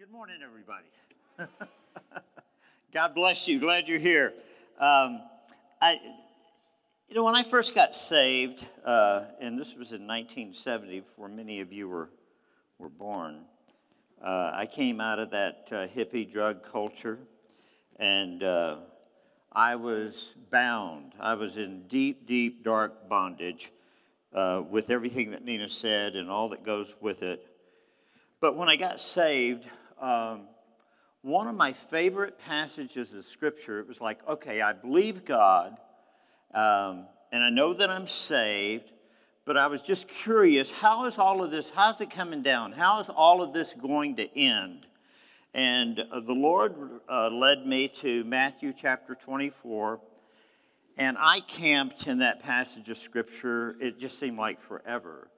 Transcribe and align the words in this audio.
Good 0.00 0.10
morning, 0.12 0.36
everybody. 0.42 0.86
God 2.94 3.14
bless 3.14 3.46
you. 3.46 3.60
Glad 3.60 3.86
you're 3.86 3.98
here. 3.98 4.32
Um, 4.78 5.20
I, 5.78 6.00
you 7.06 7.16
know, 7.16 7.22
when 7.22 7.34
I 7.34 7.42
first 7.42 7.74
got 7.74 7.94
saved, 7.94 8.64
uh, 8.82 9.24
and 9.42 9.58
this 9.58 9.74
was 9.74 9.92
in 9.92 10.06
1970, 10.06 11.00
before 11.00 11.28
many 11.28 11.60
of 11.60 11.70
you 11.70 11.86
were 11.86 12.08
were 12.78 12.88
born, 12.88 13.42
uh, 14.24 14.52
I 14.54 14.64
came 14.64 15.02
out 15.02 15.18
of 15.18 15.32
that 15.32 15.68
uh, 15.70 15.86
hippie 15.86 16.32
drug 16.32 16.64
culture, 16.64 17.18
and 17.98 18.42
uh, 18.42 18.76
I 19.52 19.76
was 19.76 20.34
bound. 20.50 21.12
I 21.20 21.34
was 21.34 21.58
in 21.58 21.82
deep, 21.88 22.26
deep, 22.26 22.64
dark 22.64 23.06
bondage 23.10 23.70
uh, 24.32 24.62
with 24.66 24.88
everything 24.88 25.32
that 25.32 25.44
Nina 25.44 25.68
said 25.68 26.16
and 26.16 26.30
all 26.30 26.48
that 26.48 26.64
goes 26.64 26.94
with 27.02 27.22
it. 27.22 27.46
But 28.40 28.56
when 28.56 28.70
I 28.70 28.76
got 28.76 28.98
saved, 28.98 29.66
um, 30.00 30.42
one 31.22 31.46
of 31.48 31.54
my 31.54 31.72
favorite 31.72 32.38
passages 32.38 33.12
of 33.12 33.26
scripture, 33.26 33.78
it 33.78 33.86
was 33.86 34.00
like, 34.00 34.26
okay, 34.26 34.62
I 34.62 34.72
believe 34.72 35.24
God, 35.24 35.76
um, 36.54 37.06
and 37.30 37.44
I 37.44 37.50
know 37.50 37.74
that 37.74 37.90
I'm 37.90 38.06
saved, 38.06 38.90
but 39.44 39.56
I 39.56 39.66
was 39.66 39.82
just 39.82 40.08
curious 40.08 40.70
how 40.70 41.06
is 41.06 41.18
all 41.18 41.44
of 41.44 41.50
this, 41.50 41.70
how's 41.70 42.00
it 42.00 42.10
coming 42.10 42.42
down? 42.42 42.72
How 42.72 43.00
is 43.00 43.08
all 43.08 43.42
of 43.42 43.52
this 43.52 43.74
going 43.74 44.16
to 44.16 44.38
end? 44.38 44.86
And 45.52 46.00
uh, 46.10 46.20
the 46.20 46.32
Lord 46.32 46.74
uh, 47.08 47.28
led 47.28 47.66
me 47.66 47.88
to 47.88 48.24
Matthew 48.24 48.72
chapter 48.72 49.14
24, 49.14 50.00
and 50.96 51.16
I 51.18 51.40
camped 51.40 52.06
in 52.06 52.18
that 52.18 52.40
passage 52.40 52.88
of 52.88 52.96
scripture. 52.96 53.76
It 53.80 53.98
just 53.98 54.18
seemed 54.18 54.38
like 54.38 54.60
forever. 54.62 55.28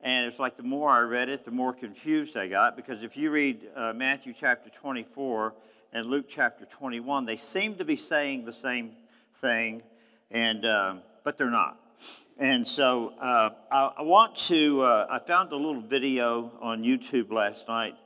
And 0.00 0.26
it's 0.26 0.38
like 0.38 0.56
the 0.56 0.62
more 0.62 0.90
I 0.90 1.00
read 1.00 1.28
it, 1.28 1.44
the 1.44 1.50
more 1.50 1.72
confused 1.72 2.36
I 2.36 2.46
got. 2.48 2.76
Because 2.76 3.02
if 3.02 3.16
you 3.16 3.30
read 3.30 3.68
uh, 3.74 3.92
Matthew 3.92 4.32
chapter 4.38 4.70
24 4.70 5.54
and 5.92 6.06
Luke 6.06 6.26
chapter 6.28 6.64
21, 6.66 7.26
they 7.26 7.36
seem 7.36 7.74
to 7.76 7.84
be 7.84 7.96
saying 7.96 8.44
the 8.44 8.52
same 8.52 8.92
thing, 9.40 9.82
and, 10.30 10.64
uh, 10.64 10.96
but 11.24 11.36
they're 11.36 11.50
not. 11.50 11.80
And 12.38 12.66
so 12.66 13.14
uh, 13.20 13.50
I, 13.72 13.90
I, 13.98 14.02
want 14.02 14.36
to, 14.46 14.82
uh, 14.82 15.06
I 15.10 15.18
found 15.18 15.50
a 15.50 15.56
little 15.56 15.80
video 15.80 16.52
on 16.60 16.84
YouTube 16.84 17.32
last 17.32 17.66
night 17.66 17.96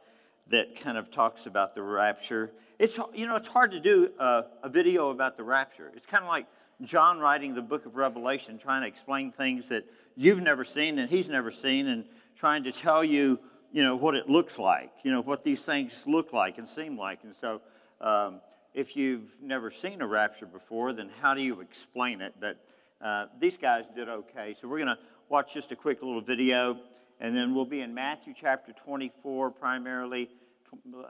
that 0.48 0.80
kind 0.80 0.96
of 0.96 1.10
talks 1.10 1.44
about 1.44 1.74
the 1.74 1.82
rapture. 1.82 2.52
It's, 2.78 2.98
you 3.12 3.26
know, 3.26 3.36
it's 3.36 3.48
hard 3.48 3.72
to 3.72 3.80
do 3.80 4.10
a, 4.18 4.44
a 4.62 4.68
video 4.70 5.10
about 5.10 5.36
the 5.36 5.44
rapture. 5.44 5.92
It's 5.94 6.06
kind 6.06 6.24
of 6.24 6.28
like 6.28 6.46
John 6.82 7.18
writing 7.18 7.54
the 7.54 7.62
book 7.62 7.84
of 7.84 7.96
Revelation, 7.96 8.58
trying 8.58 8.82
to 8.82 8.88
explain 8.88 9.32
things 9.32 9.68
that 9.68 9.84
you've 10.16 10.40
never 10.40 10.64
seen 10.64 10.98
and 10.98 11.08
he's 11.08 11.28
never 11.28 11.50
seen, 11.50 11.86
and 11.88 12.04
trying 12.36 12.64
to 12.64 12.72
tell 12.72 13.04
you, 13.04 13.38
you 13.72 13.82
know, 13.82 13.96
what 13.96 14.14
it 14.14 14.28
looks 14.28 14.58
like, 14.58 14.92
you 15.02 15.10
know, 15.10 15.20
what 15.22 15.42
these 15.42 15.64
things 15.64 16.04
look 16.06 16.32
like 16.32 16.58
and 16.58 16.68
seem 16.68 16.98
like. 16.98 17.24
And 17.24 17.34
so, 17.34 17.60
um, 18.00 18.40
if 18.74 18.96
you've 18.96 19.34
never 19.40 19.70
seen 19.70 20.00
a 20.02 20.06
rapture 20.06 20.46
before, 20.46 20.92
then 20.92 21.10
how 21.20 21.34
do 21.34 21.42
you 21.42 21.60
explain 21.60 22.20
it? 22.20 22.34
But 22.40 22.58
uh, 23.00 23.26
these 23.38 23.56
guys 23.56 23.84
did 23.94 24.08
okay. 24.08 24.56
So 24.60 24.68
we're 24.68 24.78
going 24.78 24.96
to 24.96 24.98
watch 25.28 25.54
just 25.54 25.72
a 25.72 25.76
quick 25.76 26.02
little 26.02 26.20
video, 26.20 26.78
and 27.20 27.36
then 27.36 27.54
we'll 27.54 27.64
be 27.64 27.80
in 27.80 27.92
Matthew 27.92 28.34
chapter 28.38 28.72
24 28.72 29.50
primarily, 29.50 30.30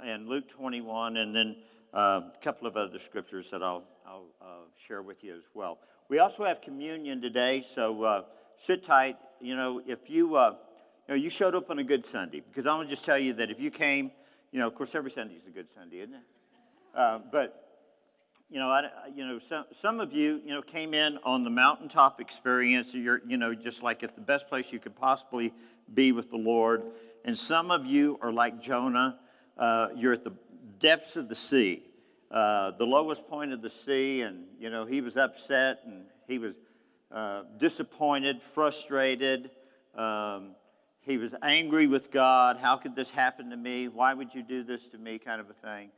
and 0.04 0.28
Luke 0.28 0.48
21, 0.48 1.16
and 1.16 1.34
then 1.34 1.56
uh, 1.94 2.22
a 2.34 2.38
couple 2.42 2.66
of 2.66 2.76
other 2.76 2.98
scriptures 2.98 3.50
that 3.50 3.62
I'll, 3.62 3.84
I'll 4.06 4.26
uh, 4.40 4.46
share 4.86 5.02
with 5.02 5.22
you 5.22 5.34
as 5.34 5.44
well. 5.54 5.78
We 6.08 6.18
also 6.18 6.44
have 6.44 6.60
communion 6.60 7.20
today, 7.20 7.62
so 7.62 8.02
uh, 8.02 8.22
sit 8.62 8.84
tight. 8.84 9.16
You 9.40 9.56
know, 9.56 9.82
if 9.86 10.08
you, 10.08 10.36
uh, 10.36 10.54
you 11.08 11.14
know, 11.14 11.20
you 11.20 11.30
showed 11.30 11.54
up 11.54 11.70
on 11.70 11.78
a 11.78 11.84
good 11.84 12.06
Sunday, 12.06 12.40
because 12.40 12.66
I'm 12.66 12.76
going 12.76 12.86
to 12.86 12.90
just 12.90 13.04
tell 13.04 13.18
you 13.18 13.32
that 13.34 13.50
if 13.50 13.60
you 13.60 13.70
came, 13.70 14.12
you 14.52 14.60
know, 14.60 14.66
of 14.66 14.74
course, 14.74 14.94
every 14.94 15.10
Sunday 15.10 15.34
is 15.34 15.46
a 15.46 15.50
good 15.50 15.66
Sunday, 15.74 15.98
isn't 15.98 16.14
it? 16.14 16.20
Uh, 16.94 17.18
but 17.30 17.58
you 18.50 18.58
know, 18.58 18.68
I, 18.68 18.90
you 19.14 19.26
know, 19.26 19.40
some, 19.48 19.64
some 19.80 19.98
of 19.98 20.12
you, 20.12 20.40
you 20.44 20.52
know, 20.52 20.60
came 20.60 20.92
in 20.92 21.18
on 21.24 21.42
the 21.42 21.48
mountaintop 21.48 22.20
experience. 22.20 22.92
You're, 22.92 23.22
you 23.26 23.38
know, 23.38 23.54
just 23.54 23.82
like 23.82 24.02
at 24.02 24.14
the 24.14 24.20
best 24.20 24.46
place 24.46 24.70
you 24.70 24.78
could 24.78 24.94
possibly 24.94 25.54
be 25.94 26.12
with 26.12 26.28
the 26.28 26.36
Lord. 26.36 26.82
And 27.24 27.38
some 27.38 27.70
of 27.70 27.86
you 27.86 28.18
are 28.20 28.30
like 28.30 28.60
Jonah. 28.60 29.18
Uh, 29.56 29.88
you're 29.96 30.12
at 30.12 30.22
the 30.22 30.34
depths 30.80 31.16
of 31.16 31.30
the 31.30 31.34
sea, 31.34 31.82
uh, 32.30 32.72
the 32.72 32.84
lowest 32.84 33.26
point 33.26 33.52
of 33.52 33.62
the 33.62 33.70
sea, 33.70 34.20
and 34.20 34.44
you 34.60 34.68
know 34.68 34.84
he 34.84 35.00
was 35.00 35.16
upset 35.16 35.80
and 35.86 36.04
he 36.28 36.38
was 36.38 36.52
uh, 37.12 37.42
disappointed, 37.58 38.42
frustrated. 38.42 39.50
Um, 39.94 40.54
he 41.00 41.18
was 41.18 41.34
angry 41.42 41.86
with 41.86 42.10
God. 42.10 42.56
How 42.56 42.76
could 42.76 42.94
this 42.94 43.10
happen 43.10 43.50
to 43.50 43.56
me? 43.56 43.88
Why 43.88 44.14
would 44.14 44.34
you 44.34 44.42
do 44.42 44.62
this 44.62 44.86
to 44.88 44.98
me? 44.98 45.18
Kind 45.18 45.40
of 45.40 45.50
a 45.50 45.54
thing. 45.54 45.90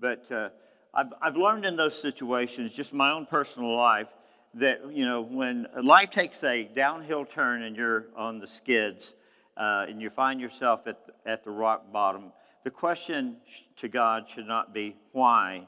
But 0.00 0.30
uh, 0.30 0.48
I've, 0.94 1.12
I've 1.20 1.36
learned 1.36 1.64
in 1.64 1.76
those 1.76 2.00
situations, 2.00 2.72
just 2.72 2.92
my 2.92 3.10
own 3.10 3.26
personal 3.26 3.76
life, 3.76 4.08
that 4.54 4.80
you 4.92 5.04
know 5.04 5.22
when 5.22 5.66
life 5.82 6.10
takes 6.10 6.44
a 6.44 6.64
downhill 6.64 7.24
turn 7.24 7.62
and 7.62 7.76
you're 7.76 8.06
on 8.16 8.38
the 8.38 8.46
skids 8.46 9.14
uh, 9.56 9.86
and 9.88 10.00
you 10.02 10.10
find 10.10 10.40
yourself 10.40 10.86
at 10.86 11.06
the, 11.06 11.12
at 11.24 11.44
the 11.44 11.50
rock 11.50 11.90
bottom 11.92 12.32
the 12.64 12.70
question 12.70 13.36
to 13.76 13.88
God 13.88 14.28
should 14.28 14.46
not 14.46 14.74
be 14.74 14.96
why 15.12 15.66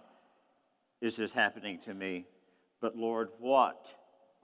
is 1.00 1.16
this 1.16 1.32
happening 1.32 1.78
to 1.86 1.94
me 1.94 2.26
but 2.80 2.96
lord 2.96 3.30
what 3.38 3.86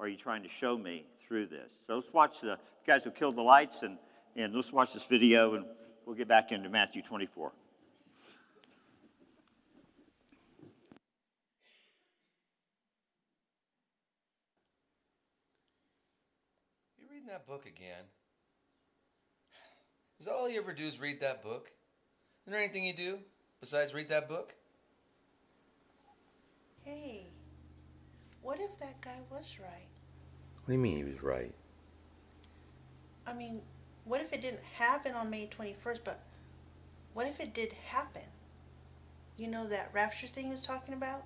are 0.00 0.08
you 0.08 0.16
trying 0.16 0.42
to 0.42 0.48
show 0.48 0.76
me 0.76 1.04
through 1.26 1.46
this 1.46 1.72
so 1.86 1.94
let's 1.94 2.12
watch 2.12 2.40
the 2.40 2.58
guys 2.86 3.04
who 3.04 3.10
killed 3.10 3.36
the 3.36 3.42
lights 3.42 3.82
and, 3.82 3.98
and 4.34 4.54
let's 4.54 4.72
watch 4.72 4.92
this 4.92 5.04
video 5.04 5.54
and 5.54 5.64
we'll 6.06 6.16
get 6.16 6.26
back 6.26 6.50
into 6.50 6.68
matthew 6.68 7.02
24 7.02 7.52
You're 16.98 17.08
reading 17.10 17.28
that 17.28 17.46
book 17.46 17.66
again? 17.66 18.04
Is 20.18 20.26
that 20.26 20.32
all 20.32 20.50
you 20.50 20.60
ever 20.60 20.74
do 20.74 20.84
is 20.84 21.00
read 21.00 21.20
that 21.20 21.42
book? 21.42 21.70
Is 22.46 22.52
there 22.52 22.62
anything 22.62 22.84
you 22.84 22.94
do 22.94 23.18
besides 23.60 23.94
read 23.94 24.10
that 24.10 24.28
book? 24.28 24.54
Hey, 26.84 27.19
what 28.42 28.60
if 28.60 28.78
that 28.78 29.00
guy 29.00 29.18
was 29.30 29.58
right? 29.60 29.88
What 30.64 30.66
do 30.66 30.72
you 30.72 30.78
mean 30.78 30.96
he 30.96 31.04
was 31.04 31.22
right? 31.22 31.54
I 33.26 33.34
mean, 33.34 33.60
what 34.04 34.20
if 34.20 34.32
it 34.32 34.42
didn't 34.42 34.62
happen 34.74 35.14
on 35.14 35.30
May 35.30 35.46
21st, 35.46 36.00
but 36.04 36.20
what 37.14 37.26
if 37.26 37.40
it 37.40 37.54
did 37.54 37.72
happen? 37.86 38.22
You 39.36 39.48
know 39.48 39.66
that 39.68 39.90
rapture 39.92 40.26
thing 40.26 40.46
he 40.46 40.50
was 40.50 40.60
talking 40.60 40.94
about? 40.94 41.22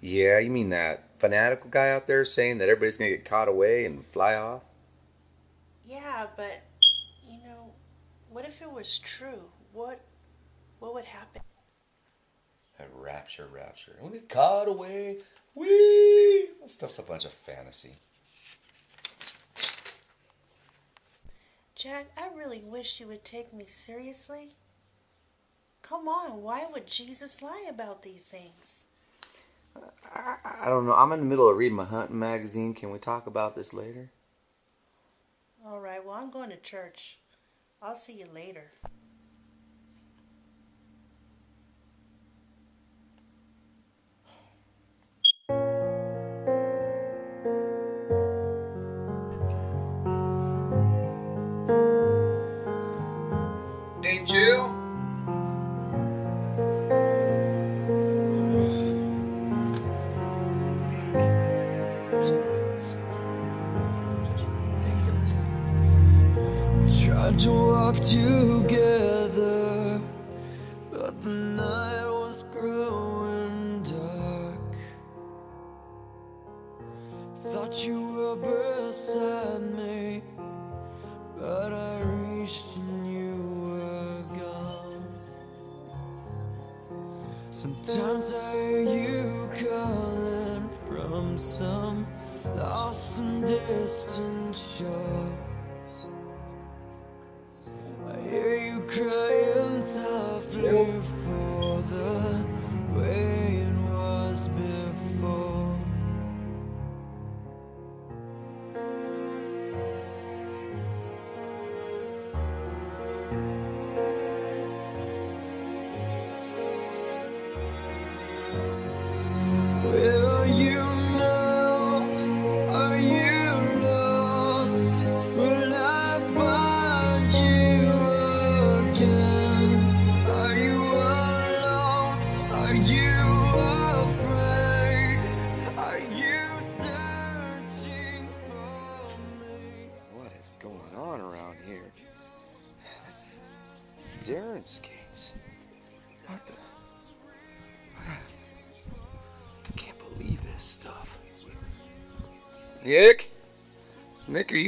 Yeah, 0.00 0.38
you 0.38 0.50
mean 0.50 0.70
that 0.70 1.18
fanatical 1.18 1.70
guy 1.70 1.90
out 1.90 2.06
there 2.06 2.24
saying 2.24 2.58
that 2.58 2.68
everybody's 2.68 2.98
going 2.98 3.10
to 3.10 3.16
get 3.16 3.24
caught 3.24 3.48
away 3.48 3.86
and 3.86 4.04
fly 4.04 4.34
off? 4.34 4.62
Yeah, 5.86 6.26
but 6.36 6.62
you 7.26 7.38
know, 7.38 7.72
what 8.28 8.44
if 8.44 8.60
it 8.60 8.70
was 8.70 8.98
true? 8.98 9.50
What 9.72 10.00
what 10.78 10.92
would 10.94 11.06
happen? 11.06 11.40
A 12.78 12.84
rapture, 12.92 13.48
rapture. 13.50 13.96
When 14.00 14.12
get 14.12 14.28
caught 14.28 14.68
away, 14.68 15.18
wee. 15.54 16.48
That 16.60 16.70
stuff's 16.70 16.98
a 16.98 17.02
bunch 17.02 17.24
of 17.24 17.32
fantasy. 17.32 17.94
Jack, 21.74 22.06
I 22.16 22.30
really 22.34 22.62
wish 22.64 23.00
you 23.00 23.08
would 23.08 23.24
take 23.24 23.52
me 23.52 23.66
seriously. 23.68 24.50
Come 25.82 26.08
on, 26.08 26.42
why 26.42 26.64
would 26.72 26.86
Jesus 26.86 27.42
lie 27.42 27.66
about 27.68 28.02
these 28.02 28.28
things? 28.28 28.86
I, 30.14 30.36
I 30.64 30.68
don't 30.68 30.86
know. 30.86 30.94
I'm 30.94 31.12
in 31.12 31.18
the 31.20 31.26
middle 31.26 31.48
of 31.48 31.56
reading 31.56 31.76
my 31.76 31.84
hunting 31.84 32.18
magazine. 32.18 32.74
Can 32.74 32.90
we 32.90 32.98
talk 32.98 33.26
about 33.26 33.54
this 33.54 33.74
later? 33.74 34.10
All 35.66 35.80
right, 35.80 36.04
well, 36.04 36.14
I'm 36.14 36.30
going 36.30 36.50
to 36.50 36.56
church. 36.56 37.18
I'll 37.82 37.96
see 37.96 38.14
you 38.14 38.26
later. 38.32 38.70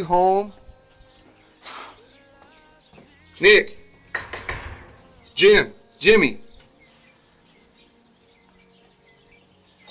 Home? 0.07 0.53
Nick! 3.41 3.83
Jim. 5.35 5.73
Jimmy. 5.99 6.41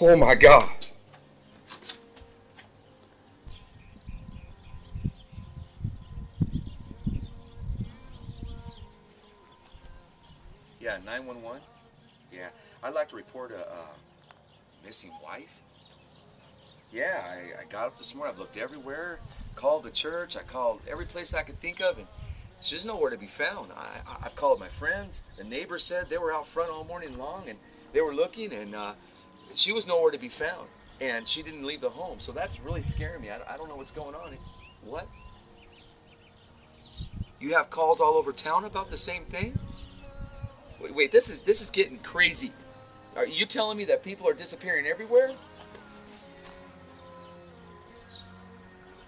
Oh 0.02 0.18
my 0.18 0.36
God. 0.36 0.70
Yeah, 10.80 10.98
911? 11.06 11.62
Yeah, 12.32 12.48
I'd 12.84 12.94
like 12.94 13.10
to 13.10 13.16
report 13.16 13.52
a, 13.52 13.60
uh 13.70 13.76
missing 14.84 15.12
wife. 15.24 15.62
Yeah, 16.92 17.24
I, 17.26 17.62
I 17.62 17.64
got 17.70 17.88
up 17.88 17.98
this 17.98 18.14
morning. 18.16 18.34
I've 18.34 18.40
looked 18.40 18.58
everywhere, 18.58 19.20
called 19.56 19.84
the 19.84 19.90
church, 20.06 20.38
I 20.38 20.44
called 20.44 20.82
every 20.88 21.06
place 21.06 21.34
I 21.34 21.42
could 21.42 21.60
think 21.60 21.82
of, 21.82 21.98
and 21.98 22.06
she's 22.62 22.86
nowhere 22.86 23.10
to 23.10 23.18
be 23.18 23.26
found. 23.26 23.72
I, 23.76 24.02
I've 24.24 24.36
called 24.36 24.60
my 24.60 24.68
friends. 24.68 25.24
The 25.36 25.44
neighbors 25.44 25.84
said 25.84 26.10
they 26.10 26.20
were 26.20 26.32
out 26.32 26.46
front 26.46 26.70
all 26.70 26.84
morning 26.84 27.18
long, 27.18 27.46
and 27.50 27.58
they 27.92 28.02
were 28.02 28.14
looking, 28.14 28.54
and 28.54 28.76
uh, 28.76 28.94
she 29.56 29.72
was 29.72 29.88
nowhere 29.88 30.12
to 30.12 30.20
be 30.20 30.30
found. 30.30 30.68
And 31.02 31.28
she 31.28 31.42
didn't 31.42 31.66
leave 31.66 31.82
the 31.82 31.90
home, 31.90 32.20
so 32.20 32.32
that's 32.32 32.60
really 32.62 32.84
scaring 32.84 33.22
me. 33.22 33.32
I, 33.32 33.40
I 33.52 33.58
don't 33.58 33.68
know 33.68 33.76
what's 33.76 33.92
going 33.92 34.14
on. 34.14 34.38
What? 34.84 35.08
You 37.40 37.56
have 37.56 37.72
calls 37.72 38.00
all 38.00 38.14
over 38.14 38.32
town 38.32 38.64
about 38.64 38.90
the 38.90 38.98
same 38.98 39.24
thing? 39.26 39.58
Wait, 40.80 40.94
wait, 40.94 41.12
this 41.12 41.30
is 41.30 41.42
this 41.42 41.62
is 41.62 41.72
getting 41.72 41.98
crazy. 42.00 42.52
Are 43.16 43.26
you 43.26 43.46
telling 43.46 43.78
me 43.78 43.86
that 43.86 44.04
people 44.04 44.30
are 44.30 44.34
disappearing 44.34 44.86
everywhere? 44.86 45.32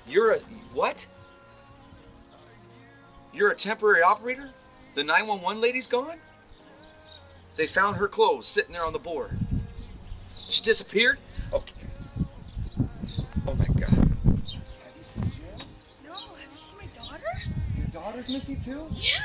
You're 0.08 0.34
a 0.34 0.40
what? 0.74 1.08
You're 3.34 3.52
a 3.52 3.56
temporary 3.56 4.02
operator? 4.02 4.52
The 4.96 5.04
911 5.04 5.62
lady's 5.62 5.88
gone? 5.88 6.18
They 7.58 7.66
found 7.66 7.98
her 7.98 8.08
clothes 8.08 8.46
sitting 8.46 8.74
there 8.74 8.86
on 8.86 8.94
the 8.94 9.00
board. 9.00 9.32
She 10.48 10.62
disappeared? 10.62 11.18
Okay. 11.54 11.74
Oh 13.48 13.56
my 13.56 13.66
god. 13.66 13.90
Have 13.90 14.96
you 14.98 15.04
seen 15.04 15.32
Jill? 15.32 15.68
No, 16.06 16.14
have 16.14 16.48
you 16.52 16.58
seen 16.58 16.78
my 16.80 16.86
daughter? 16.94 17.24
Your 17.78 17.88
daughter's 17.88 18.32
missing 18.32 18.60
too? 18.60 18.88
Yeah. 18.92 19.18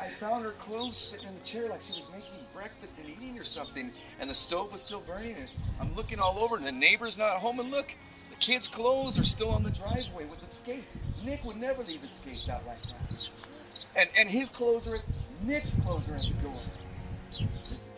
I 0.00 0.08
found 0.08 0.44
her 0.44 0.52
clothes 0.52 0.98
sitting 0.98 1.28
in 1.28 1.34
the 1.34 1.44
chair 1.44 1.68
like 1.68 1.80
she 1.80 2.00
was 2.00 2.08
making 2.12 2.30
breakfast 2.54 2.98
and 2.98 3.08
eating 3.08 3.38
or 3.38 3.44
something, 3.44 3.90
and 4.20 4.30
the 4.30 4.34
stove 4.34 4.70
was 4.70 4.82
still 4.82 5.00
burning. 5.00 5.34
And 5.36 5.48
I'm 5.80 5.94
looking 5.96 6.20
all 6.20 6.38
over, 6.38 6.56
and 6.56 6.64
the 6.64 6.72
neighbor's 6.72 7.18
not 7.18 7.38
home. 7.38 7.58
And 7.58 7.70
look, 7.70 7.88
the 7.88 7.96
kids' 8.42 8.66
clothes 8.66 9.18
are 9.20 9.24
still 9.24 9.50
on 9.50 9.62
the 9.62 9.70
driveway 9.70 10.24
with 10.24 10.40
the 10.40 10.48
skates. 10.48 10.98
Nick 11.24 11.44
would 11.44 11.56
never 11.56 11.84
leave 11.84 12.02
his 12.02 12.10
skates 12.10 12.48
out 12.48 12.66
like 12.66 12.82
that. 12.82 13.28
And 13.96 14.10
and 14.18 14.28
his 14.28 14.48
clothes 14.48 14.86
are 14.88 14.96
at 14.96 15.02
Nick's 15.42 15.78
clothes 15.80 16.10
are 16.10 16.16
at 16.16 16.22
the 16.22 16.42
door. 16.42 16.60
This- 17.70 17.88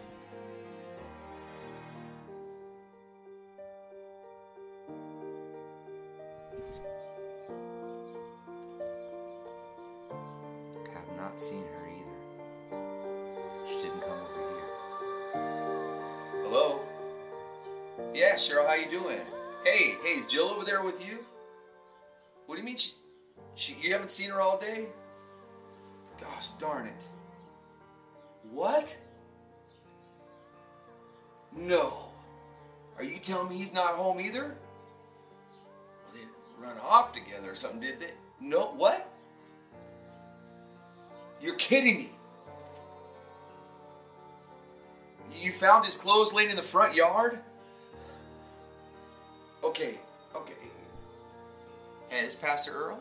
have 10.92 11.16
not 11.16 11.40
seen 11.40 11.64
her 11.64 11.88
either. 11.88 13.68
She 13.68 13.88
didn't 13.88 14.00
come 14.02 14.12
over 14.12 14.42
here. 14.52 15.42
Hello? 16.44 16.80
Yeah, 18.12 18.34
Cheryl, 18.34 18.68
how 18.68 18.74
you 18.74 18.90
doing? 18.90 19.20
Hey, 19.64 19.96
hey, 20.02 20.10
is 20.10 20.26
Jill 20.26 20.44
over 20.44 20.64
there 20.64 20.84
with 20.84 21.08
you? 21.08 21.20
What 22.44 22.56
do 22.56 22.60
you 22.60 22.66
mean 22.66 22.76
she, 22.76 22.92
she 23.54 23.74
you 23.80 23.92
haven't 23.92 24.10
seen 24.10 24.28
her 24.30 24.42
all 24.42 24.58
day? 24.58 24.88
Gosh 26.20 26.48
darn 26.58 26.86
it. 26.86 27.08
What? 28.50 29.00
No. 31.56 32.10
Are 32.98 33.04
you 33.04 33.18
telling 33.18 33.48
me 33.48 33.56
he's 33.56 33.72
not 33.72 33.94
home 33.94 34.20
either? 34.20 34.54
Well, 36.04 36.14
they 36.14 36.62
run 36.62 36.76
off 36.86 37.14
together 37.14 37.50
or 37.50 37.54
something, 37.54 37.80
did 37.80 38.00
they? 38.00 38.10
No, 38.40 38.66
what? 38.76 39.10
You're 41.40 41.56
kidding 41.56 41.96
me. 41.96 42.10
You 45.34 45.50
found 45.50 45.84
his 45.84 45.96
clothes 45.96 46.34
laying 46.34 46.50
in 46.50 46.56
the 46.56 46.62
front 46.62 46.94
yard? 46.94 47.40
Okay, 49.74 49.98
okay. 50.36 50.54
Hey, 52.08 52.24
is 52.24 52.36
Pastor 52.36 52.70
Earl? 52.70 53.00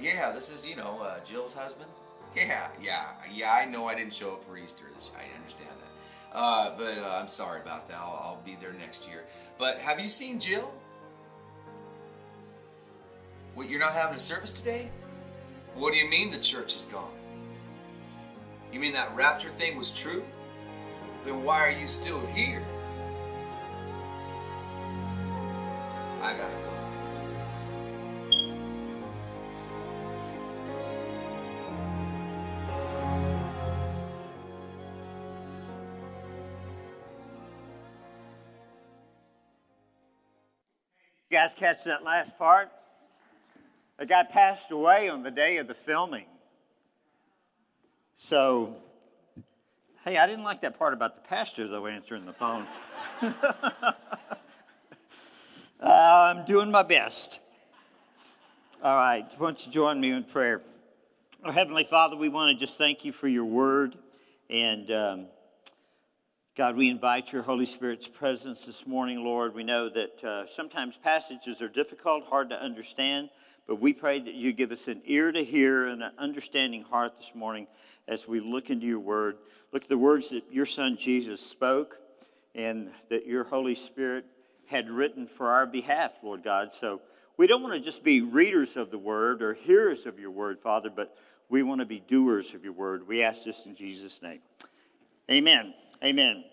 Yeah, 0.00 0.32
this 0.32 0.52
is, 0.52 0.68
you 0.68 0.74
know, 0.74 0.98
uh, 1.00 1.22
Jill's 1.24 1.54
husband. 1.54 1.88
Yeah, 2.34 2.68
yeah, 2.82 3.12
yeah, 3.32 3.52
I 3.52 3.66
know 3.66 3.86
I 3.86 3.94
didn't 3.94 4.12
show 4.12 4.32
up 4.32 4.42
for 4.42 4.58
Easter. 4.58 4.86
I 5.16 5.34
understand 5.38 5.70
that. 5.70 6.36
Uh, 6.36 6.76
but 6.76 6.98
uh, 6.98 7.18
I'm 7.20 7.28
sorry 7.28 7.60
about 7.60 7.88
that. 7.88 7.98
I'll, 7.98 8.20
I'll 8.20 8.42
be 8.44 8.56
there 8.60 8.72
next 8.72 9.08
year. 9.08 9.22
But 9.58 9.78
have 9.78 10.00
you 10.00 10.06
seen 10.06 10.40
Jill? 10.40 10.74
What, 13.54 13.70
you're 13.70 13.78
not 13.78 13.92
having 13.92 14.16
a 14.16 14.18
service 14.18 14.50
today? 14.50 14.90
What 15.76 15.92
do 15.92 15.98
you 15.98 16.10
mean 16.10 16.32
the 16.32 16.40
church 16.40 16.74
is 16.74 16.84
gone? 16.84 17.12
You 18.72 18.80
mean 18.80 18.92
that 18.94 19.14
rapture 19.14 19.50
thing 19.50 19.76
was 19.78 19.96
true? 19.96 20.24
Then 21.24 21.44
why 21.44 21.60
are 21.60 21.70
you 21.70 21.86
still 21.86 22.20
here? 22.26 22.64
I 26.26 26.32
gotta 26.32 26.52
go. 26.54 26.72
You 41.28 41.36
guys 41.36 41.54
catch 41.54 41.84
that 41.84 42.02
last 42.02 42.36
part? 42.36 42.70
A 44.00 44.06
guy 44.06 44.24
passed 44.24 44.72
away 44.72 45.08
on 45.08 45.22
the 45.22 45.30
day 45.30 45.58
of 45.58 45.68
the 45.68 45.74
filming. 45.74 46.26
So, 48.16 48.74
hey, 50.04 50.16
I 50.16 50.26
didn't 50.26 50.44
like 50.44 50.62
that 50.62 50.76
part 50.76 50.92
about 50.92 51.14
the 51.14 51.28
pastor, 51.28 51.68
though, 51.68 51.86
answering 51.86 52.26
the 52.26 52.32
phone. 52.32 52.66
Uh, 55.78 56.34
I'm 56.34 56.46
doing 56.46 56.70
my 56.70 56.82
best. 56.82 57.38
All 58.82 58.96
right, 58.96 59.26
why 59.36 59.48
don't 59.48 59.66
you 59.66 59.70
join 59.70 60.00
me 60.00 60.10
in 60.10 60.24
prayer? 60.24 60.62
Our 61.44 61.52
Heavenly 61.52 61.84
Father, 61.84 62.16
we 62.16 62.30
want 62.30 62.58
to 62.58 62.64
just 62.64 62.78
thank 62.78 63.04
you 63.04 63.12
for 63.12 63.28
your 63.28 63.44
word. 63.44 63.94
And 64.48 64.90
um, 64.90 65.26
God, 66.56 66.76
we 66.76 66.88
invite 66.88 67.30
your 67.30 67.42
Holy 67.42 67.66
Spirit's 67.66 68.08
presence 68.08 68.64
this 68.64 68.86
morning, 68.86 69.22
Lord. 69.22 69.54
We 69.54 69.64
know 69.64 69.90
that 69.90 70.24
uh, 70.24 70.46
sometimes 70.46 70.96
passages 70.96 71.60
are 71.60 71.68
difficult, 71.68 72.24
hard 72.24 72.48
to 72.50 72.56
understand, 72.56 73.28
but 73.66 73.78
we 73.78 73.92
pray 73.92 74.18
that 74.18 74.34
you 74.34 74.54
give 74.54 74.72
us 74.72 74.88
an 74.88 75.02
ear 75.04 75.30
to 75.30 75.44
hear 75.44 75.88
and 75.88 76.02
an 76.02 76.12
understanding 76.16 76.84
heart 76.84 77.18
this 77.18 77.32
morning 77.34 77.66
as 78.08 78.26
we 78.26 78.40
look 78.40 78.70
into 78.70 78.86
your 78.86 79.00
word. 79.00 79.36
Look 79.72 79.82
at 79.82 79.90
the 79.90 79.98
words 79.98 80.30
that 80.30 80.44
your 80.50 80.64
son 80.64 80.96
Jesus 80.98 81.42
spoke 81.42 81.98
and 82.54 82.88
that 83.10 83.26
your 83.26 83.44
Holy 83.44 83.74
Spirit 83.74 84.24
had 84.66 84.90
written 84.90 85.26
for 85.26 85.50
our 85.50 85.66
behalf, 85.66 86.12
Lord 86.22 86.42
God. 86.42 86.74
So 86.74 87.00
we 87.36 87.46
don't 87.46 87.62
want 87.62 87.74
to 87.74 87.80
just 87.80 88.02
be 88.02 88.20
readers 88.20 88.76
of 88.76 88.90
the 88.90 88.98
word 88.98 89.42
or 89.42 89.54
hearers 89.54 90.06
of 90.06 90.18
your 90.18 90.30
word, 90.30 90.58
Father, 90.60 90.90
but 90.90 91.16
we 91.48 91.62
want 91.62 91.80
to 91.80 91.86
be 91.86 92.00
doers 92.00 92.54
of 92.54 92.64
your 92.64 92.72
word. 92.72 93.06
We 93.06 93.22
ask 93.22 93.44
this 93.44 93.66
in 93.66 93.76
Jesus' 93.76 94.20
name. 94.22 94.40
Amen. 95.30 95.74
Amen. 96.04 96.44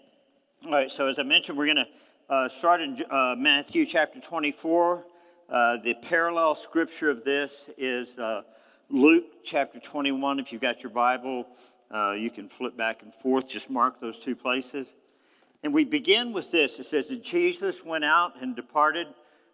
All 0.66 0.72
right, 0.72 0.92
so 0.92 1.08
as 1.08 1.20
I 1.20 1.24
mentioned, 1.24 1.58
we're 1.58 1.66
going 1.66 1.78
to 1.78 1.88
uh, 2.30 2.50
start 2.50 2.82
in 2.82 3.04
uh, 3.10 3.36
Matthew 3.38 3.86
chapter 3.86 4.20
24. 4.20 5.04
Uh, 5.50 5.78
the 5.78 5.94
parallel 5.94 6.56
scripture 6.56 7.10
of 7.10 7.24
this 7.24 7.70
is 7.78 8.18
uh, 8.18 8.44
Luke 8.90 9.26
chapter 9.44 9.80
21. 9.80 10.40
If 10.40 10.52
you've 10.52 10.62
got 10.62 10.84
your 10.84 10.92
Bible, 10.92 11.48
uh, 11.92 12.16
you 12.18 12.30
can 12.30 12.50
flip 12.50 12.78
back 12.78 13.04
and 13.04 13.14
forth, 13.16 13.48
just 13.48 13.70
mark 13.70 14.00
those 14.00 14.18
two 14.20 14.36
places. 14.36 14.94
And 15.64 15.74
we 15.74 15.86
begin 15.86 16.34
with 16.34 16.52
this. 16.52 16.78
It 16.80 16.86
says 16.86 17.08
that 17.08 17.24
Jesus 17.24 17.84
went 17.84 18.04
out 18.04 18.42
and 18.42 18.56
departed 18.56 19.08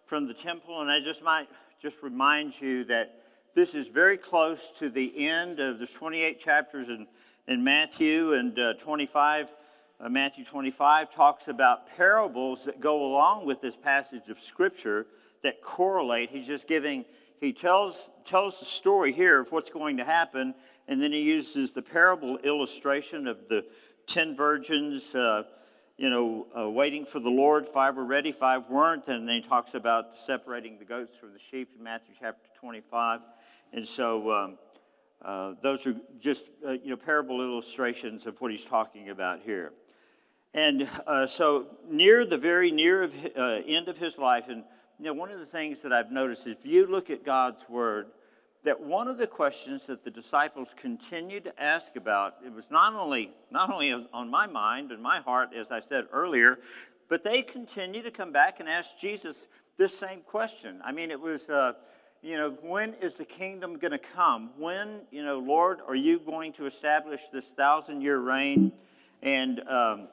from 0.06 0.28
the 0.28 0.34
temple, 0.34 0.82
and 0.82 0.90
I 0.90 1.00
just 1.00 1.22
might 1.22 1.48
just 1.82 2.02
remind 2.02 2.60
you 2.60 2.84
that 2.86 3.22
this 3.54 3.76
is 3.76 3.88
very 3.88 4.18
close 4.18 4.72
to 4.80 4.90
the 4.90 5.28
end 5.28 5.60
of 5.60 5.80
the 5.80 5.86
28 5.86 6.40
chapters 6.40 6.90
in, 6.90 7.08
in 7.48 7.64
Matthew 7.64 8.34
and 8.34 8.58
uh, 8.58 8.74
25 8.76 9.50
uh, 10.02 10.08
Matthew 10.08 10.46
25 10.46 11.14
talks 11.14 11.50
about 11.50 11.90
parables 11.98 12.64
that 12.64 12.80
go 12.80 13.06
along 13.06 13.46
with 13.46 13.60
this 13.60 13.76
passage 13.76 14.30
of 14.30 14.40
Scripture 14.40 15.08
that 15.44 15.62
correlate. 15.62 16.30
He's 16.30 16.48
just 16.48 16.68
giving, 16.68 17.04
he 17.42 17.52
tells, 17.52 18.10
tells 18.24 18.60
the 18.60 18.66
story 18.66 19.12
here 19.12 19.42
of 19.42 19.52
what's 19.52 19.70
going 19.70 19.98
to 19.98 20.06
happen, 20.06 20.56
and 20.88 21.02
then 21.02 21.12
he 21.12 21.22
uses 21.22 21.72
the 21.72 21.82
parable 21.82 22.38
illustration 22.38 23.28
of 23.28 23.50
the 23.50 23.66
10 24.08 24.38
virgins, 24.38 25.14
uh, 25.14 25.44
you 26.00 26.10
know, 26.10 26.48
uh, 26.58 26.70
waiting 26.70 27.06
for 27.06 27.20
the 27.20 27.30
Lord. 27.30 27.68
Five 27.68 27.98
were 27.98 28.06
ready, 28.06 28.32
five 28.32 28.70
weren't. 28.70 29.10
And 29.10 29.28
then 29.28 29.42
he 29.42 29.48
talks 29.48 29.74
about 29.74 30.18
separating 30.18 30.80
the 30.80 30.86
goats 30.86 31.18
from 31.18 31.34
the 31.34 31.40
sheep 31.40 31.74
in 31.78 31.84
Matthew 31.84 32.16
chapter 32.18 32.48
25. 32.58 33.20
And 33.74 33.86
so 33.86 34.32
um, 34.32 34.58
uh, 35.22 35.56
those 35.62 35.86
are 35.86 35.96
just, 36.22 36.46
uh, 36.66 36.72
you 36.72 36.92
know, 36.92 36.96
parable 36.96 37.42
illustrations 37.42 38.26
of 38.28 38.40
what 38.40 38.50
he's 38.50 38.64
talking 38.64 39.10
about 39.10 39.42
here. 39.42 39.74
And 40.54 40.88
uh, 41.06 41.28
so, 41.28 41.68
near 41.90 42.26
the 42.26 42.38
very 42.38 42.72
near 42.72 43.04
of, 43.04 43.14
uh, 43.38 43.62
end 43.68 43.90
of 43.90 43.98
his 43.98 44.18
life, 44.18 44.46
and 44.48 44.64
you 44.98 45.06
know, 45.06 45.14
one 45.14 45.30
of 45.30 45.40
the 45.40 45.46
things 45.46 45.82
that 45.84 45.94
I've 45.94 46.12
noticed, 46.12 46.48
if 46.48 46.66
you 46.66 46.88
look 46.88 47.10
at 47.10 47.24
God's 47.24 47.68
word, 47.70 48.08
that 48.64 48.80
one 48.80 49.08
of 49.08 49.18
the 49.18 49.28
questions 49.28 49.88
that 49.88 50.04
the 50.04 50.12
disciples 50.12 50.70
continued 50.76 51.46
to 51.46 51.62
ask 51.62 51.96
about, 51.96 52.36
it 52.46 52.54
was 52.54 52.70
not 52.70 52.94
only 52.94 53.32
not 53.52 53.72
only 53.72 53.94
on 54.14 54.30
my 54.30 54.48
mind 54.48 54.92
and 54.92 55.02
my 55.02 55.20
heart, 55.22 55.50
as 55.56 55.72
I 55.72 55.80
said 55.80 56.08
earlier, 56.12 56.60
but 57.08 57.24
they 57.24 57.42
continue 57.42 58.02
to 58.04 58.12
come 58.12 58.32
back 58.32 58.60
and 58.60 58.68
ask 58.68 58.98
Jesus 58.98 59.48
this 59.78 59.98
same 59.98 60.22
question. 60.22 60.82
I 60.84 60.92
mean, 60.92 61.12
it 61.12 61.20
was. 61.20 61.50
Uh, 61.50 61.74
you 62.22 62.36
know, 62.36 62.52
when 62.62 62.96
is 62.96 63.14
the 63.14 63.24
kingdom 63.24 63.78
going 63.78 63.92
to 63.92 63.98
come? 63.98 64.50
When, 64.58 65.02
you 65.10 65.24
know, 65.24 65.40
Lord, 65.40 65.80
are 65.88 65.96
you 65.96 66.20
going 66.20 66.52
to 66.54 66.66
establish 66.66 67.22
this 67.32 67.48
thousand 67.48 68.02
year 68.02 68.20
reign? 68.20 68.74
And 69.22 69.62
um, 69.70 70.10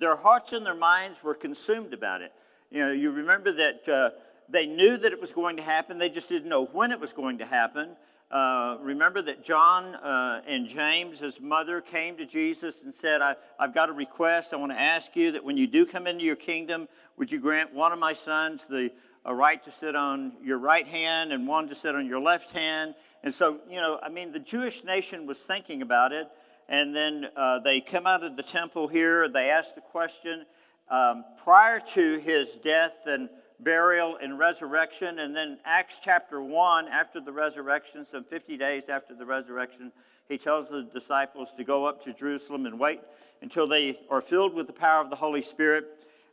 their 0.00 0.16
hearts 0.16 0.52
and 0.52 0.64
their 0.64 0.74
minds 0.74 1.22
were 1.22 1.34
consumed 1.34 1.92
about 1.92 2.22
it. 2.22 2.32
You 2.70 2.80
know, 2.80 2.92
you 2.92 3.10
remember 3.10 3.52
that 3.52 3.88
uh, 3.88 4.10
they 4.48 4.66
knew 4.66 4.96
that 4.96 5.12
it 5.12 5.20
was 5.20 5.32
going 5.32 5.56
to 5.56 5.62
happen, 5.62 5.98
they 5.98 6.08
just 6.08 6.28
didn't 6.28 6.48
know 6.48 6.64
when 6.66 6.92
it 6.92 7.00
was 7.00 7.12
going 7.12 7.38
to 7.38 7.46
happen. 7.46 7.90
Uh, 8.30 8.76
remember 8.82 9.22
that 9.22 9.42
John 9.42 9.94
uh, 9.94 10.42
and 10.46 10.68
James, 10.68 11.20
his 11.20 11.40
mother, 11.40 11.80
came 11.80 12.16
to 12.18 12.26
Jesus 12.26 12.82
and 12.82 12.94
said, 12.94 13.22
I, 13.22 13.36
have 13.58 13.72
got 13.72 13.88
a 13.88 13.92
request. 13.92 14.52
I 14.52 14.56
want 14.56 14.72
to 14.72 14.80
ask 14.80 15.16
you 15.16 15.32
that 15.32 15.42
when 15.42 15.56
you 15.56 15.66
do 15.66 15.86
come 15.86 16.06
into 16.06 16.24
your 16.24 16.36
kingdom, 16.36 16.88
would 17.16 17.32
you 17.32 17.40
grant 17.40 17.72
one 17.72 17.90
of 17.92 17.98
my 17.98 18.12
sons 18.12 18.66
the 18.66 18.90
a 19.24 19.34
right 19.34 19.62
to 19.64 19.72
sit 19.72 19.96
on 19.96 20.32
your 20.42 20.58
right 20.58 20.86
hand 20.86 21.32
and 21.32 21.46
one 21.46 21.68
to 21.68 21.74
sit 21.74 21.94
on 21.94 22.06
your 22.06 22.20
left 22.20 22.50
hand? 22.50 22.94
And 23.24 23.32
so, 23.32 23.58
you 23.68 23.76
know, 23.76 23.98
I 24.02 24.10
mean, 24.10 24.32
the 24.32 24.38
Jewish 24.38 24.84
nation 24.84 25.26
was 25.26 25.38
thinking 25.42 25.80
about 25.80 26.12
it 26.12 26.28
and 26.68 26.94
then 26.94 27.28
uh, 27.34 27.58
they 27.60 27.80
come 27.80 28.06
out 28.06 28.22
of 28.22 28.36
the 28.36 28.42
temple 28.42 28.88
here. 28.88 29.28
They 29.28 29.50
ask 29.50 29.74
the 29.74 29.80
question 29.80 30.44
um, 30.90 31.24
prior 31.42 31.80
to 31.80 32.18
his 32.18 32.56
death 32.56 32.98
and 33.06 33.28
burial 33.60 34.16
and 34.16 34.38
resurrection. 34.38 35.18
And 35.18 35.34
then 35.34 35.58
Acts 35.64 36.00
chapter 36.02 36.42
1, 36.42 36.88
after 36.88 37.20
the 37.20 37.32
resurrection, 37.32 38.04
some 38.04 38.24
50 38.24 38.56
days 38.56 38.88
after 38.88 39.14
the 39.14 39.26
resurrection, 39.26 39.92
he 40.28 40.38
tells 40.38 40.68
the 40.68 40.82
disciples 40.82 41.52
to 41.56 41.64
go 41.64 41.84
up 41.84 42.04
to 42.04 42.12
Jerusalem 42.12 42.66
and 42.66 42.78
wait 42.78 43.00
until 43.42 43.66
they 43.66 43.98
are 44.10 44.20
filled 44.20 44.54
with 44.54 44.66
the 44.66 44.72
power 44.72 45.02
of 45.02 45.10
the 45.10 45.16
Holy 45.16 45.42
Spirit. 45.42 45.86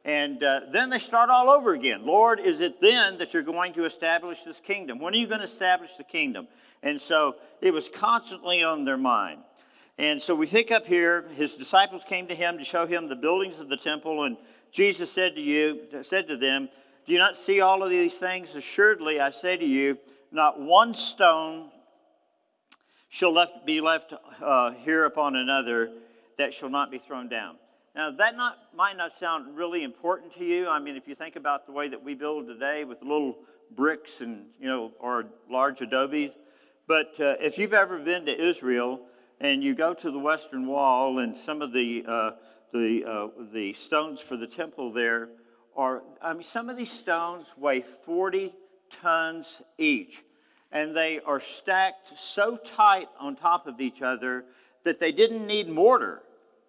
And 0.04 0.44
uh, 0.44 0.62
then 0.72 0.90
they 0.90 1.00
start 1.00 1.30
all 1.30 1.50
over 1.50 1.74
again. 1.74 2.06
Lord, 2.06 2.40
is 2.40 2.62
it 2.62 2.80
then 2.80 3.18
that 3.18 3.34
you're 3.34 3.42
going 3.42 3.74
to 3.74 3.86
establish 3.86 4.44
this 4.44 4.60
kingdom? 4.60 5.00
When 5.00 5.14
are 5.14 5.18
you 5.18 5.28
going 5.28 5.40
to 5.40 5.46
establish 5.46 5.96
the 5.96 6.04
kingdom? 6.04 6.48
And 6.84 7.02
so 7.02 7.38
it 7.62 7.74
was 7.74 7.90
constantly 7.90 8.64
on 8.64 8.86
their 8.86 8.98
mind. 8.98 9.40
And 9.98 10.22
so 10.22 10.36
we 10.36 10.46
pick 10.46 10.72
up 10.72 10.86
here. 10.86 11.26
His 11.36 11.56
disciples 11.56 12.04
came 12.04 12.28
to 12.28 12.36
him 12.36 12.58
to 12.58 12.64
show 12.64 12.86
him 12.86 13.08
the 13.08 13.16
buildings 13.16 13.60
of 13.60 13.70
the 13.70 13.78
temple, 13.78 14.24
and 14.24 14.38
Jesus 14.72 15.10
said 15.10 15.36
to 15.36 15.42
you, 15.42 15.80
said 16.02 16.28
to 16.28 16.36
them, 16.36 16.68
"Do 17.06 17.14
you 17.14 17.20
not 17.20 17.38
see 17.38 17.62
all 17.62 17.84
of 17.84 17.90
these 17.90 18.20
things? 18.20 18.56
Assuredly, 18.56 19.20
I 19.20 19.30
say 19.30 19.58
to 19.58 19.66
you, 19.66 19.98
not 20.32 20.60
one 20.60 20.94
stone 20.94 21.72
shall 23.10 23.32
left, 23.32 23.66
be 23.66 23.82
left 23.82 24.14
uh, 24.42 24.72
here 24.72 25.06
upon 25.06 25.36
another 25.36 25.92
that 26.38 26.54
shall 26.54 26.70
not 26.70 26.92
be 26.92 26.98
thrown 26.98 27.30
down." 27.30 27.58
Now, 27.96 28.12
that 28.12 28.36
not, 28.36 28.58
might 28.76 28.98
not 28.98 29.14
sound 29.14 29.56
really 29.56 29.84
important 29.84 30.34
to 30.36 30.44
you. 30.44 30.68
I 30.68 30.80
mean, 30.80 30.98
if 30.98 31.08
you 31.08 31.16
think 31.16 31.38
about 31.38 31.66
the 31.66 31.72
way 31.72 31.88
that 31.88 32.04
we 32.04 32.14
build 32.14 32.46
today 32.48 32.84
with 32.84 33.02
little 33.02 33.38
bricks 33.72 34.20
and 34.20 34.48
you 34.60 34.68
know, 34.68 34.92
or 35.00 35.28
large 35.50 35.82
adobes, 35.82 36.34
but 36.88 37.18
uh, 37.20 37.36
if 37.40 37.58
you've 37.58 37.74
ever 37.74 37.98
been 37.98 38.26
to 38.26 38.38
Israel 38.38 39.00
and 39.40 39.64
you 39.64 39.74
go 39.74 39.94
to 39.94 40.12
the 40.12 40.20
western 40.20 40.68
wall, 40.68 41.20
and 41.20 41.36
some 41.38 41.62
of 41.62 41.72
the 41.72 42.04
uh, 42.06 42.32
the 42.74 43.06
uh, 43.06 43.28
the 43.54 43.72
stones 43.74 44.20
for 44.20 44.36
the 44.36 44.48
temple 44.48 44.92
there 44.92 45.30
are. 45.76 46.04
I 46.22 46.34
mean, 46.34 46.44
some 46.44 46.70
of 46.70 46.78
these 46.78 46.92
stones 46.92 47.54
weigh 47.58 47.82
40 47.82 48.54
tons 49.02 49.62
each, 49.78 50.24
and 50.72 50.96
they 50.96 51.20
are 51.22 51.40
stacked 51.40 52.18
so 52.18 52.58
tight 52.58 53.08
on 53.20 53.36
top 53.36 53.68
of 53.68 53.82
each 53.82 54.02
other 54.02 54.46
that 54.84 55.00
they 55.00 55.12
didn't 55.12 55.46
need 55.46 55.68
mortar. 55.68 56.22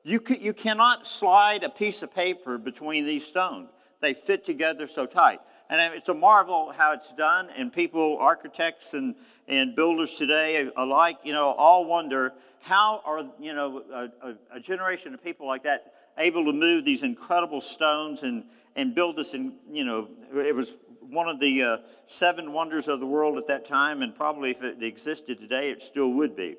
You, 0.03 0.21
can, 0.21 0.41
you 0.41 0.53
cannot 0.53 1.07
slide 1.07 1.65
a 1.65 1.69
piece 1.69 2.03
of 2.03 2.15
paper 2.15 2.59
between 2.59 3.05
these 3.05 3.27
stones. 3.27 3.71
They 4.01 4.15
fit 4.15 4.45
together 4.45 4.87
so 4.87 5.07
tight. 5.07 5.41
And 5.69 5.95
it's 5.95 6.09
a 6.09 6.15
marvel 6.15 6.73
how 6.73 6.93
it's 6.93 7.13
done, 7.13 7.49
and 7.57 7.73
people, 7.73 8.19
architects 8.21 8.95
and, 8.95 9.17
and 9.49 9.75
builders 9.75 10.15
today 10.15 10.71
alike, 10.77 11.19
you 11.25 11.33
know, 11.33 11.47
all 11.47 11.85
wonder 11.85 12.33
how 12.61 13.03
are, 13.05 13.29
you 13.41 13.53
know, 13.53 13.83
a, 13.93 14.29
a, 14.29 14.35
a 14.53 14.61
generation 14.61 15.13
of 15.13 15.23
people 15.23 15.47
like 15.47 15.65
that 15.65 15.93
able 16.19 16.45
to 16.45 16.53
move 16.53 16.85
these 16.85 17.03
incredible 17.03 17.61
stones 17.61 18.23
and, 18.23 18.45
and 18.77 18.95
build 18.95 19.17
this, 19.17 19.35
in, 19.35 19.55
you 19.71 19.85
know, 19.85 20.09
it 20.35 20.55
was 20.55 20.75
one 21.01 21.29
of 21.29 21.41
the 21.41 21.63
uh, 21.63 21.77
seven 22.07 22.53
wonders 22.53 22.89
of 22.89 23.01
the 23.01 23.07
world 23.07 23.37
at 23.37 23.47
that 23.47 23.65
time, 23.65 24.03
and 24.03 24.15
probably 24.15 24.51
if 24.51 24.63
it 24.63 24.83
existed 24.83 25.39
today, 25.39 25.71
it 25.71 25.83
still 25.83 26.11
would 26.13 26.37
be. 26.37 26.57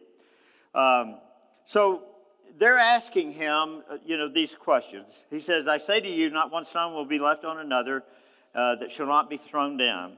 Um, 0.76 1.18
so 1.66 2.04
they're 2.58 2.78
asking 2.78 3.34
him, 3.34 3.84
uh, 3.90 3.98
you 4.06 4.18
know, 4.18 4.28
these 4.28 4.56
questions. 4.56 5.26
He 5.30 5.40
says, 5.40 5.68
I 5.68 5.78
say 5.78 6.00
to 6.00 6.10
you, 6.10 6.30
not 6.30 6.52
one 6.52 6.66
stone 6.66 6.94
will 6.94 7.06
be 7.06 7.20
left 7.20 7.46
on 7.46 7.60
another 7.60 8.04
uh, 8.56 8.76
that 8.76 8.92
shall 8.92 9.08
not 9.08 9.30
be 9.30 9.38
thrown 9.38 9.78
down. 9.78 10.18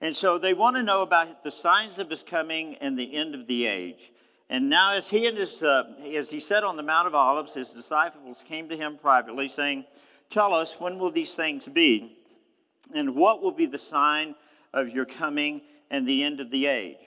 And 0.00 0.16
so 0.16 0.38
they 0.38 0.54
want 0.54 0.76
to 0.76 0.82
know 0.82 1.02
about 1.02 1.44
the 1.44 1.50
signs 1.50 1.98
of 1.98 2.08
his 2.08 2.22
coming 2.22 2.76
and 2.76 2.98
the 2.98 3.14
end 3.14 3.34
of 3.34 3.46
the 3.46 3.66
age. 3.66 4.12
And 4.48 4.68
now, 4.68 4.94
as 4.94 5.08
he 5.08 5.26
and 5.26 5.38
his, 5.38 5.62
uh, 5.62 5.84
as 6.12 6.30
he 6.30 6.40
said 6.40 6.64
on 6.64 6.76
the 6.76 6.82
Mount 6.82 7.06
of 7.06 7.14
Olives, 7.14 7.54
his 7.54 7.70
disciples 7.70 8.42
came 8.42 8.68
to 8.68 8.76
him 8.76 8.98
privately, 8.98 9.48
saying, 9.48 9.84
"Tell 10.28 10.54
us, 10.54 10.80
when 10.80 10.98
will 10.98 11.10
these 11.10 11.36
things 11.36 11.68
be, 11.68 12.18
and 12.92 13.14
what 13.14 13.42
will 13.42 13.52
be 13.52 13.66
the 13.66 13.78
sign 13.78 14.34
of 14.72 14.88
your 14.88 15.04
coming 15.04 15.62
and 15.90 16.06
the 16.06 16.24
end 16.24 16.40
of 16.40 16.50
the 16.50 16.66
age?" 16.66 16.98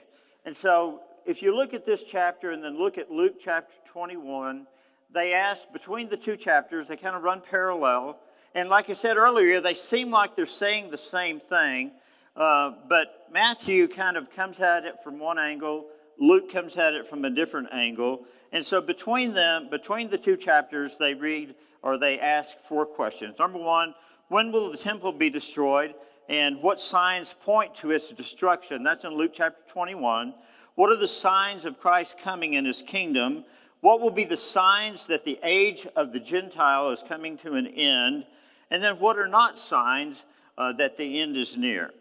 And 0.46 0.56
so, 0.56 1.02
if 1.26 1.42
you 1.42 1.54
look 1.54 1.74
at 1.74 1.84
this 1.84 2.04
chapter 2.04 2.52
and 2.52 2.64
then 2.64 2.78
look 2.78 2.96
at 2.96 3.10
Luke 3.10 3.34
chapter 3.38 3.74
21, 3.86 4.66
they 5.10 5.34
ask 5.34 5.70
between 5.72 6.08
the 6.08 6.16
two 6.16 6.36
chapters, 6.36 6.88
they 6.88 6.96
kind 6.96 7.16
of 7.16 7.22
run 7.22 7.40
parallel. 7.40 8.18
And 8.54 8.68
like 8.68 8.88
I 8.88 8.92
said 8.92 9.16
earlier, 9.16 9.60
they 9.60 9.74
seem 9.74 10.10
like 10.10 10.36
they're 10.36 10.46
saying 10.46 10.90
the 10.90 10.98
same 10.98 11.40
thing, 11.40 11.90
uh, 12.36 12.72
but 12.88 13.26
Matthew 13.32 13.88
kind 13.88 14.16
of 14.16 14.30
comes 14.30 14.60
at 14.60 14.84
it 14.84 15.02
from 15.02 15.18
one 15.18 15.38
angle. 15.38 15.86
Luke 16.20 16.52
comes 16.52 16.76
at 16.76 16.94
it 16.94 17.06
from 17.06 17.24
a 17.24 17.30
different 17.30 17.68
angle. 17.72 18.24
And 18.52 18.64
so 18.64 18.80
between 18.80 19.34
them, 19.34 19.68
between 19.70 20.08
the 20.08 20.18
two 20.18 20.36
chapters, 20.36 20.96
they 20.96 21.14
read 21.14 21.56
or 21.82 21.98
they 21.98 22.20
ask 22.20 22.56
four 22.68 22.86
questions. 22.86 23.34
Number 23.40 23.58
one, 23.58 23.92
when 24.28 24.52
will 24.52 24.70
the 24.70 24.78
temple 24.78 25.10
be 25.10 25.30
destroyed? 25.30 25.94
And 26.28 26.62
what 26.62 26.80
signs 26.80 27.34
point 27.44 27.74
to 27.76 27.90
its 27.90 28.10
destruction? 28.12 28.84
That's 28.84 29.04
in 29.04 29.14
Luke 29.14 29.32
chapter 29.34 29.60
21. 29.68 30.32
What 30.76 30.90
are 30.90 30.96
the 30.96 31.08
signs 31.08 31.64
of 31.64 31.80
Christ 31.80 32.18
coming 32.18 32.54
in 32.54 32.64
his 32.64 32.82
kingdom? 32.82 33.44
What 33.80 34.00
will 34.00 34.10
be 34.10 34.24
the 34.24 34.36
signs 34.36 35.08
that 35.08 35.24
the 35.24 35.38
age 35.42 35.86
of 35.96 36.12
the 36.12 36.20
Gentile 36.20 36.90
is 36.90 37.02
coming 37.06 37.36
to 37.38 37.54
an 37.54 37.66
end? 37.66 38.24
And 38.74 38.82
then 38.82 38.98
what 38.98 39.20
are 39.20 39.28
not 39.28 39.56
signs 39.56 40.24
uh, 40.58 40.72
that 40.72 40.96
the 40.96 41.20
end 41.20 41.36
is 41.36 41.56
near? 41.56 41.92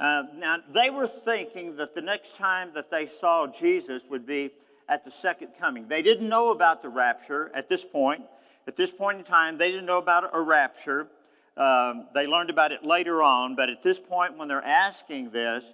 Uh, 0.00 0.24
now, 0.34 0.56
they 0.74 0.90
were 0.90 1.06
thinking 1.06 1.76
that 1.76 1.94
the 1.94 2.00
next 2.00 2.36
time 2.36 2.72
that 2.74 2.90
they 2.90 3.06
saw 3.06 3.46
Jesus 3.46 4.02
would 4.10 4.26
be 4.26 4.50
at 4.88 5.04
the 5.04 5.10
second 5.12 5.50
coming. 5.56 5.86
They 5.86 6.02
didn't 6.02 6.28
know 6.28 6.50
about 6.50 6.82
the 6.82 6.88
rapture 6.88 7.52
at 7.54 7.68
this 7.68 7.84
point. 7.84 8.24
At 8.66 8.74
this 8.74 8.90
point 8.90 9.18
in 9.18 9.24
time, 9.24 9.56
they 9.56 9.70
didn't 9.70 9.86
know 9.86 9.98
about 9.98 10.28
a 10.32 10.40
rapture. 10.40 11.06
Um, 11.56 12.08
they 12.12 12.26
learned 12.26 12.50
about 12.50 12.72
it 12.72 12.84
later 12.84 13.22
on, 13.22 13.54
but 13.54 13.70
at 13.70 13.84
this 13.84 14.00
point, 14.00 14.36
when 14.36 14.48
they're 14.48 14.64
asking 14.64 15.30
this, 15.30 15.72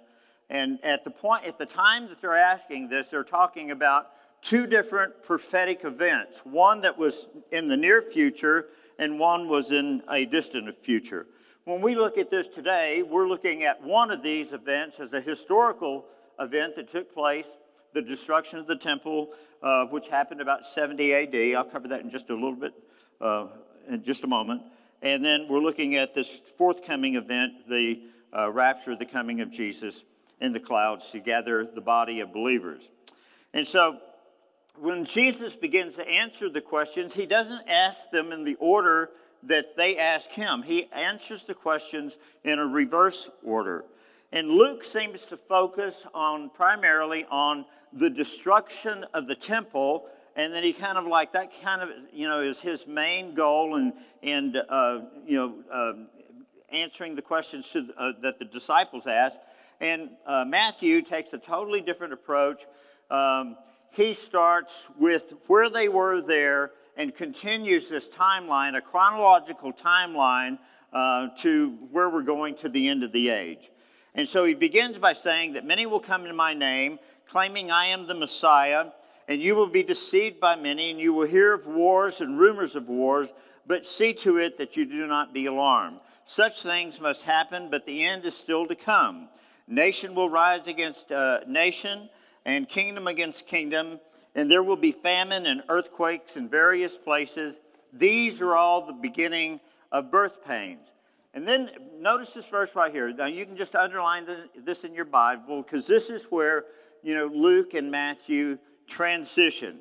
and 0.51 0.77
at 0.83 1.03
the 1.03 1.09
point, 1.09 1.45
at 1.45 1.57
the 1.57 1.65
time 1.65 2.09
that 2.09 2.21
they're 2.21 2.35
asking 2.35 2.89
this, 2.89 3.09
they're 3.09 3.23
talking 3.23 3.71
about 3.71 4.11
two 4.43 4.67
different 4.67 5.23
prophetic 5.23 5.83
events. 5.83 6.45
One 6.45 6.81
that 6.81 6.95
was 6.95 7.27
in 7.51 7.69
the 7.69 7.77
near 7.77 8.03
future, 8.03 8.67
and 8.99 9.19
one 9.19 9.47
was 9.47 9.71
in 9.71 10.03
a 10.09 10.25
distant 10.25 10.83
future. 10.83 11.27
When 11.65 11.81
we 11.81 11.95
look 11.95 12.17
at 12.17 12.29
this 12.29 12.47
today, 12.47 13.03
we're 13.03 13.27
looking 13.27 13.63
at 13.63 13.81
one 13.81 14.11
of 14.11 14.21
these 14.21 14.51
events 14.51 14.99
as 14.99 15.13
a 15.13 15.21
historical 15.21 16.05
event 16.39 16.75
that 16.75 16.91
took 16.91 17.13
place 17.13 17.55
the 17.93 18.01
destruction 18.01 18.59
of 18.59 18.67
the 18.67 18.75
temple, 18.75 19.29
uh, 19.61 19.85
which 19.85 20.07
happened 20.07 20.41
about 20.41 20.65
70 20.65 21.13
AD. 21.13 21.55
I'll 21.55 21.63
cover 21.63 21.87
that 21.89 22.01
in 22.01 22.09
just 22.09 22.29
a 22.29 22.33
little 22.33 22.55
bit, 22.55 22.73
uh, 23.21 23.47
in 23.87 24.03
just 24.03 24.23
a 24.23 24.27
moment. 24.27 24.63
And 25.01 25.23
then 25.23 25.47
we're 25.47 25.61
looking 25.61 25.95
at 25.95 26.13
this 26.13 26.41
forthcoming 26.57 27.15
event, 27.15 27.69
the 27.69 28.01
uh, 28.35 28.51
rapture, 28.51 28.95
the 28.95 29.05
coming 29.05 29.41
of 29.41 29.51
Jesus 29.51 30.03
in 30.41 30.53
the 30.53 30.59
clouds 30.59 31.11
to 31.11 31.19
gather 31.19 31.65
the 31.65 31.81
body 31.81 32.19
of 32.19 32.33
believers. 32.33 32.89
And 33.53 33.67
so 33.67 33.99
when 34.79 35.05
Jesus 35.05 35.55
begins 35.55 35.95
to 35.95 36.07
answer 36.07 36.49
the 36.49 36.61
questions, 36.61 37.13
he 37.13 37.25
doesn't 37.25 37.67
ask 37.67 38.09
them 38.11 38.31
in 38.31 38.43
the 38.43 38.55
order 38.55 39.11
that 39.43 39.75
they 39.75 39.97
ask 39.97 40.29
him. 40.29 40.63
He 40.63 40.89
answers 40.91 41.43
the 41.43 41.53
questions 41.53 42.17
in 42.43 42.59
a 42.59 42.65
reverse 42.65 43.29
order. 43.43 43.85
And 44.31 44.49
Luke 44.49 44.83
seems 44.83 45.27
to 45.27 45.37
focus 45.37 46.05
on 46.13 46.49
primarily 46.49 47.25
on 47.29 47.65
the 47.91 48.09
destruction 48.09 49.05
of 49.13 49.27
the 49.27 49.35
temple, 49.35 50.07
and 50.35 50.51
then 50.51 50.63
he 50.63 50.73
kind 50.73 50.97
of 50.97 51.05
like 51.05 51.33
that 51.33 51.51
kind 51.61 51.83
of 51.83 51.89
you 52.11 52.27
know 52.27 52.39
is 52.39 52.59
his 52.59 52.87
main 52.87 53.35
goal, 53.35 53.75
and 53.75 53.93
and 54.23 54.57
uh, 54.69 55.01
you 55.27 55.37
know 55.37 55.55
uh, 55.71 55.93
answering 56.71 57.15
the 57.15 57.21
questions 57.21 57.69
to, 57.71 57.87
uh, 57.95 58.13
that 58.21 58.39
the 58.39 58.45
disciples 58.45 59.05
asked. 59.05 59.37
And 59.79 60.09
uh, 60.25 60.45
Matthew 60.47 61.03
takes 61.03 61.33
a 61.33 61.37
totally 61.37 61.81
different 61.81 62.13
approach. 62.13 62.65
Um, 63.11 63.57
he 63.93 64.15
starts 64.15 64.87
with 64.97 65.33
where 65.45 65.69
they 65.69 65.87
were 65.87 66.19
there 66.19 66.71
and 66.97 67.15
continues 67.15 67.89
this 67.89 68.09
timeline, 68.09 68.75
a 68.75 68.81
chronological 68.81 69.71
timeline, 69.71 70.57
uh, 70.91 71.27
to 71.37 71.69
where 71.91 72.09
we're 72.09 72.23
going 72.23 72.55
to 72.55 72.69
the 72.69 72.87
end 72.87 73.03
of 73.03 73.11
the 73.11 73.29
age. 73.29 73.71
And 74.15 74.27
so 74.27 74.45
he 74.45 74.55
begins 74.55 74.97
by 74.97 75.13
saying 75.13 75.53
that 75.53 75.65
many 75.65 75.85
will 75.85 75.99
come 75.99 76.25
in 76.25 76.35
my 76.35 76.55
name, 76.55 76.97
claiming 77.27 77.69
I 77.69 77.87
am 77.87 78.07
the 78.07 78.15
Messiah, 78.15 78.87
and 79.27 79.41
you 79.41 79.55
will 79.55 79.67
be 79.67 79.83
deceived 79.83 80.39
by 80.39 80.55
many, 80.55 80.89
and 80.89 80.99
you 80.99 81.13
will 81.13 81.27
hear 81.27 81.53
of 81.53 81.67
wars 81.67 82.19
and 82.19 82.39
rumors 82.39 82.75
of 82.75 82.89
wars, 82.89 83.31
but 83.67 83.85
see 83.85 84.13
to 84.15 84.37
it 84.37 84.57
that 84.57 84.75
you 84.75 84.85
do 84.85 85.05
not 85.05 85.33
be 85.33 85.45
alarmed. 85.45 85.99
Such 86.25 86.63
things 86.63 86.99
must 86.99 87.23
happen, 87.23 87.69
but 87.69 87.85
the 87.85 88.03
end 88.03 88.25
is 88.25 88.35
still 88.35 88.67
to 88.67 88.75
come. 88.75 89.29
Nation 89.67 90.15
will 90.15 90.29
rise 90.29 90.67
against 90.67 91.11
uh, 91.11 91.41
nation, 91.47 92.09
and 92.45 92.67
kingdom 92.67 93.07
against 93.07 93.47
kingdom 93.47 93.99
and 94.35 94.49
there 94.49 94.63
will 94.63 94.77
be 94.77 94.91
famine 94.91 95.45
and 95.45 95.63
earthquakes 95.69 96.37
in 96.37 96.49
various 96.49 96.97
places. 96.97 97.59
These 97.91 98.41
are 98.41 98.55
all 98.55 98.85
the 98.85 98.93
beginning 98.93 99.59
of 99.91 100.09
birth 100.09 100.43
pains. 100.43 100.89
And 101.35 101.47
then 101.47 101.69
notice 101.99 102.33
this 102.33 102.45
verse 102.45 102.75
right 102.75 102.91
here. 102.91 103.11
Now 103.11 103.25
you 103.25 103.45
can 103.45 103.57
just 103.57 103.75
underline 103.75 104.27
this 104.55 104.83
in 104.83 104.93
your 104.93 105.05
Bible 105.05 105.61
because 105.61 105.87
this 105.87 106.09
is 106.09 106.25
where 106.25 106.65
you 107.01 107.13
know 107.15 107.27
Luke 107.27 107.73
and 107.73 107.91
Matthew 107.91 108.57
transition. 108.87 109.79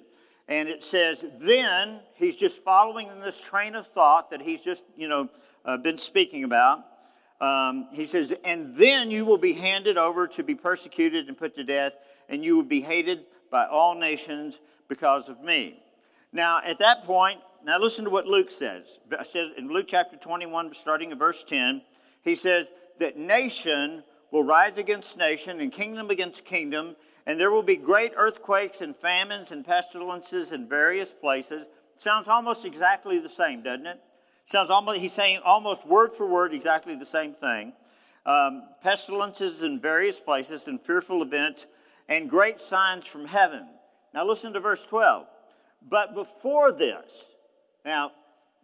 And 0.49 0.69
it 0.69 0.83
says, 0.83 1.25
then 1.41 2.01
he's 2.15 2.35
just 2.35 2.63
following 2.63 3.09
in 3.09 3.21
this 3.21 3.43
train 3.47 3.75
of 3.75 3.87
thought 3.87 4.31
that 4.31 4.43
he's 4.43 4.61
just 4.61 4.83
you 4.97 5.09
know 5.09 5.29
uh, 5.65 5.77
been 5.77 5.99
speaking 5.99 6.45
about. 6.45 6.85
Um, 7.41 7.89
he 7.93 8.07
says, 8.07 8.33
and 8.45 8.77
then 8.77 9.11
you 9.11 9.25
will 9.25 9.39
be 9.39 9.53
handed 9.53 9.99
over 9.99 10.29
to 10.29 10.45
be 10.45 10.55
persecuted 10.55 11.27
and 11.27 11.37
put 11.37 11.57
to 11.57 11.65
death, 11.65 11.93
and 12.33 12.43
you 12.43 12.57
will 12.57 12.65
be 12.65 12.81
hated 12.81 13.27
by 13.51 13.67
all 13.67 13.95
nations 13.95 14.59
because 14.89 15.29
of 15.29 15.41
me. 15.43 15.79
Now, 16.33 16.61
at 16.65 16.79
that 16.79 17.05
point, 17.05 17.39
now 17.63 17.79
listen 17.79 18.05
to 18.05 18.11
what 18.11 18.27
Luke 18.27 18.51
says. 18.51 18.99
It 19.11 19.27
says 19.27 19.51
in 19.57 19.69
Luke 19.69 19.87
chapter 19.87 20.17
21, 20.17 20.73
starting 20.73 21.13
at 21.13 21.19
verse 21.19 21.45
10, 21.45 21.83
he 22.25 22.35
says 22.35 22.73
that 22.99 23.19
nation 23.19 24.03
will 24.31 24.45
rise 24.45 24.79
against 24.79 25.19
nation 25.19 25.61
and 25.61 25.71
kingdom 25.71 26.09
against 26.09 26.47
kingdom, 26.47 26.97
and 27.27 27.39
there 27.39 27.51
will 27.51 27.63
be 27.63 27.77
great 27.77 28.13
earthquakes 28.17 28.81
and 28.81 28.97
famines 28.97 29.51
and 29.51 29.65
pestilences 29.65 30.53
in 30.53 30.67
various 30.67 31.13
places. 31.13 31.67
Sounds 31.99 32.29
almost 32.29 32.65
exactly 32.65 33.19
the 33.19 33.29
same, 33.29 33.63
doesn't 33.63 33.87
it? 33.87 34.01
Sounds 34.47 34.71
almost, 34.71 35.01
he's 35.01 35.13
saying 35.13 35.41
almost 35.45 35.87
word 35.87 36.15
for 36.15 36.27
word 36.27 36.55
exactly 36.55 36.97
the 36.97 37.05
same 37.05 37.35
thing. 37.35 37.75
Um, 38.25 38.63
pestilences 38.83 39.63
in 39.63 39.79
various 39.79 40.19
places 40.19 40.67
and 40.67 40.81
fearful 40.81 41.23
events 41.23 41.67
and 42.09 42.29
great 42.29 42.61
signs 42.61 43.07
from 43.07 43.27
heaven. 43.27 43.67
Now 44.15 44.27
listen 44.27 44.53
to 44.53 44.61
verse 44.61 44.85
12. 44.87 45.27
But 45.89 46.15
before 46.15 46.73
this, 46.73 47.11
now 47.85 48.13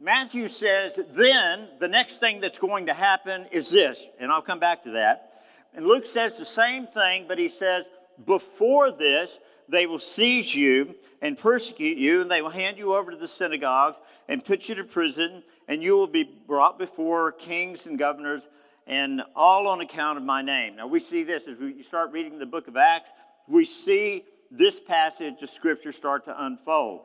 Matthew 0.01 0.47
says, 0.49 0.99
then 1.15 1.69
the 1.81 1.89
next 1.89 2.19
thing 2.19 2.41
that's 2.41 2.59
going 2.59 2.87
to 2.87 2.95
happen 2.95 3.47
is 3.51 3.71
this, 3.71 4.07
and 4.21 4.31
I'll 4.31 4.43
come 4.43 4.61
back 4.61 4.85
to 4.85 4.93
that. 4.93 5.43
And 5.75 5.87
Luke 5.87 6.07
says 6.07 6.39
the 6.39 6.45
same 6.45 6.87
thing, 6.87 7.25
but 7.27 7.39
he 7.39 7.49
says, 7.49 7.85
before 8.25 8.93
this, 8.93 9.39
they 9.69 9.87
will 9.87 9.99
seize 9.99 10.55
you 10.55 10.95
and 11.21 11.37
persecute 11.37 11.99
you, 11.99 12.23
and 12.23 12.31
they 12.31 12.43
will 12.43 12.49
hand 12.49 12.79
you 12.79 12.95
over 12.95 13.11
to 13.11 13.17
the 13.17 13.29
synagogues 13.29 14.01
and 14.29 14.45
put 14.45 14.69
you 14.69 14.77
to 14.77 14.85
prison, 14.85 15.43
and 15.67 15.83
you 15.83 15.97
will 15.97 16.07
be 16.07 16.25
brought 16.47 16.79
before 16.79 17.33
kings 17.33 17.87
and 17.87 17.99
governors, 17.99 18.47
and 18.87 19.23
all 19.37 19.69
on 19.69 19.81
account 19.81 20.17
of 20.17 20.25
my 20.25 20.41
name. 20.41 20.77
Now, 20.77 20.87
we 20.87 21.01
see 21.01 21.23
this 21.23 21.47
as 21.47 21.59
we 21.59 21.83
start 21.83 22.13
reading 22.13 22.39
the 22.39 22.47
book 22.47 22.69
of 22.69 22.77
Acts 22.77 23.11
we 23.49 23.65
see 23.65 24.25
this 24.51 24.79
passage 24.79 25.43
of 25.43 25.51
Scripture 25.51 25.93
start 25.93 26.25
to 26.27 26.45
unfold. 26.45 27.03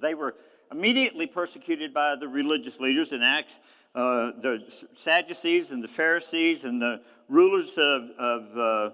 They 0.00 0.14
were 0.14 0.34
immediately 0.72 1.26
persecuted 1.26 1.92
by 1.92 2.16
the 2.16 2.28
religious 2.28 2.80
leaders 2.80 3.12
in 3.12 3.22
Acts, 3.22 3.58
uh, 3.94 4.32
the 4.40 4.86
Sadducees 4.94 5.70
and 5.70 5.82
the 5.82 5.88
Pharisees 5.88 6.64
and 6.64 6.80
the 6.80 7.00
rulers 7.28 7.76
of, 7.76 8.10
of 8.18 8.58
uh, 8.58 8.90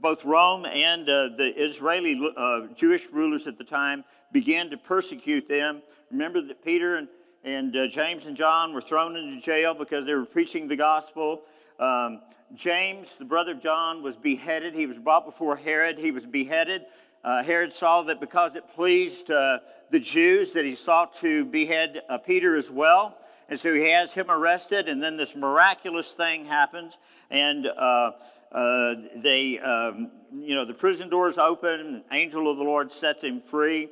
both 0.00 0.24
Rome 0.24 0.66
and 0.66 1.02
uh, 1.08 1.28
the 1.36 1.52
Israeli 1.56 2.32
uh, 2.36 2.68
Jewish 2.74 3.08
rulers 3.12 3.46
at 3.46 3.58
the 3.58 3.64
time 3.64 4.04
began 4.32 4.70
to 4.70 4.76
persecute 4.76 5.48
them. 5.48 5.82
Remember 6.10 6.40
that 6.40 6.64
Peter 6.64 6.96
and, 6.96 7.08
and 7.44 7.76
uh, 7.76 7.86
James 7.88 8.26
and 8.26 8.36
John 8.36 8.72
were 8.72 8.80
thrown 8.80 9.16
into 9.16 9.40
jail 9.40 9.74
because 9.74 10.04
they 10.04 10.14
were 10.14 10.26
preaching 10.26 10.68
the 10.68 10.76
gospel. 10.76 11.42
Um, 11.78 12.20
James, 12.54 13.16
the 13.16 13.24
brother 13.24 13.52
of 13.52 13.62
John, 13.62 14.02
was 14.02 14.14
beheaded. 14.14 14.74
He 14.74 14.86
was 14.86 14.98
brought 14.98 15.26
before 15.26 15.56
Herod. 15.56 15.98
He 15.98 16.10
was 16.10 16.24
beheaded. 16.24 16.86
Uh, 17.24 17.42
Herod 17.42 17.72
saw 17.72 18.02
that 18.02 18.20
because 18.20 18.54
it 18.54 18.68
pleased 18.74 19.30
uh, 19.30 19.58
the 19.90 19.98
Jews 19.98 20.52
that 20.52 20.64
he 20.64 20.76
sought 20.76 21.14
to 21.16 21.44
behead 21.44 22.02
uh, 22.08 22.18
Peter 22.18 22.54
as 22.54 22.70
well. 22.70 23.18
And 23.48 23.58
so 23.58 23.74
he 23.74 23.90
has 23.90 24.12
him 24.12 24.30
arrested, 24.30 24.88
and 24.88 25.02
then 25.02 25.16
this 25.16 25.36
miraculous 25.36 26.12
thing 26.12 26.44
happens, 26.44 26.98
and 27.30 27.66
uh, 27.66 28.12
uh, 28.50 28.94
they, 29.16 29.58
um, 29.60 30.10
you 30.34 30.54
know, 30.54 30.64
the 30.64 30.74
prison 30.74 31.08
doors 31.08 31.38
open, 31.38 31.92
the 31.92 32.04
angel 32.12 32.50
of 32.50 32.56
the 32.56 32.64
Lord 32.64 32.92
sets 32.92 33.22
him 33.22 33.40
free. 33.40 33.88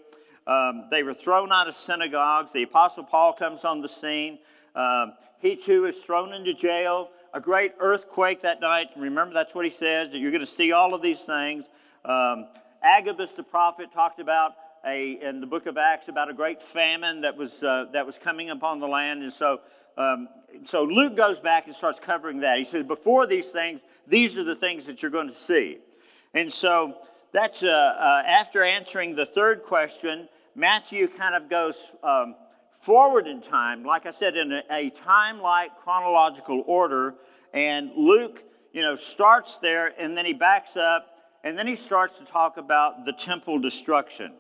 Um, 0.47 0.87
they 0.90 1.05
were 1.05 1.14
thrown 1.14 1.53
out 1.53 1.69
of 1.69 1.75
synagogues. 1.75 2.53
The 2.53 2.64
Apostle 2.64 3.05
Paul 3.05 3.33
comes 3.33 3.64
on 3.64 3.81
the 3.81 3.88
scene. 3.88 4.38
Um, 4.75 5.12
he 5.38 5.55
too 5.55 5.85
is 5.85 5.99
thrown 5.99 6.33
into 6.33 6.53
jail 6.53 7.11
a 7.35 7.40
great 7.40 7.75
earthquake 7.81 8.42
that 8.42 8.61
night. 8.61 8.90
Remember, 8.97 9.35
that's 9.35 9.57
what 9.57 9.64
he 9.64 9.70
says, 9.70 10.11
that 10.12 10.18
you're 10.18 10.31
going 10.31 10.40
to 10.40 10.47
see 10.47 10.70
all 10.70 10.94
of 10.94 11.03
these 11.03 11.23
things. 11.23 11.66
Um, 12.05 12.47
Agabus 12.81 13.33
the 13.33 13.42
prophet 13.42 13.92
talked 13.92 14.20
about 14.20 14.53
a, 14.87 15.18
in 15.20 15.40
the 15.40 15.47
book 15.47 15.66
of 15.66 15.77
Acts 15.77 16.07
about 16.07 16.31
a 16.31 16.33
great 16.33 16.62
famine 16.62 17.23
that 17.23 17.37
was, 17.37 17.61
uh, 17.64 17.87
that 17.92 18.07
was 18.07 18.18
coming 18.18 18.51
upon 18.51 18.79
the 18.79 18.87
land. 18.87 19.25
And 19.25 19.33
so, 19.33 19.61
um, 19.99 20.29
so 20.62 20.85
Luke 20.85 21.16
goes 21.16 21.40
back 21.40 21.66
and 21.66 21.75
starts 21.75 21.99
covering 21.99 22.40
that. 22.40 22.59
He 22.59 22.64
says, 22.64 22.85
before 22.85 23.27
these 23.27 23.47
things, 23.47 23.81
these 24.07 24.38
are 24.38 24.44
the 24.44 24.55
things 24.55 24.87
that 24.87 25.03
you're 25.03 25.11
going 25.11 25.29
to 25.29 25.35
see. 25.35 25.79
And 26.35 26.53
so 26.53 26.99
that's 27.33 27.64
uh, 27.64 27.68
uh, 27.68 28.23
after 28.27 28.62
answering 28.62 29.16
the 29.16 29.27
third 29.27 29.64
question, 29.64 30.29
Matthew 30.55 31.09
kind 31.09 31.35
of 31.35 31.51
goes 31.51 31.83
um, 32.05 32.37
forward 32.85 33.27
in 33.27 33.40
time, 33.40 33.83
like 33.83 34.05
I 34.05 34.11
said, 34.11 34.37
in 34.37 34.53
a, 34.53 34.62
a 34.70 34.90
time 34.90 35.40
like 35.40 35.70
chronological 35.83 36.62
order. 36.66 37.14
And 37.55 37.90
Luke, 37.97 38.44
you 38.73 38.83
know, 38.83 38.94
starts 38.94 39.59
there 39.59 39.94
and 39.99 40.16
then 40.16 40.27
he 40.27 40.35
backs 40.35 40.77
up 40.77 41.07
and 41.42 41.57
then 41.57 41.66
he 41.66 41.77
starts 41.77 42.18
to 42.18 42.25
talk 42.25 42.59
about 42.59 43.07
the 43.07 43.12
temple 43.12 43.59
destruction. 43.59 44.33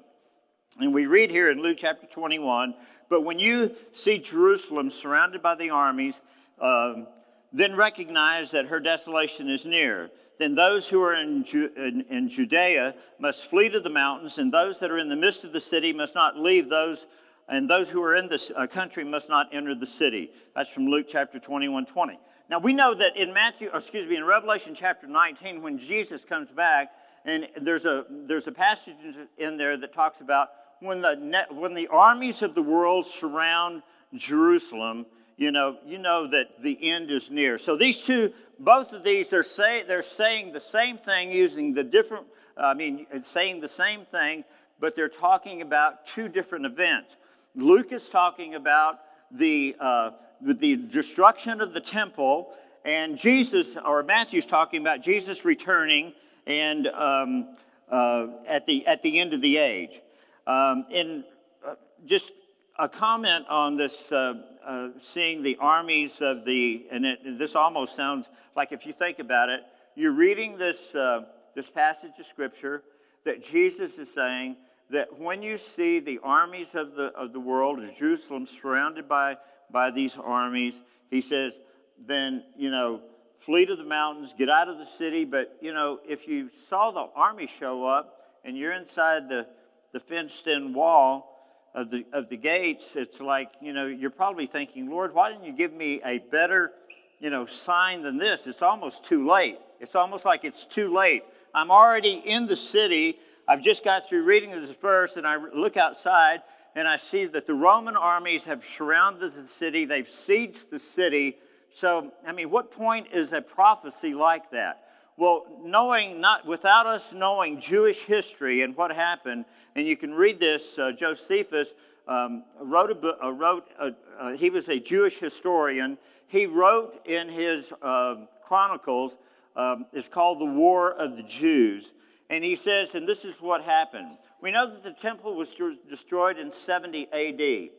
And 0.78 0.92
we 0.92 1.06
read 1.06 1.30
here 1.30 1.50
in 1.50 1.62
Luke 1.62 1.78
chapter 1.80 2.06
21 2.06 2.74
But 3.08 3.22
when 3.22 3.38
you 3.38 3.74
see 3.94 4.18
Jerusalem 4.18 4.90
surrounded 4.90 5.40
by 5.40 5.54
the 5.54 5.70
armies, 5.70 6.20
um, 6.60 7.06
then 7.52 7.76
recognize 7.76 8.50
that 8.50 8.66
her 8.66 8.80
desolation 8.80 9.48
is 9.48 9.64
near. 9.64 10.10
Then 10.38 10.54
those 10.54 10.88
who 10.88 11.00
are 11.02 11.14
in, 11.14 11.44
Ju- 11.44 11.70
in, 11.76 12.02
in 12.10 12.28
Judea 12.28 12.94
must 13.20 13.48
flee 13.48 13.68
to 13.70 13.80
the 13.80 13.90
mountains, 13.90 14.36
and 14.38 14.52
those 14.52 14.80
that 14.80 14.90
are 14.90 14.98
in 14.98 15.08
the 15.08 15.16
midst 15.16 15.44
of 15.44 15.52
the 15.52 15.60
city 15.60 15.92
must 15.92 16.14
not 16.14 16.36
leave 16.36 16.68
those, 16.68 17.06
and 17.48 17.68
those 17.68 17.88
who 17.90 18.02
are 18.02 18.14
in 18.14 18.28
the 18.28 18.52
uh, 18.56 18.66
country 18.66 19.04
must 19.04 19.28
not 19.28 19.48
enter 19.52 19.74
the 19.74 19.86
city. 19.86 20.32
That's 20.54 20.70
from 20.70 20.86
Luke 20.86 21.06
chapter 21.08 21.38
21 21.38 21.86
20. 21.86 22.18
Now 22.50 22.58
we 22.58 22.72
know 22.72 22.94
that 22.94 23.16
in 23.16 23.32
Matthew, 23.32 23.70
excuse 23.72 24.08
me, 24.08 24.16
in 24.16 24.24
Revelation 24.24 24.74
chapter 24.74 25.06
19, 25.06 25.62
when 25.62 25.78
Jesus 25.78 26.24
comes 26.24 26.50
back, 26.50 26.92
and 27.24 27.48
there's 27.60 27.86
a 27.86 28.04
there's 28.10 28.46
a 28.46 28.52
passage 28.52 28.96
in 29.38 29.56
there 29.56 29.76
that 29.76 29.94
talks 29.94 30.20
about 30.20 30.50
when 30.80 31.00
the 31.00 31.46
when 31.50 31.74
the 31.74 31.88
armies 31.88 32.42
of 32.42 32.54
the 32.54 32.62
world 32.62 33.06
surround 33.06 33.82
Jerusalem, 34.14 35.06
you 35.36 35.50
know, 35.50 35.78
you 35.86 35.98
know 35.98 36.26
that 36.28 36.62
the 36.62 36.78
end 36.90 37.10
is 37.10 37.30
near. 37.30 37.58
So 37.58 37.76
these 37.76 38.04
two, 38.04 38.32
both 38.58 38.92
of 38.92 39.04
these, 39.04 39.30
they're 39.30 39.42
say 39.42 39.82
they're 39.82 40.02
saying 40.02 40.52
the 40.52 40.60
same 40.60 40.98
thing 40.98 41.32
using 41.32 41.72
the 41.74 41.84
different. 41.84 42.26
I 42.56 42.74
mean, 42.74 43.06
saying 43.24 43.60
the 43.60 43.68
same 43.68 44.04
thing, 44.04 44.44
but 44.78 44.94
they're 44.94 45.08
talking 45.08 45.62
about 45.62 46.06
two 46.06 46.28
different 46.28 46.66
events. 46.66 47.16
Luke 47.54 47.92
is 47.92 48.08
talking 48.08 48.54
about 48.54 49.00
the 49.30 49.76
uh, 49.78 50.10
the 50.40 50.76
destruction 50.76 51.60
of 51.60 51.72
the 51.72 51.80
temple, 51.80 52.52
and 52.84 53.16
Jesus, 53.16 53.76
or 53.76 54.02
Matthew's 54.02 54.46
talking 54.46 54.80
about 54.80 55.00
Jesus 55.00 55.44
returning 55.44 56.12
and 56.46 56.88
um, 56.88 57.56
uh, 57.88 58.26
at 58.46 58.66
the 58.66 58.86
at 58.86 59.02
the 59.02 59.20
end 59.20 59.34
of 59.34 59.40
the 59.40 59.56
age. 59.56 60.00
Um, 60.46 60.86
and 60.92 61.24
uh, 61.66 61.74
just 62.04 62.32
a 62.78 62.88
comment 62.88 63.46
on 63.48 63.76
this, 63.76 64.10
uh, 64.10 64.34
uh, 64.64 64.88
seeing 65.00 65.42
the 65.42 65.56
armies 65.60 66.20
of 66.20 66.44
the, 66.44 66.86
and 66.90 67.06
it, 67.06 67.38
this 67.38 67.54
almost 67.54 67.94
sounds 67.94 68.28
like 68.56 68.72
if 68.72 68.84
you 68.84 68.92
think 68.92 69.20
about 69.20 69.48
it, 69.48 69.62
you're 69.94 70.12
reading 70.12 70.58
this 70.58 70.94
uh, 70.94 71.24
this 71.54 71.70
passage 71.70 72.12
of 72.18 72.26
scripture 72.26 72.82
that 73.24 73.42
Jesus 73.42 73.98
is 73.98 74.12
saying 74.12 74.56
that 74.90 75.18
when 75.18 75.42
you 75.42 75.58
see 75.58 75.98
the 75.98 76.20
armies 76.22 76.74
of 76.74 76.94
the 76.94 77.06
of 77.14 77.32
the 77.32 77.40
world, 77.40 77.80
Jerusalem 77.98 78.46
surrounded 78.46 79.08
by 79.08 79.38
by 79.70 79.90
these 79.90 80.16
armies, 80.16 80.80
he 81.10 81.20
says, 81.20 81.58
then, 82.06 82.44
you 82.56 82.70
know, 82.70 83.00
flee 83.38 83.66
to 83.66 83.76
the 83.76 83.84
mountains, 83.84 84.34
get 84.36 84.48
out 84.48 84.68
of 84.68 84.78
the 84.78 84.86
city. 84.86 85.24
But, 85.24 85.56
you 85.60 85.72
know, 85.72 86.00
if 86.06 86.28
you 86.28 86.50
saw 86.68 86.90
the 86.90 87.08
army 87.14 87.46
show 87.46 87.84
up 87.84 88.20
and 88.44 88.56
you're 88.56 88.72
inside 88.72 89.28
the, 89.28 89.46
the 89.92 90.00
fenced 90.00 90.46
in 90.46 90.74
wall 90.74 91.68
of 91.74 91.90
the, 91.90 92.04
of 92.12 92.28
the 92.28 92.36
gates, 92.36 92.96
it's 92.96 93.20
like, 93.20 93.50
you 93.60 93.72
know, 93.72 93.86
you're 93.86 94.10
probably 94.10 94.46
thinking, 94.46 94.88
Lord, 94.88 95.14
why 95.14 95.30
didn't 95.30 95.44
you 95.44 95.52
give 95.52 95.72
me 95.72 96.00
a 96.04 96.18
better, 96.18 96.72
you 97.20 97.30
know, 97.30 97.46
sign 97.46 98.02
than 98.02 98.16
this? 98.16 98.46
It's 98.46 98.62
almost 98.62 99.04
too 99.04 99.26
late. 99.26 99.58
It's 99.80 99.94
almost 99.94 100.24
like 100.24 100.44
it's 100.44 100.64
too 100.64 100.92
late. 100.92 101.24
I'm 101.52 101.70
already 101.70 102.22
in 102.24 102.46
the 102.46 102.56
city. 102.56 103.18
I've 103.46 103.62
just 103.62 103.84
got 103.84 104.08
through 104.08 104.24
reading 104.24 104.50
this 104.50 104.70
verse, 104.70 105.16
and 105.16 105.26
I 105.26 105.36
look 105.36 105.76
outside, 105.76 106.42
and 106.74 106.88
I 106.88 106.96
see 106.96 107.26
that 107.26 107.46
the 107.46 107.54
Roman 107.54 107.96
armies 107.96 108.44
have 108.44 108.64
surrounded 108.64 109.34
the 109.34 109.46
city, 109.46 109.84
they've 109.84 110.08
sieged 110.08 110.70
the 110.70 110.78
city. 110.78 111.36
So, 111.74 112.12
I 112.26 112.32
mean, 112.32 112.50
what 112.50 112.70
point 112.70 113.08
is 113.12 113.32
a 113.32 113.42
prophecy 113.42 114.14
like 114.14 114.50
that? 114.52 114.84
Well, 115.16 115.46
knowing 115.62 116.20
not 116.20 116.46
without 116.46 116.86
us 116.86 117.12
knowing 117.12 117.60
Jewish 117.60 118.02
history 118.02 118.62
and 118.62 118.76
what 118.76 118.90
happened, 118.90 119.44
and 119.76 119.86
you 119.86 119.96
can 119.96 120.12
read 120.14 120.40
this. 120.40 120.78
Uh, 120.78 120.90
Josephus 120.92 121.74
um, 122.08 122.44
wrote 122.60 122.90
a 122.90 122.94
book. 122.94 123.18
Uh, 123.22 123.30
wrote. 123.30 123.68
A, 123.78 123.94
uh, 124.18 124.30
he 124.32 124.50
was 124.50 124.68
a 124.68 124.80
Jewish 124.80 125.18
historian. 125.18 125.98
He 126.26 126.46
wrote 126.46 127.06
in 127.06 127.28
his 127.28 127.72
uh, 127.80 128.26
chronicles. 128.42 129.16
Um, 129.54 129.86
it's 129.92 130.08
called 130.08 130.40
the 130.40 130.46
War 130.46 130.92
of 130.92 131.16
the 131.16 131.22
Jews, 131.22 131.92
and 132.30 132.42
he 132.42 132.56
says, 132.56 132.94
and 132.94 133.08
this 133.08 133.24
is 133.24 133.34
what 133.40 133.62
happened. 133.62 134.16
We 134.40 134.50
know 134.50 134.70
that 134.70 134.82
the 134.82 134.92
temple 134.92 135.34
was 135.34 135.54
destroyed 135.88 136.38
in 136.38 136.52
70 136.52 137.08
AD. 137.12 137.70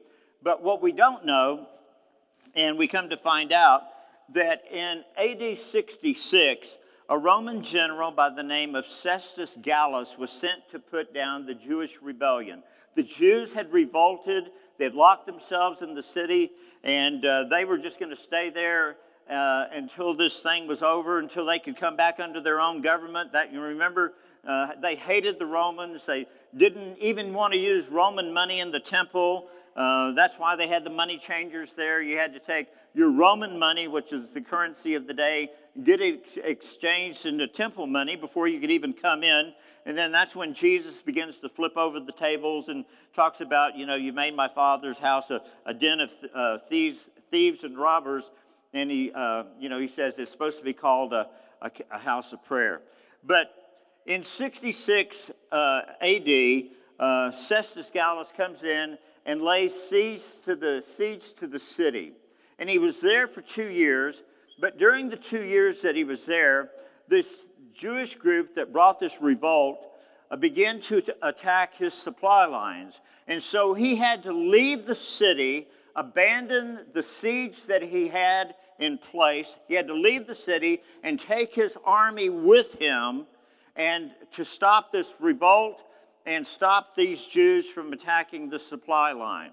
But 0.41 0.61
what 0.61 0.81
we 0.81 0.91
don't 0.91 1.25
know, 1.25 1.67
and 2.55 2.77
we 2.77 2.87
come 2.87 3.09
to 3.09 3.17
find 3.17 3.51
out, 3.51 3.83
that 4.33 4.63
in 4.71 5.03
AD 5.17 5.57
66, 5.57 6.77
a 7.09 7.17
Roman 7.17 7.61
general 7.61 8.11
by 8.11 8.29
the 8.29 8.43
name 8.43 8.75
of 8.75 8.85
Cestus 8.85 9.57
Gallus 9.61 10.17
was 10.17 10.31
sent 10.31 10.67
to 10.71 10.79
put 10.79 11.13
down 11.13 11.45
the 11.45 11.53
Jewish 11.53 11.99
rebellion. 12.01 12.63
The 12.95 13.03
Jews 13.03 13.53
had 13.53 13.71
revolted, 13.71 14.51
they 14.77 14.85
had 14.85 14.95
locked 14.95 15.27
themselves 15.27 15.81
in 15.81 15.93
the 15.93 16.03
city, 16.03 16.51
and 16.83 17.23
uh, 17.25 17.43
they 17.45 17.65
were 17.65 17.77
just 17.77 17.99
going 17.99 18.09
to 18.09 18.15
stay 18.15 18.49
there 18.49 18.97
uh, 19.29 19.65
until 19.71 20.13
this 20.13 20.39
thing 20.41 20.67
was 20.67 20.81
over, 20.81 21.19
until 21.19 21.45
they 21.45 21.59
could 21.59 21.75
come 21.75 21.95
back 21.95 22.19
under 22.19 22.41
their 22.41 22.59
own 22.59 22.81
government. 22.81 23.33
That 23.33 23.51
you 23.51 23.59
remember, 23.61 24.13
uh, 24.45 24.73
they 24.81 24.95
hated 24.95 25.39
the 25.39 25.45
Romans. 25.45 26.05
They 26.05 26.27
didn't 26.55 26.97
even 26.99 27.33
want 27.33 27.53
to 27.53 27.59
use 27.59 27.87
Roman 27.89 28.33
money 28.33 28.59
in 28.59 28.71
the 28.71 28.79
temple. 28.79 29.47
Uh, 29.75 30.11
that's 30.11 30.39
why 30.39 30.55
they 30.55 30.67
had 30.67 30.83
the 30.83 30.89
money 30.89 31.17
changers 31.17 31.73
there. 31.73 32.01
You 32.01 32.17
had 32.17 32.33
to 32.33 32.39
take 32.39 32.67
your 32.93 33.11
Roman 33.11 33.59
money, 33.59 33.87
which 33.87 34.13
is 34.13 34.31
the 34.31 34.39
currency 34.39 34.95
of 34.95 35.05
the 35.05 35.13
day, 35.13 35.51
get 35.83 35.99
it 35.99 36.21
ex- 36.21 36.37
exchanged 36.37 37.25
into 37.25 37.45
temple 37.47 37.85
money 37.85 38.15
before 38.15 38.47
you 38.47 38.59
could 38.59 38.71
even 38.71 38.93
come 38.93 39.21
in. 39.21 39.53
And 39.85 39.97
then 39.97 40.13
that's 40.13 40.35
when 40.35 40.53
Jesus 40.53 41.01
begins 41.01 41.37
to 41.39 41.49
flip 41.49 41.75
over 41.75 41.99
the 41.99 42.13
tables 42.13 42.69
and 42.69 42.85
talks 43.13 43.41
about, 43.41 43.77
you 43.77 43.85
know, 43.85 43.95
you 43.95 44.13
made 44.13 44.33
my 44.33 44.47
father's 44.47 44.97
house 44.97 45.29
a, 45.29 45.41
a 45.65 45.73
den 45.73 45.99
of 45.99 46.13
uh, 46.33 46.57
thieves, 46.69 47.09
thieves 47.29 47.65
and 47.65 47.77
robbers. 47.77 48.31
And 48.73 48.89
he, 48.89 49.11
uh, 49.13 49.43
you 49.59 49.67
know, 49.67 49.77
he 49.77 49.89
says 49.89 50.17
it's 50.17 50.31
supposed 50.31 50.57
to 50.57 50.63
be 50.63 50.73
called 50.73 51.11
a, 51.11 51.29
a, 51.61 51.69
a 51.91 51.99
house 51.99 52.31
of 52.31 52.43
prayer. 52.45 52.81
But 53.23 53.64
in 54.05 54.23
66 54.23 55.31
uh, 55.51 55.81
AD, 56.01 56.63
uh, 56.99 57.31
Cestus 57.31 57.91
Gallus 57.91 58.31
comes 58.35 58.63
in 58.63 58.97
and 59.25 59.41
lays 59.41 59.73
siege 59.73 60.39
to 60.45 60.55
the 60.55 60.81
siege 60.81 61.33
to 61.33 61.47
the 61.47 61.59
city, 61.59 62.13
and 62.59 62.69
he 62.69 62.77
was 62.77 62.99
there 63.01 63.27
for 63.27 63.41
two 63.41 63.67
years. 63.67 64.21
But 64.59 64.77
during 64.77 65.09
the 65.09 65.17
two 65.17 65.43
years 65.43 65.81
that 65.81 65.95
he 65.95 66.03
was 66.03 66.25
there, 66.25 66.69
this 67.07 67.47
Jewish 67.73 68.15
group 68.15 68.55
that 68.55 68.71
brought 68.71 68.99
this 68.99 69.19
revolt 69.19 69.85
uh, 70.31 70.37
began 70.37 70.79
to 70.81 71.01
t- 71.01 71.11
attack 71.21 71.75
his 71.75 71.93
supply 71.93 72.45
lines, 72.45 73.01
and 73.27 73.41
so 73.41 73.73
he 73.73 73.95
had 73.95 74.23
to 74.23 74.31
leave 74.31 74.85
the 74.85 74.95
city, 74.95 75.67
abandon 75.95 76.85
the 76.93 77.03
siege 77.03 77.65
that 77.65 77.81
he 77.81 78.07
had 78.07 78.55
in 78.77 78.97
place. 78.99 79.57
He 79.67 79.73
had 79.73 79.87
to 79.87 79.93
leave 79.93 80.27
the 80.27 80.35
city 80.35 80.83
and 81.03 81.19
take 81.19 81.55
his 81.55 81.75
army 81.83 82.29
with 82.29 82.75
him 82.75 83.25
and 83.75 84.11
to 84.33 84.45
stop 84.45 84.91
this 84.91 85.15
revolt 85.19 85.83
and 86.25 86.45
stop 86.45 86.95
these 86.95 87.27
Jews 87.27 87.67
from 87.69 87.93
attacking 87.93 88.49
the 88.49 88.59
supply 88.59 89.11
line. 89.11 89.51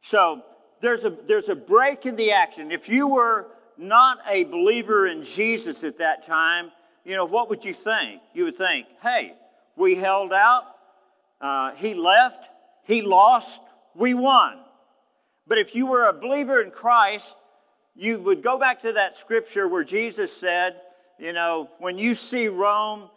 So 0.00 0.42
there's 0.80 1.04
a, 1.04 1.10
there's 1.10 1.48
a 1.48 1.54
break 1.54 2.06
in 2.06 2.16
the 2.16 2.32
action. 2.32 2.72
If 2.72 2.88
you 2.88 3.06
were 3.06 3.48
not 3.78 4.18
a 4.28 4.44
believer 4.44 5.06
in 5.06 5.22
Jesus 5.22 5.84
at 5.84 5.98
that 5.98 6.26
time, 6.26 6.72
you 7.04 7.16
know, 7.16 7.24
what 7.24 7.50
would 7.50 7.64
you 7.64 7.74
think? 7.74 8.20
You 8.34 8.44
would 8.44 8.56
think, 8.56 8.86
hey, 9.02 9.34
we 9.76 9.94
held 9.94 10.32
out, 10.32 10.64
uh, 11.40 11.72
he 11.72 11.94
left, 11.94 12.48
he 12.84 13.02
lost, 13.02 13.60
we 13.94 14.14
won. 14.14 14.58
But 15.46 15.58
if 15.58 15.74
you 15.74 15.86
were 15.86 16.08
a 16.08 16.12
believer 16.12 16.60
in 16.60 16.70
Christ, 16.70 17.36
you 17.94 18.18
would 18.20 18.42
go 18.42 18.58
back 18.58 18.82
to 18.82 18.92
that 18.94 19.16
scripture 19.16 19.68
where 19.68 19.84
Jesus 19.84 20.32
said, 20.32 20.80
you 21.18 21.32
know, 21.32 21.68
when 21.78 21.98
you 21.98 22.14
see 22.14 22.48
Rome 22.48 23.10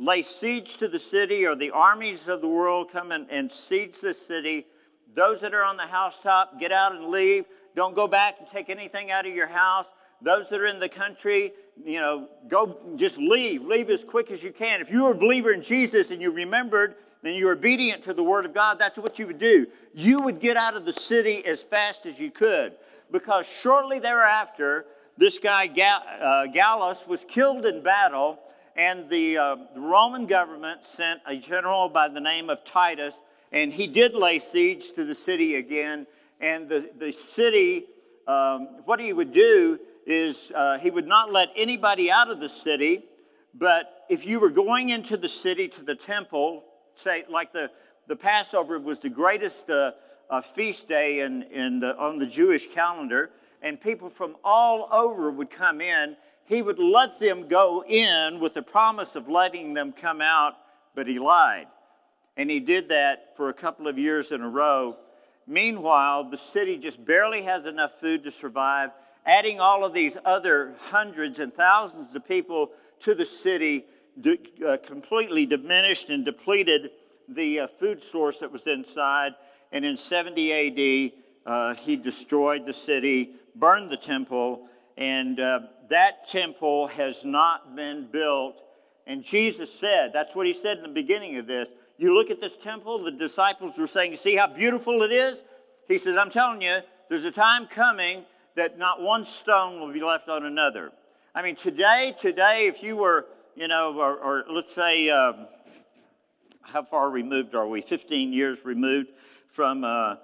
lay 0.00 0.22
siege 0.22 0.78
to 0.78 0.88
the 0.88 0.98
city 0.98 1.46
or 1.46 1.54
the 1.54 1.70
armies 1.70 2.26
of 2.26 2.40
the 2.40 2.48
world 2.48 2.90
come 2.90 3.12
and, 3.12 3.26
and 3.30 3.52
siege 3.52 4.00
the 4.00 4.14
city, 4.14 4.66
those 5.14 5.40
that 5.40 5.52
are 5.52 5.62
on 5.62 5.76
the 5.76 5.86
housetop, 5.86 6.58
get 6.58 6.72
out 6.72 6.94
and 6.94 7.06
leave. 7.06 7.44
Don't 7.76 7.94
go 7.94 8.08
back 8.08 8.36
and 8.38 8.48
take 8.48 8.70
anything 8.70 9.10
out 9.10 9.26
of 9.26 9.34
your 9.34 9.46
house. 9.46 9.86
Those 10.22 10.48
that 10.48 10.60
are 10.60 10.66
in 10.66 10.80
the 10.80 10.88
country, 10.88 11.52
you 11.84 11.98
know, 11.98 12.28
go 12.48 12.78
just 12.96 13.18
leave. 13.18 13.62
Leave 13.62 13.90
as 13.90 14.02
quick 14.02 14.30
as 14.30 14.42
you 14.42 14.52
can. 14.52 14.80
If 14.80 14.90
you 14.90 15.04
were 15.04 15.12
a 15.12 15.14
believer 15.14 15.52
in 15.52 15.62
Jesus 15.62 16.10
and 16.10 16.20
you 16.20 16.30
remembered 16.30 16.96
and 17.22 17.36
you 17.36 17.46
were 17.46 17.52
obedient 17.52 18.02
to 18.04 18.14
the 18.14 18.24
Word 18.24 18.46
of 18.46 18.54
God, 18.54 18.78
that's 18.78 18.98
what 18.98 19.18
you 19.18 19.26
would 19.26 19.38
do. 19.38 19.66
You 19.94 20.20
would 20.20 20.40
get 20.40 20.56
out 20.56 20.76
of 20.76 20.84
the 20.84 20.92
city 20.92 21.44
as 21.44 21.60
fast 21.60 22.06
as 22.06 22.18
you 22.18 22.30
could. 22.30 22.74
Because 23.10 23.46
shortly 23.46 23.98
thereafter, 23.98 24.86
this 25.18 25.38
guy 25.38 25.66
uh, 25.66 26.46
Gallus 26.46 27.06
was 27.06 27.24
killed 27.24 27.66
in 27.66 27.82
battle 27.82 28.38
and 28.76 29.08
the, 29.10 29.38
uh, 29.38 29.56
Roman 29.76 30.26
government 30.26 30.84
sent 30.84 31.20
a 31.26 31.36
general 31.36 31.88
by 31.88 32.08
the 32.08 32.20
name 32.20 32.50
of 32.50 32.64
Titus, 32.64 33.18
and 33.52 33.72
he 33.72 33.86
did 33.86 34.14
lay 34.14 34.38
siege 34.38 34.92
to 34.92 35.04
the 35.04 35.14
city 35.14 35.56
again. 35.56 36.06
And 36.40 36.68
the, 36.68 36.90
the 36.98 37.12
city, 37.12 37.86
um, 38.26 38.68
what 38.84 39.00
he 39.00 39.12
would 39.12 39.32
do 39.32 39.78
is 40.06 40.52
uh, 40.54 40.78
he 40.78 40.90
would 40.90 41.06
not 41.06 41.32
let 41.32 41.50
anybody 41.56 42.10
out 42.10 42.30
of 42.30 42.40
the 42.40 42.48
city, 42.48 43.04
but 43.54 44.04
if 44.08 44.26
you 44.26 44.40
were 44.40 44.50
going 44.50 44.90
into 44.90 45.16
the 45.16 45.28
city 45.28 45.68
to 45.68 45.82
the 45.82 45.94
temple, 45.94 46.64
say, 46.94 47.24
like 47.28 47.52
the, 47.52 47.70
the 48.06 48.16
Passover 48.16 48.78
was 48.78 48.98
the 48.98 49.08
greatest 49.08 49.68
uh, 49.70 49.92
uh, 50.30 50.40
feast 50.40 50.88
day 50.88 51.20
in, 51.20 51.42
in 51.44 51.80
the, 51.80 51.96
on 51.98 52.18
the 52.18 52.26
Jewish 52.26 52.68
calendar, 52.68 53.30
and 53.62 53.80
people 53.80 54.08
from 54.08 54.36
all 54.42 54.88
over 54.90 55.30
would 55.30 55.50
come 55.50 55.80
in. 55.80 56.16
He 56.50 56.62
would 56.62 56.80
let 56.80 57.20
them 57.20 57.46
go 57.46 57.84
in 57.86 58.40
with 58.40 58.54
the 58.54 58.62
promise 58.62 59.14
of 59.14 59.28
letting 59.28 59.72
them 59.72 59.92
come 59.92 60.20
out, 60.20 60.56
but 60.96 61.06
he 61.06 61.20
lied. 61.20 61.68
And 62.36 62.50
he 62.50 62.58
did 62.58 62.88
that 62.88 63.36
for 63.36 63.50
a 63.50 63.54
couple 63.54 63.86
of 63.86 64.00
years 64.00 64.32
in 64.32 64.40
a 64.40 64.48
row. 64.48 64.96
Meanwhile, 65.46 66.24
the 66.24 66.36
city 66.36 66.76
just 66.76 67.04
barely 67.04 67.42
has 67.42 67.66
enough 67.66 68.00
food 68.00 68.24
to 68.24 68.32
survive. 68.32 68.90
Adding 69.24 69.60
all 69.60 69.84
of 69.84 69.94
these 69.94 70.16
other 70.24 70.74
hundreds 70.80 71.38
and 71.38 71.54
thousands 71.54 72.12
of 72.16 72.26
people 72.26 72.72
to 73.02 73.14
the 73.14 73.26
city 73.26 73.84
uh, 74.66 74.76
completely 74.84 75.46
diminished 75.46 76.10
and 76.10 76.24
depleted 76.24 76.90
the 77.28 77.60
uh, 77.60 77.66
food 77.78 78.02
source 78.02 78.40
that 78.40 78.50
was 78.50 78.66
inside. 78.66 79.36
And 79.70 79.84
in 79.84 79.96
70 79.96 80.52
AD, 80.52 81.12
uh, 81.46 81.74
he 81.74 81.94
destroyed 81.94 82.66
the 82.66 82.74
city, 82.74 83.36
burned 83.54 83.88
the 83.88 83.96
temple, 83.96 84.66
and 84.96 85.38
uh, 85.38 85.60
that 85.90 86.26
temple 86.26 86.86
has 86.88 87.24
not 87.24 87.76
been 87.76 88.08
built. 88.10 88.62
And 89.06 89.22
Jesus 89.22 89.72
said, 89.72 90.12
that's 90.12 90.34
what 90.34 90.46
he 90.46 90.52
said 90.52 90.78
in 90.78 90.82
the 90.82 90.88
beginning 90.88 91.36
of 91.36 91.46
this. 91.46 91.68
You 91.98 92.14
look 92.14 92.30
at 92.30 92.40
this 92.40 92.56
temple, 92.56 93.02
the 93.02 93.10
disciples 93.10 93.76
were 93.78 93.86
saying, 93.86 94.16
See 94.16 94.34
how 94.34 94.46
beautiful 94.46 95.02
it 95.02 95.12
is? 95.12 95.42
He 95.86 95.98
says, 95.98 96.16
I'm 96.16 96.30
telling 96.30 96.62
you, 96.62 96.78
there's 97.10 97.24
a 97.24 97.30
time 97.30 97.66
coming 97.66 98.24
that 98.54 98.78
not 98.78 99.02
one 99.02 99.24
stone 99.24 99.80
will 99.80 99.92
be 99.92 100.00
left 100.00 100.28
on 100.28 100.46
another. 100.46 100.92
I 101.34 101.42
mean, 101.42 101.56
today, 101.56 102.14
today, 102.18 102.68
if 102.68 102.82
you 102.82 102.96
were, 102.96 103.26
you 103.54 103.68
know, 103.68 103.98
or, 103.98 104.16
or 104.16 104.44
let's 104.48 104.72
say, 104.72 105.10
um, 105.10 105.46
how 106.62 106.84
far 106.84 107.10
removed 107.10 107.54
are 107.54 107.66
we? 107.66 107.80
15 107.80 108.32
years 108.32 108.64
removed 108.64 109.08
from 109.52 109.84
uh, 109.84 110.16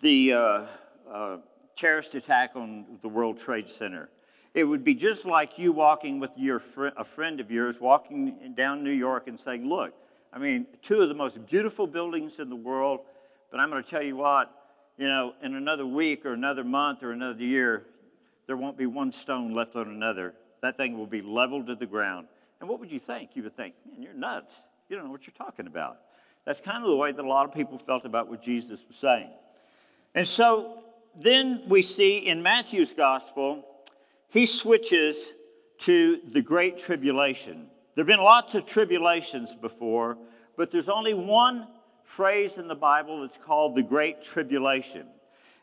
the 0.00 0.32
uh, 0.32 0.66
uh, 1.10 1.36
terrorist 1.76 2.14
attack 2.14 2.52
on 2.56 2.98
the 3.02 3.08
World 3.08 3.38
Trade 3.38 3.68
Center. 3.68 4.08
It 4.54 4.64
would 4.64 4.84
be 4.84 4.94
just 4.94 5.24
like 5.24 5.58
you 5.58 5.72
walking 5.72 6.20
with 6.20 6.30
your 6.36 6.58
fr- 6.58 6.88
a 6.96 7.04
friend 7.04 7.40
of 7.40 7.50
yours, 7.50 7.80
walking 7.80 8.52
down 8.54 8.84
New 8.84 8.90
York 8.90 9.26
and 9.28 9.40
saying, 9.40 9.66
Look, 9.66 9.94
I 10.32 10.38
mean, 10.38 10.66
two 10.82 11.00
of 11.00 11.08
the 11.08 11.14
most 11.14 11.44
beautiful 11.46 11.86
buildings 11.86 12.38
in 12.38 12.50
the 12.50 12.56
world, 12.56 13.00
but 13.50 13.60
I'm 13.60 13.70
going 13.70 13.82
to 13.82 13.88
tell 13.88 14.02
you 14.02 14.16
what, 14.16 14.50
you 14.98 15.08
know, 15.08 15.34
in 15.42 15.54
another 15.54 15.86
week 15.86 16.26
or 16.26 16.32
another 16.32 16.64
month 16.64 17.02
or 17.02 17.12
another 17.12 17.42
year, 17.42 17.86
there 18.46 18.56
won't 18.56 18.76
be 18.76 18.86
one 18.86 19.12
stone 19.12 19.54
left 19.54 19.76
on 19.76 19.88
another. 19.88 20.34
That 20.60 20.76
thing 20.76 20.98
will 20.98 21.06
be 21.06 21.22
leveled 21.22 21.66
to 21.68 21.74
the 21.74 21.86
ground. 21.86 22.28
And 22.60 22.68
what 22.68 22.78
would 22.80 22.90
you 22.90 22.98
think? 22.98 23.30
You 23.34 23.42
would 23.44 23.56
think, 23.56 23.74
man, 23.86 24.02
you're 24.02 24.14
nuts. 24.14 24.56
You 24.88 24.96
don't 24.96 25.06
know 25.06 25.10
what 25.10 25.26
you're 25.26 25.34
talking 25.34 25.66
about. 25.66 25.98
That's 26.44 26.60
kind 26.60 26.82
of 26.84 26.90
the 26.90 26.96
way 26.96 27.12
that 27.12 27.24
a 27.24 27.28
lot 27.28 27.46
of 27.46 27.54
people 27.54 27.78
felt 27.78 28.04
about 28.04 28.28
what 28.28 28.42
Jesus 28.42 28.82
was 28.86 28.96
saying. 28.96 29.30
And 30.14 30.26
so 30.26 30.82
then 31.14 31.62
we 31.68 31.82
see 31.82 32.18
in 32.18 32.42
Matthew's 32.42 32.92
gospel, 32.92 33.64
he 34.32 34.46
switches 34.46 35.34
to 35.80 36.20
the 36.30 36.40
Great 36.40 36.78
Tribulation. 36.78 37.66
There 37.94 38.02
have 38.02 38.06
been 38.06 38.24
lots 38.24 38.54
of 38.54 38.64
tribulations 38.64 39.54
before, 39.54 40.16
but 40.56 40.70
there's 40.70 40.88
only 40.88 41.12
one 41.12 41.68
phrase 42.04 42.56
in 42.56 42.66
the 42.66 42.74
Bible 42.74 43.20
that's 43.20 43.36
called 43.36 43.76
the 43.76 43.82
Great 43.82 44.22
Tribulation. 44.22 45.06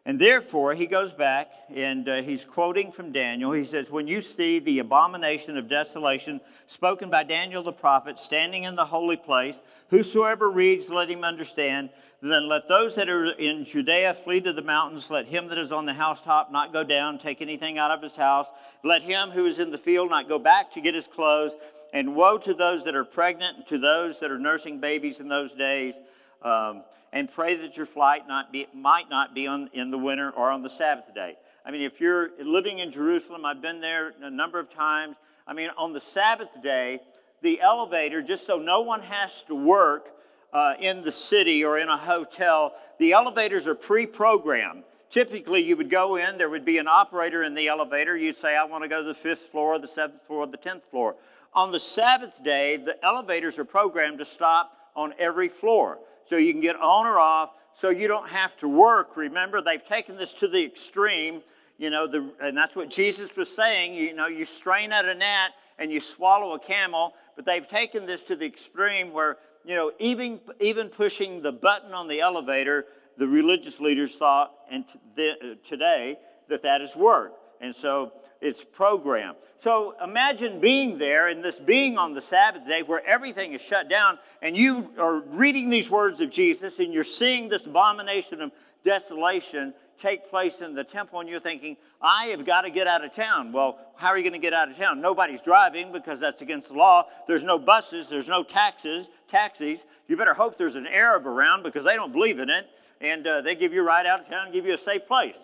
And 0.06 0.20
therefore, 0.20 0.74
he 0.74 0.88
goes 0.88 1.12
back 1.12 1.52
and 1.76 2.08
uh, 2.08 2.22
he's 2.22 2.46
quoting 2.46 2.92
from 2.92 3.12
Daniel. 3.12 3.52
He 3.52 3.66
says, 3.66 3.92
When 3.92 4.08
you 4.08 4.22
see 4.22 4.60
the 4.60 4.80
abomination 4.80 5.58
of 5.58 5.68
desolation 5.68 6.40
spoken 6.68 7.10
by 7.10 7.24
Daniel 7.24 7.64
the 7.64 7.74
prophet 7.74 8.18
standing 8.18 8.64
in 8.64 8.76
the 8.76 8.86
holy 8.86 9.18
place, 9.18 9.62
whosoever 9.90 10.50
reads, 10.50 10.90
let 10.90 11.10
him 11.10 11.24
understand. 11.24 11.90
Then 12.22 12.48
let 12.48 12.68
those 12.68 12.96
that 12.96 13.10
are 13.10 13.32
in 13.32 13.66
Judea 13.66 14.14
flee 14.14 14.42
to 14.42 14.54
the 14.54 14.62
mountains. 14.62 15.10
Let 15.10 15.28
him 15.28 15.48
that 15.50 15.58
is 15.58 15.72
on 15.72 15.86
the 15.86 15.94
housetop 15.94 16.52
not 16.52 16.74
go 16.74 16.84
down, 16.84 17.18
take 17.18 17.42
anything 17.42 17.78
out 17.78 17.92
of 17.92 18.02
his 18.02 18.16
house. 18.16 18.48
Let 18.84 19.02
him 19.02 19.30
who 19.30 19.46
is 19.46 19.60
in 19.60 19.72
the 19.72 19.78
field 19.78 20.10
not 20.10 20.30
go 20.30 20.40
back 20.40 20.72
to 20.74 20.82
get 20.82 20.96
his 20.96 21.08
clothes. 21.08 21.54
And 21.92 22.16
woe 22.16 22.38
to 22.40 22.54
those 22.54 22.84
that 22.86 22.96
are 22.96 23.06
pregnant 23.06 23.58
and 23.58 23.68
to 23.68 23.78
those 23.78 24.20
that 24.20 24.32
are 24.32 24.40
nursing 24.40 24.80
babies 24.80 25.20
in 25.20 25.28
those 25.28 25.54
days. 25.54 25.96
Um, 26.42 26.84
and 27.12 27.32
pray 27.32 27.56
that 27.56 27.78
your 27.78 27.86
flight 27.86 28.28
not 28.28 28.52
be, 28.52 28.68
might 28.74 29.10
not 29.10 29.34
be 29.34 29.48
on, 29.48 29.70
in 29.74 29.92
the 29.92 29.98
winter 29.98 30.30
or 30.32 30.50
on 30.50 30.62
the 30.62 30.70
Sabbath 30.70 31.14
day. 31.14 31.36
I 31.66 31.72
mean, 31.72 31.82
if 31.82 32.00
you're 32.00 32.32
living 32.42 32.80
in 32.80 32.92
Jerusalem, 32.92 33.46
I've 33.46 33.62
been 33.62 33.82
there 33.82 34.14
a 34.22 34.30
number 34.30 34.60
of 34.60 34.74
times. 34.74 35.18
I 35.48 35.54
mean, 35.54 35.70
on 35.78 35.94
the 35.94 36.02
Sabbath 36.02 36.50
day, 36.62 37.00
the 37.42 37.62
elevator, 37.62 38.22
just 38.22 38.46
so 38.46 38.58
no 38.58 38.82
one 38.82 39.02
has 39.02 39.44
to 39.44 39.56
work 39.56 40.10
uh, 40.52 40.74
in 40.80 41.04
the 41.04 41.12
city 41.12 41.64
or 41.64 41.78
in 41.78 41.90
a 41.90 41.98
hotel, 41.98 42.74
the 42.98 43.14
elevators 43.14 43.68
are 43.68 43.76
pre 43.76 44.06
programmed. 44.06 44.84
Typically, 45.10 45.62
you 45.62 45.76
would 45.76 45.90
go 45.90 46.18
in, 46.18 46.38
there 46.38 46.50
would 46.50 46.66
be 46.66 46.78
an 46.78 46.88
operator 46.88 47.42
in 47.42 47.56
the 47.56 47.68
elevator. 47.68 48.16
You'd 48.16 48.38
say, 48.38 48.56
I 48.56 48.64
want 48.66 48.84
to 48.84 48.88
go 48.88 49.02
to 49.02 49.08
the 49.08 49.16
fifth 49.16 49.42
floor, 49.42 49.80
the 49.80 49.88
seventh 49.88 50.22
floor, 50.28 50.46
the 50.46 50.58
tenth 50.58 50.84
floor. 50.84 51.16
On 51.54 51.72
the 51.72 51.80
Sabbath 51.80 52.44
day, 52.44 52.78
the 52.78 53.04
elevators 53.04 53.58
are 53.58 53.66
programmed 53.66 54.20
to 54.20 54.26
stop 54.26 54.72
on 54.96 55.14
every 55.18 55.50
floor 55.50 55.98
so 56.30 56.38
you 56.38 56.54
can 56.54 56.62
get 56.62 56.76
on 56.76 57.08
or 57.08 57.20
off, 57.20 57.52
so 57.74 57.90
you 57.90 58.08
don't 58.08 58.30
have 58.30 58.56
to 58.58 58.68
work. 58.68 59.18
Remember, 59.18 59.62
they've 59.62 59.84
taken 59.84 60.16
this 60.16 60.34
to 60.36 60.48
the 60.48 60.64
extreme, 60.64 61.42
you 61.78 61.90
know, 61.90 62.06
the, 62.06 62.32
and 62.40 62.56
that's 62.56 62.76
what 62.76 62.90
Jesus 62.90 63.36
was 63.36 63.54
saying. 63.54 63.96
You 63.96 64.14
know, 64.14 64.28
you 64.28 64.46
strain 64.46 64.92
at 64.92 65.06
a 65.06 65.16
gnat 65.16 65.52
and 65.80 65.92
you 65.92 66.00
swallow 66.00 66.54
a 66.54 66.60
camel, 66.60 67.14
but 67.36 67.46
they've 67.46 67.68
taken 67.68 68.06
this 68.06 68.24
to 68.24 68.36
the 68.36 68.46
extreme 68.46 69.12
where, 69.12 69.38
you 69.66 69.76
know, 69.76 69.92
even, 69.98 70.40
even 70.60 70.90
pushing 70.90 71.42
the 71.42 71.52
button 71.52 71.94
on 71.94 72.08
the 72.08 72.22
elevator, 72.22 72.86
the 73.18 73.28
religious 73.28 73.80
leaders 73.80 74.16
thought, 74.16 74.54
and 74.70 74.86
t- 75.16 75.30
uh, 75.32 75.56
today, 75.68 76.18
that 76.48 76.62
that 76.64 76.82
is 76.82 76.96
work. 76.96 77.34
And 77.62 77.76
so 77.76 78.14
it's 78.42 78.64
programmed. 78.64 79.38
So 79.60 79.96
imagine 80.02 80.60
being 80.62 80.98
there 80.98 81.28
and 81.28 81.44
this 81.44 81.56
being 81.56 81.98
on 81.98 82.14
the 82.14 82.22
Sabbath 82.22 82.66
day 82.66 82.84
where 82.84 83.06
everything 83.06 83.54
is 83.54 83.62
shut 83.62 83.90
down 83.90 84.18
and 84.42 84.58
you 84.58 84.90
are 84.98 85.20
reading 85.20 85.70
these 85.70 85.92
words 85.92 86.22
of 86.22 86.30
Jesus 86.30 86.80
and 86.80 86.94
you're 86.94 87.04
seeing 87.04 87.50
this 87.50 87.66
abomination 87.66 88.42
of 88.42 88.52
desolation 88.86 89.74
take 90.00 90.30
place 90.30 90.62
in 90.62 90.74
the 90.74 90.84
temple 90.84 91.20
and 91.20 91.28
you're 91.28 91.42
thinking, 91.42 91.76
I 92.02 92.28
have 92.28 92.46
got 92.46 92.62
to 92.62 92.70
get 92.70 92.88
out 92.88 93.04
of 93.04 93.12
town. 93.12 93.52
Well, 93.52 93.78
how 93.96 94.08
are 94.10 94.18
you 94.18 94.24
going 94.24 94.34
to 94.34 94.40
get 94.40 94.54
out 94.54 94.72
of 94.72 94.78
town? 94.78 95.02
Nobody's 95.02 95.42
driving 95.42 95.92
because 95.92 96.22
that's 96.22 96.42
against 96.42 96.70
the 96.70 96.76
law. 96.76 97.08
There's 97.28 97.44
no 97.44 97.60
buses, 97.60 98.08
there's 98.08 98.30
no 98.30 98.44
taxes, 98.44 99.10
taxis. 99.28 99.84
You 100.08 100.16
better 100.16 100.34
hope 100.34 100.58
there's 100.58 100.76
an 100.76 100.88
Arab 100.88 101.28
around 101.28 101.64
because 101.64 101.84
they 101.84 101.96
don't 101.96 102.14
believe 102.14 102.40
in 102.40 102.50
it 102.50 102.68
and 103.02 103.28
uh, 103.28 103.42
they 103.42 103.56
give 103.56 103.74
you 103.74 103.82
a 103.82 103.84
ride 103.84 104.06
out 104.06 104.22
of 104.22 104.30
town 104.30 104.46
and 104.46 104.54
give 104.54 104.66
you 104.66 104.74
a 104.74 104.78
safe 104.78 105.06
place. 105.06 105.38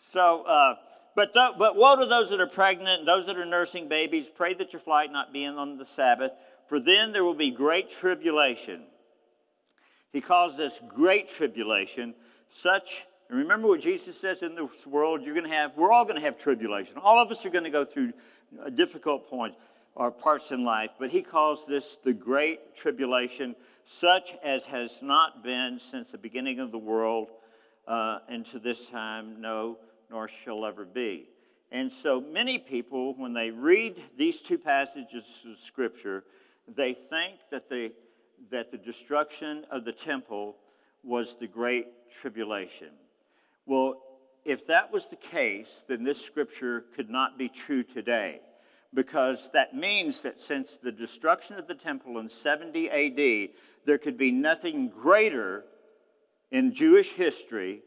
So, 0.00 0.42
uh, 0.42 0.76
but, 1.16 1.32
th- 1.32 1.54
but 1.58 1.76
woe 1.76 1.96
to 1.96 2.06
those 2.06 2.28
that 2.28 2.40
are 2.40 2.46
pregnant 2.46 3.00
and 3.00 3.08
those 3.08 3.26
that 3.26 3.38
are 3.38 3.46
nursing 3.46 3.88
babies. 3.88 4.28
Pray 4.28 4.52
that 4.54 4.72
your 4.72 4.80
flight 4.80 5.10
not 5.10 5.32
be 5.32 5.46
on 5.46 5.78
the 5.78 5.84
Sabbath, 5.84 6.32
for 6.68 6.78
then 6.78 7.10
there 7.10 7.24
will 7.24 7.34
be 7.34 7.50
great 7.50 7.90
tribulation. 7.90 8.82
He 10.12 10.20
calls 10.20 10.56
this 10.56 10.80
great 10.86 11.28
tribulation, 11.28 12.14
such, 12.50 13.06
and 13.30 13.38
remember 13.38 13.66
what 13.66 13.80
Jesus 13.80 14.20
says 14.20 14.42
in 14.42 14.54
this 14.54 14.86
world, 14.86 15.22
you're 15.22 15.34
going 15.34 15.48
to 15.48 15.56
have, 15.56 15.72
we're 15.74 15.90
all 15.90 16.04
going 16.04 16.16
to 16.16 16.22
have 16.22 16.38
tribulation. 16.38 16.98
All 16.98 17.20
of 17.20 17.30
us 17.30 17.44
are 17.46 17.50
going 17.50 17.64
to 17.64 17.70
go 17.70 17.84
through 17.84 18.12
uh, 18.62 18.68
difficult 18.68 19.28
points 19.28 19.56
or 19.94 20.10
parts 20.10 20.52
in 20.52 20.64
life, 20.64 20.90
but 20.98 21.10
he 21.10 21.22
calls 21.22 21.66
this 21.66 21.96
the 22.04 22.12
great 22.12 22.76
tribulation, 22.76 23.56
such 23.86 24.34
as 24.44 24.66
has 24.66 25.00
not 25.00 25.42
been 25.42 25.80
since 25.80 26.10
the 26.12 26.18
beginning 26.18 26.60
of 26.60 26.72
the 26.72 26.78
world 26.78 27.30
uh, 27.88 28.18
and 28.28 28.44
to 28.46 28.58
this 28.58 28.88
time, 28.88 29.40
no 29.40 29.78
nor 30.10 30.28
shall 30.28 30.64
ever 30.64 30.84
be. 30.84 31.28
And 31.72 31.92
so 31.92 32.20
many 32.20 32.58
people, 32.58 33.14
when 33.14 33.32
they 33.32 33.50
read 33.50 34.02
these 34.16 34.40
two 34.40 34.58
passages 34.58 35.44
of 35.48 35.58
Scripture, 35.58 36.24
they 36.68 36.94
think 36.94 37.40
that 37.50 37.68
the, 37.68 37.92
that 38.50 38.70
the 38.70 38.78
destruction 38.78 39.64
of 39.70 39.84
the 39.84 39.92
temple 39.92 40.56
was 41.02 41.34
the 41.34 41.46
Great 41.46 42.10
Tribulation. 42.10 42.90
Well, 43.66 44.02
if 44.44 44.66
that 44.68 44.92
was 44.92 45.06
the 45.06 45.16
case, 45.16 45.84
then 45.88 46.04
this 46.04 46.24
Scripture 46.24 46.84
could 46.94 47.10
not 47.10 47.36
be 47.36 47.48
true 47.48 47.82
today 47.82 48.40
because 48.94 49.50
that 49.52 49.74
means 49.74 50.22
that 50.22 50.40
since 50.40 50.78
the 50.80 50.92
destruction 50.92 51.58
of 51.58 51.66
the 51.66 51.74
temple 51.74 52.18
in 52.18 52.30
70 52.30 52.88
AD, 52.90 53.50
there 53.84 53.98
could 53.98 54.16
be 54.16 54.30
nothing 54.30 54.88
greater 54.88 55.64
in 56.50 56.72
Jewish 56.72 57.10
history 57.10 57.82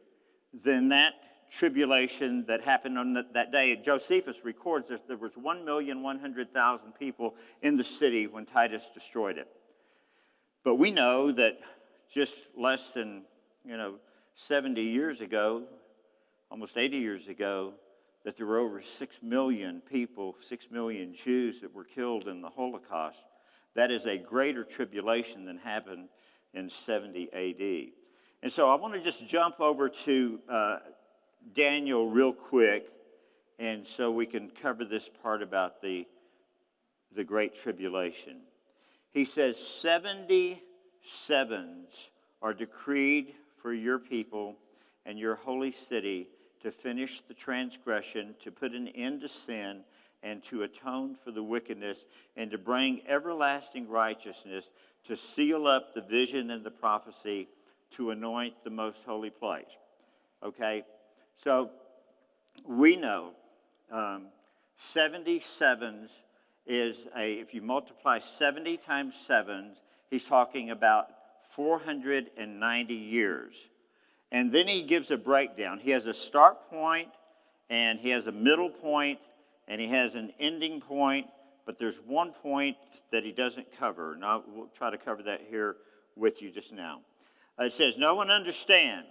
than 0.63 0.89
that 0.89 1.13
tribulation 1.49 2.45
that 2.47 2.61
happened 2.61 2.97
on 2.97 3.13
that, 3.13 3.33
that 3.33 3.51
day. 3.51 3.75
Josephus 3.75 4.43
records 4.43 4.89
that 4.89 5.07
there 5.07 5.17
was 5.17 5.33
1,100,000 5.33 6.99
people 6.99 7.35
in 7.61 7.77
the 7.77 7.83
city 7.83 8.27
when 8.27 8.45
Titus 8.45 8.89
destroyed 8.93 9.37
it. 9.37 9.47
But 10.63 10.75
we 10.75 10.91
know 10.91 11.31
that 11.31 11.59
just 12.13 12.47
less 12.55 12.93
than, 12.93 13.23
you 13.65 13.77
know, 13.77 13.95
70 14.35 14.81
years 14.81 15.21
ago, 15.21 15.63
almost 16.51 16.77
80 16.77 16.97
years 16.97 17.27
ago, 17.27 17.73
that 18.23 18.37
there 18.37 18.45
were 18.45 18.59
over 18.59 18.81
6 18.81 19.19
million 19.21 19.81
people, 19.81 20.35
6 20.41 20.71
million 20.71 21.13
Jews 21.13 21.61
that 21.61 21.73
were 21.73 21.83
killed 21.83 22.27
in 22.27 22.41
the 22.41 22.49
Holocaust. 22.49 23.23
That 23.75 23.91
is 23.91 24.05
a 24.05 24.17
greater 24.17 24.63
tribulation 24.63 25.45
than 25.45 25.57
happened 25.57 26.09
in 26.53 26.69
70 26.69 27.31
AD. 27.33 27.91
And 28.41 28.51
so 28.51 28.69
I 28.69 28.75
want 28.75 28.93
to 28.93 29.01
just 29.01 29.27
jump 29.27 29.59
over 29.59 29.89
to 29.89 30.39
uh, 30.49 30.79
Daniel 31.53 32.09
real 32.09 32.33
quick, 32.33 32.89
and 33.57 33.85
so 33.85 34.11
we 34.11 34.25
can 34.25 34.49
cover 34.49 34.85
this 34.85 35.09
part 35.21 35.41
about 35.41 35.81
the, 35.81 36.07
the 37.15 37.23
Great 37.23 37.55
Tribulation. 37.55 38.41
He 39.11 39.25
says, 39.25 39.57
70 39.57 40.61
sevens 41.03 42.09
are 42.41 42.53
decreed 42.53 43.33
for 43.61 43.73
your 43.73 43.99
people 43.99 44.55
and 45.05 45.17
your 45.17 45.35
holy 45.35 45.71
city 45.71 46.27
to 46.61 46.71
finish 46.71 47.21
the 47.21 47.33
transgression, 47.33 48.35
to 48.41 48.51
put 48.51 48.73
an 48.73 48.87
end 48.89 49.21
to 49.21 49.29
sin, 49.29 49.83
and 50.21 50.43
to 50.43 50.63
atone 50.63 51.15
for 51.15 51.31
the 51.31 51.41
wickedness, 51.41 52.05
and 52.35 52.51
to 52.51 52.57
bring 52.57 53.01
everlasting 53.07 53.87
righteousness, 53.87 54.69
to 55.05 55.15
seal 55.15 55.65
up 55.65 55.93
the 55.93 56.01
vision 56.01 56.51
and 56.51 56.63
the 56.63 56.71
prophecy, 56.71 57.47
to 57.91 58.11
anoint 58.11 58.53
the 58.63 58.69
most 58.69 59.03
holy 59.05 59.29
place. 59.29 59.65
Okay? 60.43 60.83
So 61.43 61.69
we 62.67 62.97
know 62.97 63.31
um, 63.91 64.27
77s 64.85 66.11
is 66.67 67.07
a, 67.15 67.33
if 67.33 67.53
you 67.53 67.61
multiply 67.61 68.19
70 68.19 68.77
times 68.77 69.15
7s, 69.29 69.75
he's 70.09 70.25
talking 70.25 70.69
about 70.69 71.07
490 71.51 72.93
years. 72.93 73.69
And 74.31 74.51
then 74.51 74.67
he 74.67 74.83
gives 74.83 75.11
a 75.11 75.17
breakdown. 75.17 75.79
He 75.79 75.91
has 75.91 76.05
a 76.05 76.13
start 76.13 76.69
point, 76.69 77.09
and 77.69 77.99
he 77.99 78.09
has 78.09 78.27
a 78.27 78.31
middle 78.31 78.69
point, 78.69 79.19
and 79.67 79.79
he 79.79 79.87
has 79.87 80.15
an 80.15 80.33
ending 80.39 80.81
point, 80.81 81.27
but 81.65 81.79
there's 81.79 81.97
one 82.05 82.31
point 82.31 82.75
that 83.11 83.23
he 83.23 83.31
doesn't 83.31 83.67
cover. 83.77 84.13
And 84.13 84.25
I 84.25 84.35
will 84.35 84.69
try 84.75 84.89
to 84.89 84.97
cover 84.97 85.23
that 85.23 85.41
here 85.49 85.77
with 86.15 86.41
you 86.41 86.51
just 86.51 86.73
now. 86.73 86.99
It 87.57 87.73
says, 87.73 87.97
No 87.97 88.15
one 88.15 88.29
understand 88.29 89.05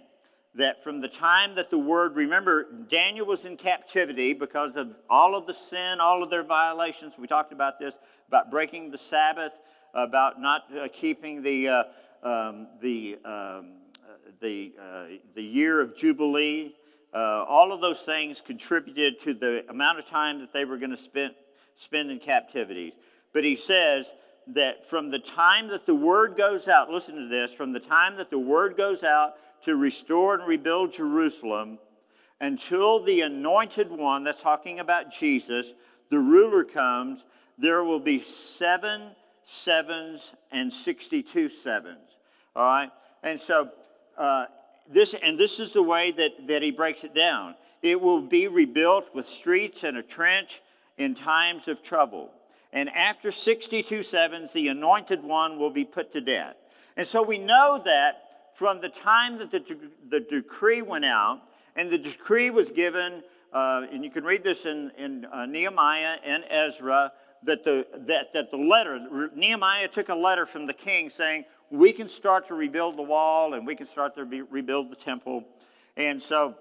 that 0.55 0.83
from 0.83 0.99
the 0.99 1.07
time 1.07 1.55
that 1.55 1.69
the 1.69 1.77
word, 1.77 2.15
remember, 2.15 2.65
Daniel 2.89 3.25
was 3.25 3.45
in 3.45 3.55
captivity 3.55 4.33
because 4.33 4.75
of 4.75 4.95
all 5.09 5.35
of 5.35 5.45
the 5.45 5.53
sin, 5.53 5.99
all 5.99 6.23
of 6.23 6.29
their 6.29 6.43
violations. 6.43 7.13
We 7.17 7.27
talked 7.27 7.53
about 7.53 7.79
this, 7.79 7.95
about 8.27 8.49
breaking 8.49 8.91
the 8.91 8.97
Sabbath, 8.97 9.53
about 9.93 10.41
not 10.41 10.63
uh, 10.75 10.87
keeping 10.91 11.43
the, 11.43 11.67
uh, 11.67 11.83
um, 12.23 12.67
the, 12.81 13.19
um, 13.23 13.73
the, 14.41 14.73
uh, 14.81 15.05
the 15.35 15.43
year 15.43 15.81
of 15.81 15.95
Jubilee. 15.95 16.75
Uh, 17.13 17.45
all 17.47 17.71
of 17.71 17.81
those 17.81 18.01
things 18.01 18.41
contributed 18.41 19.19
to 19.21 19.33
the 19.33 19.65
amount 19.69 19.99
of 19.99 20.05
time 20.05 20.39
that 20.39 20.53
they 20.53 20.65
were 20.65 20.77
going 20.77 20.91
to 20.91 20.97
spend, 20.97 21.33
spend 21.75 22.11
in 22.11 22.19
captivities. 22.19 22.93
But 23.33 23.43
he 23.43 23.55
says 23.55 24.11
that 24.47 24.89
from 24.89 25.11
the 25.11 25.19
time 25.19 25.67
that 25.69 25.85
the 25.85 25.95
word 25.95 26.35
goes 26.37 26.67
out, 26.67 26.89
listen 26.89 27.15
to 27.15 27.27
this, 27.27 27.53
from 27.53 27.71
the 27.71 27.79
time 27.79 28.17
that 28.17 28.31
the 28.31 28.39
word 28.39 28.77
goes 28.77 29.03
out 29.03 29.35
to 29.63 29.75
restore 29.75 30.35
and 30.35 30.47
rebuild 30.47 30.93
Jerusalem 30.93 31.79
until 32.41 32.99
the 32.99 33.21
anointed 33.21 33.91
one, 33.91 34.23
that's 34.23 34.41
talking 34.41 34.79
about 34.79 35.11
Jesus, 35.11 35.73
the 36.09 36.19
ruler 36.19 36.63
comes, 36.63 37.25
there 37.57 37.83
will 37.83 37.99
be 37.99 38.19
seven 38.19 39.11
sevens 39.45 40.33
and 40.51 40.73
62 40.73 41.49
sevens. 41.49 42.17
All 42.55 42.63
right? 42.63 42.91
And 43.23 43.39
so, 43.39 43.69
uh, 44.17 44.45
this, 44.89 45.13
and 45.21 45.37
this 45.37 45.59
is 45.59 45.73
the 45.73 45.83
way 45.83 46.11
that, 46.11 46.47
that 46.47 46.61
he 46.61 46.71
breaks 46.71 47.03
it 47.03 47.13
down. 47.13 47.55
It 47.81 47.99
will 47.99 48.21
be 48.21 48.47
rebuilt 48.47 49.13
with 49.13 49.27
streets 49.27 49.83
and 49.83 49.97
a 49.97 50.03
trench 50.03 50.61
in 50.97 51.15
times 51.15 51.67
of 51.67 51.81
trouble. 51.81 52.31
And 52.71 52.89
after 52.89 53.31
62 53.31 54.03
sevens, 54.03 54.51
the 54.53 54.67
anointed 54.67 55.23
one 55.23 55.57
will 55.59 55.69
be 55.69 55.85
put 55.85 56.11
to 56.13 56.21
death. 56.21 56.55
And 56.95 57.05
so 57.05 57.21
we 57.23 57.37
know 57.37 57.81
that 57.85 58.28
from 58.59 58.81
the 58.81 58.89
time 58.89 59.37
that 59.37 59.51
the, 59.51 59.63
the 60.09 60.19
decree 60.19 60.81
went 60.81 61.05
out, 61.05 61.39
and 61.77 61.89
the 61.89 61.97
decree 61.97 62.49
was 62.49 62.69
given, 62.71 63.23
uh, 63.53 63.85
and 63.89 64.03
you 64.03 64.11
can 64.11 64.25
read 64.25 64.43
this 64.43 64.65
in, 64.65 64.91
in 64.97 65.23
uh, 65.31 65.45
Nehemiah 65.45 66.17
and 66.25 66.43
Ezra, 66.49 67.13
that 67.43 67.63
the, 67.63 67.87
that, 67.99 68.33
that 68.33 68.51
the 68.51 68.57
letter, 68.57 69.29
Nehemiah 69.33 69.87
took 69.87 70.09
a 70.09 70.13
letter 70.13 70.45
from 70.45 70.67
the 70.67 70.73
king 70.73 71.09
saying, 71.09 71.45
we 71.69 71.93
can 71.93 72.09
start 72.09 72.49
to 72.49 72.53
rebuild 72.53 72.97
the 72.97 73.01
wall 73.01 73.53
and 73.53 73.65
we 73.65 73.75
can 73.75 73.87
start 73.87 74.13
to 74.15 74.25
rebuild 74.25 74.91
the 74.91 74.97
temple. 74.97 75.45
And 75.95 76.21
so 76.21 76.55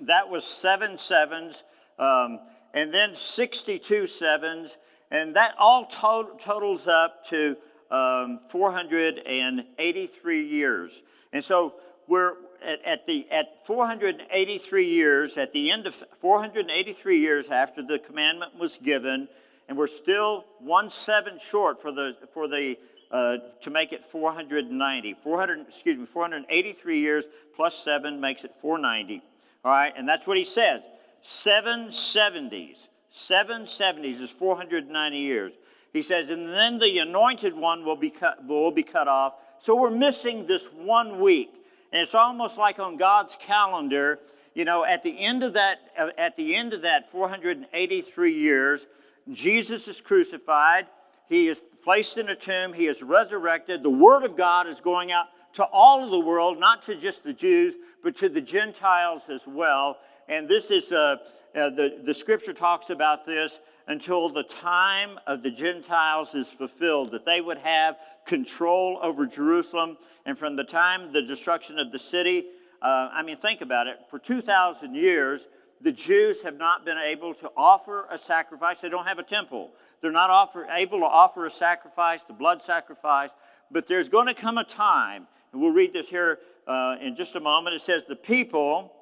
that 0.00 0.28
was 0.28 0.44
seven 0.44 0.98
sevens, 0.98 1.62
um, 2.00 2.40
and 2.74 2.92
then 2.92 3.14
62 3.14 4.08
sevens, 4.08 4.78
and 5.12 5.36
that 5.36 5.54
all 5.60 5.84
to- 5.84 6.32
totals 6.40 6.88
up 6.88 7.24
to 7.26 7.56
um, 7.92 8.40
483 8.48 10.44
years. 10.44 11.02
And 11.32 11.44
so 11.44 11.74
we're 12.06 12.34
at, 12.62 12.84
at, 12.84 13.06
the 13.06 13.26
at 13.30 13.66
483 13.66 14.84
years, 14.84 15.38
at 15.38 15.52
the 15.52 15.70
end 15.70 15.86
of 15.86 15.94
483 16.20 17.18
years 17.18 17.48
after 17.48 17.82
the 17.82 17.98
commandment 17.98 18.58
was 18.58 18.76
given, 18.76 19.28
and 19.68 19.78
we're 19.78 19.86
still 19.86 20.44
one 20.58 20.90
seven 20.90 21.38
short 21.38 21.80
for 21.80 21.92
the 21.92 22.16
for 22.34 22.48
the 22.48 22.76
uh, 23.10 23.38
to 23.60 23.70
make 23.70 23.92
it 23.92 24.04
490. 24.04 25.14
400, 25.22 25.60
excuse 25.66 25.98
me, 25.98 26.06
483 26.06 26.98
years 26.98 27.24
plus 27.54 27.76
seven 27.76 28.20
makes 28.20 28.44
it 28.44 28.52
490. 28.60 29.22
All 29.64 29.72
right, 29.72 29.92
and 29.96 30.08
that's 30.08 30.26
what 30.26 30.36
he 30.36 30.44
says. 30.44 30.82
Seven 31.22 31.88
70s. 31.88 32.86
Seven 33.10 33.62
70s 33.62 34.20
is 34.20 34.30
490 34.30 35.18
years. 35.18 35.52
He 35.92 36.02
says, 36.02 36.28
and 36.28 36.48
then 36.48 36.78
the 36.78 36.98
anointed 36.98 37.54
one 37.54 37.84
will 37.84 37.96
be 37.96 38.10
cut, 38.10 38.46
will 38.46 38.70
be 38.70 38.84
cut 38.84 39.08
off. 39.08 39.34
So 39.60 39.76
we're 39.76 39.90
missing 39.90 40.46
this 40.46 40.66
one 40.66 41.20
week. 41.20 41.52
And 41.92 42.02
it's 42.02 42.14
almost 42.14 42.56
like 42.56 42.78
on 42.78 42.96
God's 42.96 43.36
calendar, 43.38 44.18
you 44.54 44.64
know, 44.64 44.84
at 44.84 45.02
the 45.02 45.18
end 45.18 45.42
of 45.42 45.52
that, 45.54 45.78
at 46.16 46.36
the 46.36 46.54
end 46.54 46.72
of 46.72 46.82
that 46.82 47.10
483 47.12 48.32
years, 48.32 48.86
Jesus 49.30 49.86
is 49.86 50.00
crucified. 50.00 50.86
He 51.28 51.46
is 51.46 51.60
placed 51.82 52.16
in 52.16 52.28
a 52.28 52.34
tomb. 52.34 52.72
He 52.72 52.86
is 52.86 53.02
resurrected. 53.02 53.82
The 53.82 53.90
word 53.90 54.24
of 54.24 54.36
God 54.36 54.66
is 54.66 54.80
going 54.80 55.12
out 55.12 55.26
to 55.54 55.64
all 55.64 56.04
of 56.04 56.10
the 56.10 56.20
world, 56.20 56.58
not 56.58 56.82
to 56.84 56.96
just 56.96 57.22
the 57.22 57.32
Jews, 57.32 57.74
but 58.02 58.16
to 58.16 58.28
the 58.28 58.40
Gentiles 58.40 59.28
as 59.28 59.46
well. 59.46 59.98
And 60.28 60.48
this 60.48 60.70
is, 60.70 60.92
uh, 60.92 61.16
uh, 61.54 61.70
the, 61.70 62.00
the 62.04 62.14
scripture 62.14 62.52
talks 62.52 62.90
about 62.90 63.26
this 63.26 63.58
until 63.90 64.28
the 64.28 64.44
time 64.44 65.18
of 65.26 65.42
the 65.42 65.50
Gentiles 65.50 66.36
is 66.36 66.48
fulfilled, 66.48 67.10
that 67.10 67.26
they 67.26 67.40
would 67.40 67.58
have 67.58 67.96
control 68.24 69.00
over 69.02 69.26
Jerusalem. 69.26 69.98
And 70.26 70.38
from 70.38 70.54
the 70.54 70.62
time 70.62 71.12
the 71.12 71.22
destruction 71.22 71.76
of 71.76 71.90
the 71.90 71.98
city, 71.98 72.46
uh, 72.80 73.08
I 73.12 73.24
mean, 73.24 73.36
think 73.38 73.62
about 73.62 73.88
it. 73.88 73.98
For 74.08 74.20
2,000 74.20 74.94
years, 74.94 75.48
the 75.80 75.90
Jews 75.90 76.40
have 76.42 76.56
not 76.56 76.84
been 76.84 76.98
able 76.98 77.34
to 77.34 77.50
offer 77.56 78.06
a 78.12 78.16
sacrifice. 78.16 78.80
They 78.80 78.90
don't 78.90 79.08
have 79.08 79.18
a 79.18 79.24
temple. 79.24 79.72
They're 80.00 80.12
not 80.12 80.30
offer, 80.30 80.68
able 80.70 81.00
to 81.00 81.06
offer 81.06 81.46
a 81.46 81.50
sacrifice, 81.50 82.22
the 82.22 82.32
blood 82.32 82.62
sacrifice. 82.62 83.30
But 83.72 83.88
there's 83.88 84.08
going 84.08 84.28
to 84.28 84.34
come 84.34 84.56
a 84.56 84.64
time, 84.64 85.26
and 85.50 85.60
we'll 85.60 85.72
read 85.72 85.92
this 85.92 86.08
here 86.08 86.38
uh, 86.68 86.96
in 87.00 87.16
just 87.16 87.34
a 87.34 87.40
moment. 87.40 87.74
It 87.74 87.80
says, 87.80 88.04
The 88.04 88.14
people, 88.14 88.92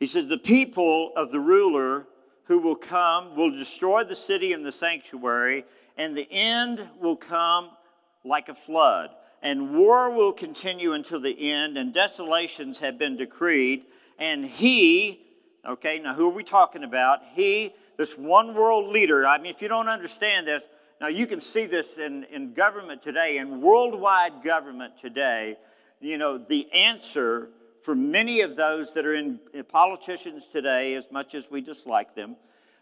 he 0.00 0.08
says, 0.08 0.26
the 0.26 0.36
people 0.36 1.12
of 1.14 1.30
the 1.30 1.38
ruler 1.38 2.06
who 2.50 2.58
will 2.58 2.74
come 2.74 3.36
will 3.36 3.52
destroy 3.52 4.02
the 4.02 4.16
city 4.16 4.52
and 4.52 4.66
the 4.66 4.72
sanctuary, 4.72 5.64
and 5.96 6.16
the 6.16 6.26
end 6.32 6.84
will 7.00 7.14
come 7.14 7.70
like 8.24 8.48
a 8.48 8.54
flood. 8.56 9.10
And 9.40 9.76
war 9.76 10.10
will 10.10 10.32
continue 10.32 10.94
until 10.94 11.20
the 11.20 11.52
end, 11.52 11.78
and 11.78 11.94
desolations 11.94 12.80
have 12.80 12.98
been 12.98 13.16
decreed. 13.16 13.84
And 14.18 14.44
he, 14.44 15.20
okay, 15.64 16.00
now 16.00 16.12
who 16.12 16.26
are 16.26 16.34
we 16.34 16.42
talking 16.42 16.82
about? 16.82 17.20
He, 17.34 17.72
this 17.96 18.18
one 18.18 18.52
world 18.56 18.88
leader, 18.88 19.24
I 19.24 19.38
mean, 19.38 19.54
if 19.54 19.62
you 19.62 19.68
don't 19.68 19.88
understand 19.88 20.48
this, 20.48 20.64
now 21.00 21.06
you 21.06 21.28
can 21.28 21.40
see 21.40 21.66
this 21.66 21.98
in, 21.98 22.24
in 22.24 22.52
government 22.52 23.00
today, 23.00 23.38
in 23.38 23.60
worldwide 23.60 24.42
government 24.42 24.98
today, 24.98 25.56
you 26.00 26.18
know, 26.18 26.36
the 26.36 26.68
answer 26.72 27.50
for 27.82 27.94
many 27.94 28.40
of 28.40 28.56
those 28.56 28.92
that 28.94 29.06
are 29.06 29.14
in, 29.14 29.40
politicians 29.68 30.46
today, 30.46 30.94
as 30.94 31.10
much 31.10 31.34
as 31.34 31.50
we 31.50 31.60
dislike 31.60 32.14
them, 32.14 32.36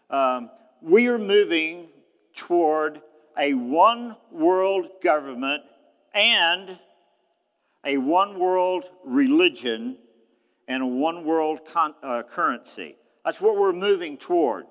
um, 0.09 0.49
we 0.81 1.07
are 1.07 1.17
moving 1.17 1.87
toward 2.33 3.01
a 3.37 3.53
one 3.53 4.15
world 4.31 4.87
government 5.03 5.63
and 6.13 6.77
a 7.85 7.97
one 7.97 8.39
world 8.39 8.85
religion. 9.03 9.97
and 10.67 10.83
a 10.83 10.85
one 10.85 11.25
world 11.25 11.65
con- 11.65 11.95
uh, 12.03 12.21
currency. 12.21 12.95
That's 13.25 13.41
what 13.41 13.57
we're 13.57 13.73
moving 13.73 14.17
toward. 14.17 14.67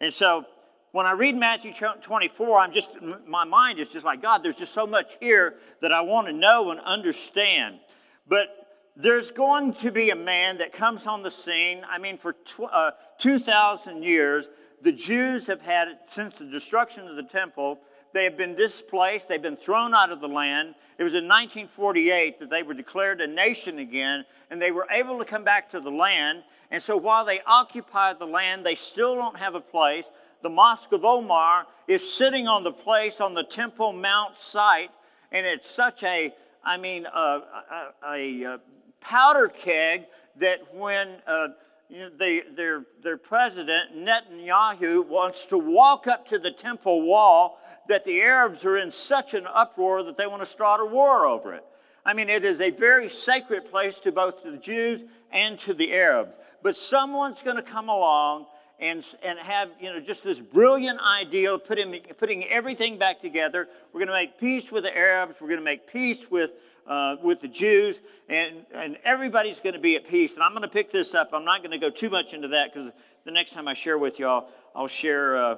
And 0.00 0.12
so 0.12 0.44
when 0.90 1.06
I 1.06 1.12
read 1.12 1.36
Matthew 1.36 1.72
24, 1.72 2.58
I'm 2.58 2.72
just, 2.72 2.90
my 3.26 3.44
mind 3.44 3.78
is 3.78 3.88
just 3.88 4.04
like, 4.04 4.20
God, 4.20 4.42
there's 4.42 4.56
just 4.56 4.74
so 4.74 4.86
much 4.86 5.16
here 5.20 5.54
that 5.82 5.92
I 5.92 6.00
want 6.00 6.26
to 6.26 6.32
know 6.32 6.70
and 6.70 6.80
understand. 6.80 7.78
But 8.26 8.65
there's 8.96 9.30
going 9.30 9.74
to 9.74 9.90
be 9.92 10.10
a 10.10 10.16
man 10.16 10.58
that 10.58 10.72
comes 10.72 11.06
on 11.06 11.22
the 11.22 11.30
scene. 11.30 11.84
I 11.88 11.98
mean, 11.98 12.16
for 12.16 12.32
tw- 12.32 12.72
uh, 12.72 12.92
2,000 13.18 14.02
years, 14.02 14.48
the 14.80 14.92
Jews 14.92 15.46
have 15.48 15.60
had, 15.60 15.98
since 16.08 16.38
the 16.38 16.46
destruction 16.46 17.06
of 17.06 17.16
the 17.16 17.22
temple, 17.22 17.78
they 18.14 18.24
have 18.24 18.38
been 18.38 18.54
displaced, 18.54 19.28
they've 19.28 19.42
been 19.42 19.56
thrown 19.56 19.92
out 19.92 20.10
of 20.10 20.20
the 20.22 20.28
land. 20.28 20.74
It 20.96 21.04
was 21.04 21.12
in 21.12 21.24
1948 21.24 22.40
that 22.40 22.48
they 22.48 22.62
were 22.62 22.72
declared 22.72 23.20
a 23.20 23.26
nation 23.26 23.78
again, 23.78 24.24
and 24.50 24.62
they 24.62 24.70
were 24.70 24.86
able 24.90 25.18
to 25.18 25.26
come 25.26 25.44
back 25.44 25.70
to 25.72 25.80
the 25.80 25.90
land. 25.90 26.42
And 26.70 26.82
so 26.82 26.96
while 26.96 27.26
they 27.26 27.40
occupy 27.46 28.14
the 28.14 28.26
land, 28.26 28.64
they 28.64 28.74
still 28.74 29.14
don't 29.14 29.36
have 29.36 29.54
a 29.54 29.60
place. 29.60 30.08
The 30.40 30.48
Mosque 30.48 30.92
of 30.92 31.04
Omar 31.04 31.66
is 31.86 32.10
sitting 32.10 32.48
on 32.48 32.64
the 32.64 32.72
place 32.72 33.20
on 33.20 33.34
the 33.34 33.44
Temple 33.44 33.92
Mount 33.92 34.38
site, 34.38 34.90
and 35.32 35.44
it's 35.44 35.70
such 35.70 36.02
a, 36.02 36.34
I 36.64 36.78
mean, 36.78 37.04
a, 37.04 37.18
a, 37.18 37.92
a, 38.02 38.42
a 38.44 38.60
powder 39.00 39.48
keg 39.48 40.06
that 40.36 40.74
when 40.74 41.08
uh, 41.26 41.48
you 41.88 42.00
know, 42.00 42.10
they, 42.16 42.40
their, 42.40 42.84
their 43.02 43.16
president, 43.16 43.96
Netanyahu, 43.96 45.06
wants 45.06 45.46
to 45.46 45.58
walk 45.58 46.06
up 46.06 46.28
to 46.28 46.38
the 46.38 46.50
temple 46.50 47.02
wall, 47.02 47.60
that 47.88 48.04
the 48.04 48.22
Arabs 48.22 48.64
are 48.64 48.76
in 48.76 48.90
such 48.90 49.34
an 49.34 49.46
uproar 49.46 50.02
that 50.02 50.16
they 50.16 50.26
want 50.26 50.42
to 50.42 50.46
start 50.46 50.80
a 50.80 50.84
war 50.84 51.26
over 51.26 51.54
it. 51.54 51.64
I 52.04 52.14
mean, 52.14 52.28
it 52.28 52.44
is 52.44 52.60
a 52.60 52.70
very 52.70 53.08
sacred 53.08 53.70
place 53.70 54.00
to 54.00 54.12
both 54.12 54.42
the 54.42 54.56
Jews 54.56 55.04
and 55.32 55.58
to 55.60 55.74
the 55.74 55.92
Arabs. 55.92 56.36
But 56.62 56.76
someone's 56.76 57.42
going 57.42 57.56
to 57.56 57.62
come 57.62 57.88
along 57.88 58.46
and, 58.78 59.04
and 59.22 59.38
have, 59.38 59.70
you 59.80 59.92
know, 59.92 60.00
just 60.00 60.24
this 60.24 60.40
brilliant 60.40 61.00
idea 61.00 61.54
of 61.54 61.64
putting, 61.64 62.00
putting 62.18 62.44
everything 62.46 62.98
back 62.98 63.20
together. 63.20 63.68
We're 63.92 64.00
going 64.00 64.08
to 64.08 64.14
make 64.14 64.38
peace 64.38 64.70
with 64.70 64.84
the 64.84 64.96
Arabs. 64.96 65.40
We're 65.40 65.48
going 65.48 65.60
to 65.60 65.64
make 65.64 65.90
peace 65.90 66.30
with 66.30 66.52
uh, 66.86 67.16
with 67.22 67.40
the 67.40 67.48
Jews, 67.48 68.00
and, 68.28 68.64
and 68.72 68.96
everybody's 69.04 69.60
going 69.60 69.74
to 69.74 69.80
be 69.80 69.96
at 69.96 70.06
peace. 70.08 70.34
And 70.34 70.42
I'm 70.42 70.52
going 70.52 70.62
to 70.62 70.68
pick 70.68 70.90
this 70.90 71.14
up. 71.14 71.30
I'm 71.32 71.44
not 71.44 71.62
going 71.62 71.72
to 71.72 71.78
go 71.78 71.90
too 71.90 72.10
much 72.10 72.32
into 72.32 72.48
that 72.48 72.72
because 72.72 72.92
the 73.24 73.32
next 73.32 73.52
time 73.52 73.68
I 73.68 73.74
share 73.74 73.98
with 73.98 74.18
y'all, 74.18 74.48
I'll 74.74 74.86
share, 74.86 75.36
uh, 75.36 75.56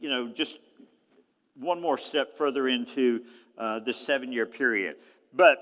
you 0.00 0.08
know, 0.08 0.28
just 0.28 0.58
one 1.54 1.80
more 1.80 1.98
step 1.98 2.36
further 2.36 2.68
into 2.68 3.22
uh, 3.58 3.80
this 3.80 3.98
seven 3.98 4.32
year 4.32 4.46
period. 4.46 4.96
But 5.34 5.58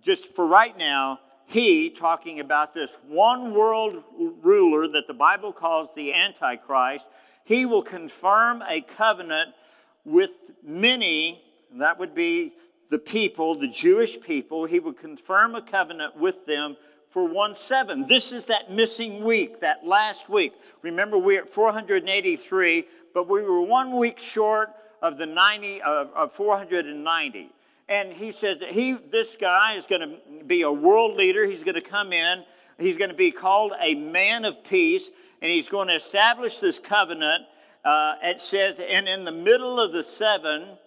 just 0.00 0.34
for 0.34 0.46
right 0.46 0.76
now, 0.76 1.20
he, 1.46 1.90
talking 1.90 2.40
about 2.40 2.72
this 2.74 2.96
one 3.06 3.52
world 3.52 4.02
ruler 4.42 4.88
that 4.88 5.06
the 5.06 5.14
Bible 5.14 5.52
calls 5.52 5.88
the 5.94 6.12
Antichrist, 6.14 7.06
he 7.44 7.66
will 7.66 7.82
confirm 7.82 8.62
a 8.68 8.80
covenant 8.80 9.50
with 10.04 10.30
many, 10.62 11.42
that 11.72 11.98
would 11.98 12.14
be 12.14 12.52
the 12.94 12.98
people, 13.00 13.56
the 13.56 13.66
Jewish 13.66 14.20
people, 14.20 14.66
he 14.66 14.78
would 14.78 14.96
confirm 14.96 15.56
a 15.56 15.62
covenant 15.62 16.16
with 16.16 16.46
them 16.46 16.76
for 17.08 17.26
1 17.26 17.56
7. 17.56 18.06
This 18.06 18.32
is 18.32 18.46
that 18.46 18.70
missing 18.70 19.24
week, 19.24 19.58
that 19.62 19.84
last 19.84 20.28
week. 20.28 20.52
Remember, 20.82 21.18
we're 21.18 21.40
at 21.42 21.50
483, 21.50 22.84
but 23.12 23.28
we 23.28 23.42
were 23.42 23.62
one 23.62 23.96
week 23.96 24.20
short 24.20 24.68
of 25.02 25.18
the 25.18 25.26
90, 25.26 25.82
uh, 25.82 26.04
of 26.14 26.30
490. 26.34 27.50
And 27.88 28.12
he 28.12 28.30
says 28.30 28.58
that 28.58 28.70
he, 28.70 28.92
this 28.92 29.34
guy 29.34 29.74
is 29.74 29.88
going 29.88 30.02
to 30.02 30.44
be 30.44 30.62
a 30.62 30.70
world 30.70 31.16
leader. 31.16 31.44
He's 31.44 31.64
going 31.64 31.74
to 31.74 31.80
come 31.80 32.12
in. 32.12 32.44
He's 32.78 32.96
going 32.96 33.10
to 33.10 33.16
be 33.16 33.32
called 33.32 33.72
a 33.80 33.96
man 33.96 34.44
of 34.44 34.62
peace, 34.62 35.10
and 35.42 35.50
he's 35.50 35.68
going 35.68 35.88
to 35.88 35.96
establish 35.96 36.58
this 36.58 36.78
covenant. 36.78 37.42
Uh, 37.84 38.14
it 38.22 38.40
says, 38.40 38.78
and 38.78 39.08
in 39.08 39.24
the 39.24 39.32
middle 39.32 39.80
of 39.80 39.92
the 39.92 40.04
seven, 40.04 40.78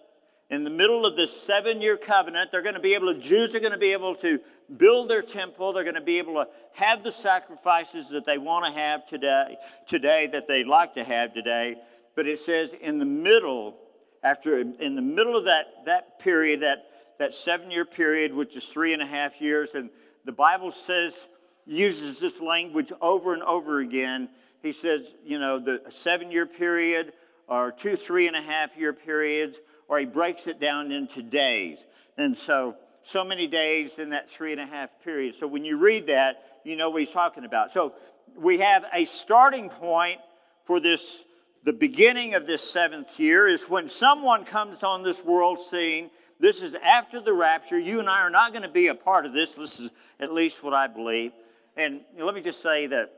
in 0.50 0.64
the 0.64 0.70
middle 0.70 1.04
of 1.04 1.16
this 1.16 1.38
seven 1.38 1.82
year 1.82 1.96
covenant, 1.96 2.50
they're 2.50 2.62
going 2.62 2.74
to 2.74 2.80
be 2.80 2.94
able 2.94 3.12
to, 3.12 3.20
Jews 3.20 3.54
are 3.54 3.60
going 3.60 3.72
to 3.72 3.78
be 3.78 3.92
able 3.92 4.14
to 4.16 4.40
build 4.76 5.10
their 5.10 5.22
temple. 5.22 5.72
They're 5.72 5.84
going 5.84 5.94
to 5.94 6.00
be 6.00 6.18
able 6.18 6.34
to 6.34 6.48
have 6.72 7.04
the 7.04 7.12
sacrifices 7.12 8.08
that 8.10 8.24
they 8.24 8.38
want 8.38 8.64
to 8.64 8.80
have 8.80 9.06
today, 9.06 9.56
today 9.86 10.26
that 10.28 10.48
they'd 10.48 10.66
like 10.66 10.94
to 10.94 11.04
have 11.04 11.34
today. 11.34 11.76
But 12.14 12.26
it 12.26 12.38
says 12.38 12.74
in 12.80 12.98
the 12.98 13.04
middle, 13.04 13.76
after, 14.22 14.58
in 14.58 14.94
the 14.94 15.02
middle 15.02 15.36
of 15.36 15.44
that, 15.44 15.84
that 15.84 16.18
period, 16.18 16.62
that, 16.62 16.86
that 17.18 17.34
seven 17.34 17.70
year 17.70 17.84
period, 17.84 18.32
which 18.32 18.56
is 18.56 18.68
three 18.68 18.94
and 18.94 19.02
a 19.02 19.06
half 19.06 19.42
years, 19.42 19.74
and 19.74 19.90
the 20.24 20.32
Bible 20.32 20.70
says, 20.70 21.28
uses 21.66 22.20
this 22.20 22.40
language 22.40 22.90
over 23.02 23.34
and 23.34 23.42
over 23.42 23.80
again. 23.80 24.30
He 24.62 24.72
says, 24.72 25.14
you 25.22 25.38
know, 25.38 25.58
the 25.58 25.82
seven 25.90 26.30
year 26.30 26.46
period 26.46 27.12
or 27.46 27.70
two, 27.70 27.96
three 27.96 28.26
and 28.26 28.36
a 28.36 28.40
half 28.40 28.76
year 28.78 28.94
periods 28.94 29.60
or 29.88 29.98
he 29.98 30.04
breaks 30.04 30.46
it 30.46 30.60
down 30.60 30.92
into 30.92 31.22
days. 31.22 31.82
And 32.16 32.36
so, 32.36 32.76
so 33.02 33.24
many 33.24 33.46
days 33.46 33.98
in 33.98 34.10
that 34.10 34.30
three 34.30 34.52
and 34.52 34.60
a 34.60 34.66
half 34.66 34.90
period. 35.02 35.34
So 35.34 35.46
when 35.46 35.64
you 35.64 35.78
read 35.78 36.06
that, 36.08 36.60
you 36.64 36.76
know 36.76 36.90
what 36.90 37.00
he's 37.00 37.10
talking 37.10 37.44
about. 37.44 37.72
So 37.72 37.94
we 38.36 38.58
have 38.58 38.84
a 38.92 39.04
starting 39.04 39.70
point 39.70 40.18
for 40.64 40.78
this. 40.78 41.24
The 41.64 41.72
beginning 41.72 42.34
of 42.34 42.46
this 42.46 42.62
seventh 42.62 43.18
year 43.18 43.46
is 43.46 43.68
when 43.68 43.88
someone 43.88 44.44
comes 44.44 44.82
on 44.82 45.02
this 45.02 45.24
world 45.24 45.58
scene. 45.58 46.10
This 46.38 46.62
is 46.62 46.74
after 46.74 47.20
the 47.20 47.32
rapture. 47.32 47.78
You 47.78 47.98
and 47.98 48.08
I 48.08 48.20
are 48.20 48.30
not 48.30 48.52
going 48.52 48.62
to 48.62 48.68
be 48.68 48.86
a 48.86 48.94
part 48.94 49.26
of 49.26 49.32
this. 49.32 49.54
This 49.54 49.80
is 49.80 49.90
at 50.20 50.32
least 50.32 50.62
what 50.62 50.72
I 50.72 50.86
believe. 50.86 51.32
And 51.76 52.02
let 52.16 52.34
me 52.34 52.42
just 52.42 52.60
say 52.60 52.86
that. 52.86 53.12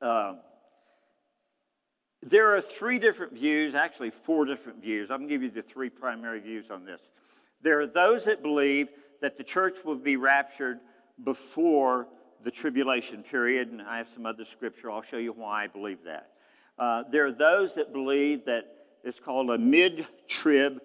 Uh, 0.00 0.34
there 2.22 2.54
are 2.54 2.60
three 2.60 2.98
different 2.98 3.32
views, 3.32 3.74
actually, 3.74 4.10
four 4.10 4.44
different 4.44 4.80
views. 4.80 5.10
I'm 5.10 5.18
going 5.18 5.28
to 5.28 5.34
give 5.34 5.42
you 5.42 5.50
the 5.50 5.62
three 5.62 5.90
primary 5.90 6.40
views 6.40 6.70
on 6.70 6.84
this. 6.84 7.00
There 7.62 7.80
are 7.80 7.86
those 7.86 8.24
that 8.24 8.42
believe 8.42 8.88
that 9.20 9.36
the 9.36 9.44
church 9.44 9.78
will 9.84 9.96
be 9.96 10.16
raptured 10.16 10.80
before 11.22 12.06
the 12.44 12.50
tribulation 12.50 13.22
period, 13.22 13.70
and 13.70 13.82
I 13.82 13.98
have 13.98 14.08
some 14.08 14.26
other 14.26 14.44
scripture. 14.44 14.90
I'll 14.90 15.02
show 15.02 15.16
you 15.16 15.32
why 15.32 15.64
I 15.64 15.66
believe 15.66 16.04
that. 16.04 16.30
Uh, 16.78 17.04
there 17.10 17.26
are 17.26 17.32
those 17.32 17.74
that 17.74 17.92
believe 17.92 18.46
that 18.46 18.66
it's 19.04 19.20
called 19.20 19.50
a 19.50 19.58
mid 19.58 20.06
trib 20.28 20.80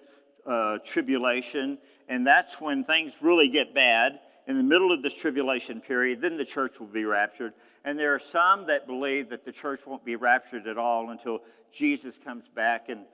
uh, 0.45 0.79
tribulation, 0.79 1.77
and 2.07 2.25
that's 2.25 2.59
when 2.59 2.83
things 2.83 3.17
really 3.21 3.47
get 3.47 3.73
bad 3.73 4.19
in 4.47 4.55
the 4.55 4.63
middle 4.63 4.91
of 4.91 5.03
this 5.03 5.13
tribulation 5.13 5.81
period, 5.81 6.21
then 6.21 6.37
the 6.37 6.45
church 6.45 6.79
will 6.79 6.87
be 6.87 7.03
raptured. 7.03 7.53
And 7.83 7.99
there 7.99 8.15
are 8.15 8.19
some 8.19 8.65
that 8.67 8.87
believe 8.87 9.29
that 9.29 9.43
the 9.43 9.51
church 9.51 9.81
won't 9.85 10.05
be 10.05 10.15
raptured 10.15 10.67
at 10.67 10.77
all 10.77 11.09
until 11.09 11.41
Jesus 11.71 12.17
comes 12.17 12.45
back 12.55 12.89
in, 12.89 13.05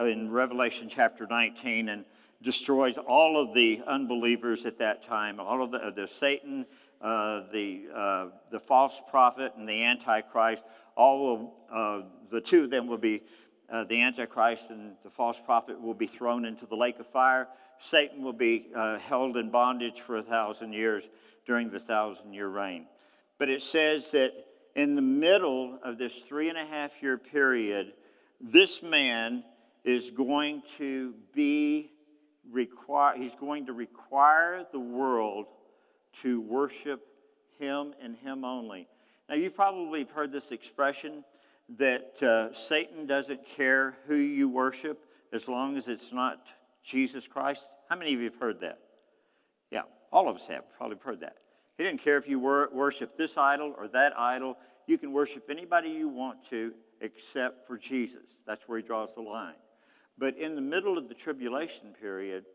in 0.00 0.30
Revelation 0.30 0.88
chapter 0.88 1.26
19 1.26 1.88
and 1.88 2.04
destroys 2.42 2.98
all 2.98 3.38
of 3.38 3.54
the 3.54 3.82
unbelievers 3.86 4.66
at 4.66 4.78
that 4.78 5.02
time, 5.02 5.40
all 5.40 5.62
of 5.62 5.70
the, 5.70 5.92
the 5.96 6.06
Satan, 6.06 6.66
uh, 7.00 7.44
the, 7.52 7.84
uh, 7.94 8.26
the 8.50 8.60
false 8.60 9.02
prophet, 9.08 9.54
and 9.56 9.66
the 9.66 9.82
Antichrist. 9.82 10.62
All 10.94 11.34
of 11.34 11.48
uh, 11.72 12.06
the 12.30 12.40
two 12.40 12.64
of 12.64 12.70
them 12.70 12.86
will 12.86 12.98
be 12.98 13.22
uh, 13.70 13.84
the 13.84 14.00
Antichrist 14.00 14.70
and 14.70 14.92
the 15.02 15.10
false 15.10 15.40
prophet 15.40 15.80
will 15.80 15.94
be 15.94 16.06
thrown 16.06 16.44
into 16.44 16.66
the 16.66 16.76
lake 16.76 16.98
of 17.00 17.06
fire. 17.06 17.48
Satan 17.80 18.22
will 18.22 18.32
be 18.32 18.68
uh, 18.74 18.98
held 18.98 19.36
in 19.36 19.50
bondage 19.50 20.00
for 20.00 20.16
a 20.16 20.22
thousand 20.22 20.72
years 20.72 21.08
during 21.46 21.70
the 21.70 21.80
thousand 21.80 22.32
year 22.32 22.48
reign. 22.48 22.86
But 23.38 23.48
it 23.48 23.62
says 23.62 24.10
that 24.12 24.32
in 24.74 24.94
the 24.94 25.02
middle 25.02 25.78
of 25.82 25.98
this 25.98 26.22
three 26.22 26.48
and 26.48 26.58
a 26.58 26.64
half 26.64 27.02
year 27.02 27.16
period, 27.18 27.94
this 28.40 28.82
man 28.82 29.44
is 29.84 30.10
going 30.10 30.62
to 30.78 31.14
be 31.32 31.92
require 32.50 33.16
he's 33.16 33.34
going 33.34 33.66
to 33.66 33.72
require 33.72 34.64
the 34.70 34.78
world 34.78 35.46
to 36.22 36.40
worship 36.40 37.06
him 37.58 37.94
and 38.00 38.16
him 38.16 38.44
only. 38.44 38.86
Now 39.28 39.34
you 39.34 39.50
probably 39.50 40.00
have 40.00 40.10
heard 40.10 40.32
this 40.32 40.52
expression 40.52 41.24
that 41.78 42.22
uh, 42.22 42.52
Satan 42.54 43.06
doesn't 43.06 43.44
care 43.44 43.96
who 44.06 44.14
you 44.14 44.48
worship 44.48 45.04
as 45.32 45.48
long 45.48 45.76
as 45.76 45.88
it's 45.88 46.12
not 46.12 46.48
Jesus 46.86 47.26
Christ? 47.26 47.66
How 47.88 47.96
many 47.96 48.14
of 48.14 48.20
you 48.20 48.26
have 48.26 48.36
heard 48.36 48.60
that? 48.60 48.78
Yeah, 49.70 49.82
all 50.12 50.28
of 50.28 50.36
us 50.36 50.46
have 50.46 50.64
probably 50.76 50.96
heard 51.02 51.20
that. 51.20 51.36
He 51.76 51.84
didn't 51.84 52.00
care 52.00 52.16
if 52.16 52.28
you 52.28 52.38
worship 52.38 53.18
this 53.18 53.36
idol 53.36 53.74
or 53.76 53.88
that 53.88 54.18
idol. 54.18 54.56
You 54.86 54.96
can 54.96 55.12
worship 55.12 55.50
anybody 55.50 55.90
you 55.90 56.08
want 56.08 56.48
to 56.50 56.72
except 57.00 57.66
for 57.66 57.76
Jesus. 57.76 58.36
That's 58.46 58.66
where 58.66 58.78
he 58.78 58.84
draws 58.84 59.14
the 59.14 59.20
line. 59.20 59.56
But 60.16 60.38
in 60.38 60.54
the 60.54 60.62
middle 60.62 60.96
of 60.96 61.08
the 61.08 61.14
tribulation 61.14 61.92
period, 62.00 62.46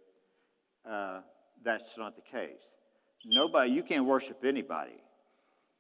uh, 0.90 1.22
that's 1.64 1.98
not 1.98 2.16
the 2.16 2.24
case. 2.24 2.62
Nobody, 3.24 3.72
you 3.72 3.84
can't 3.84 4.06
worship 4.06 4.44
anybody. 4.44 5.04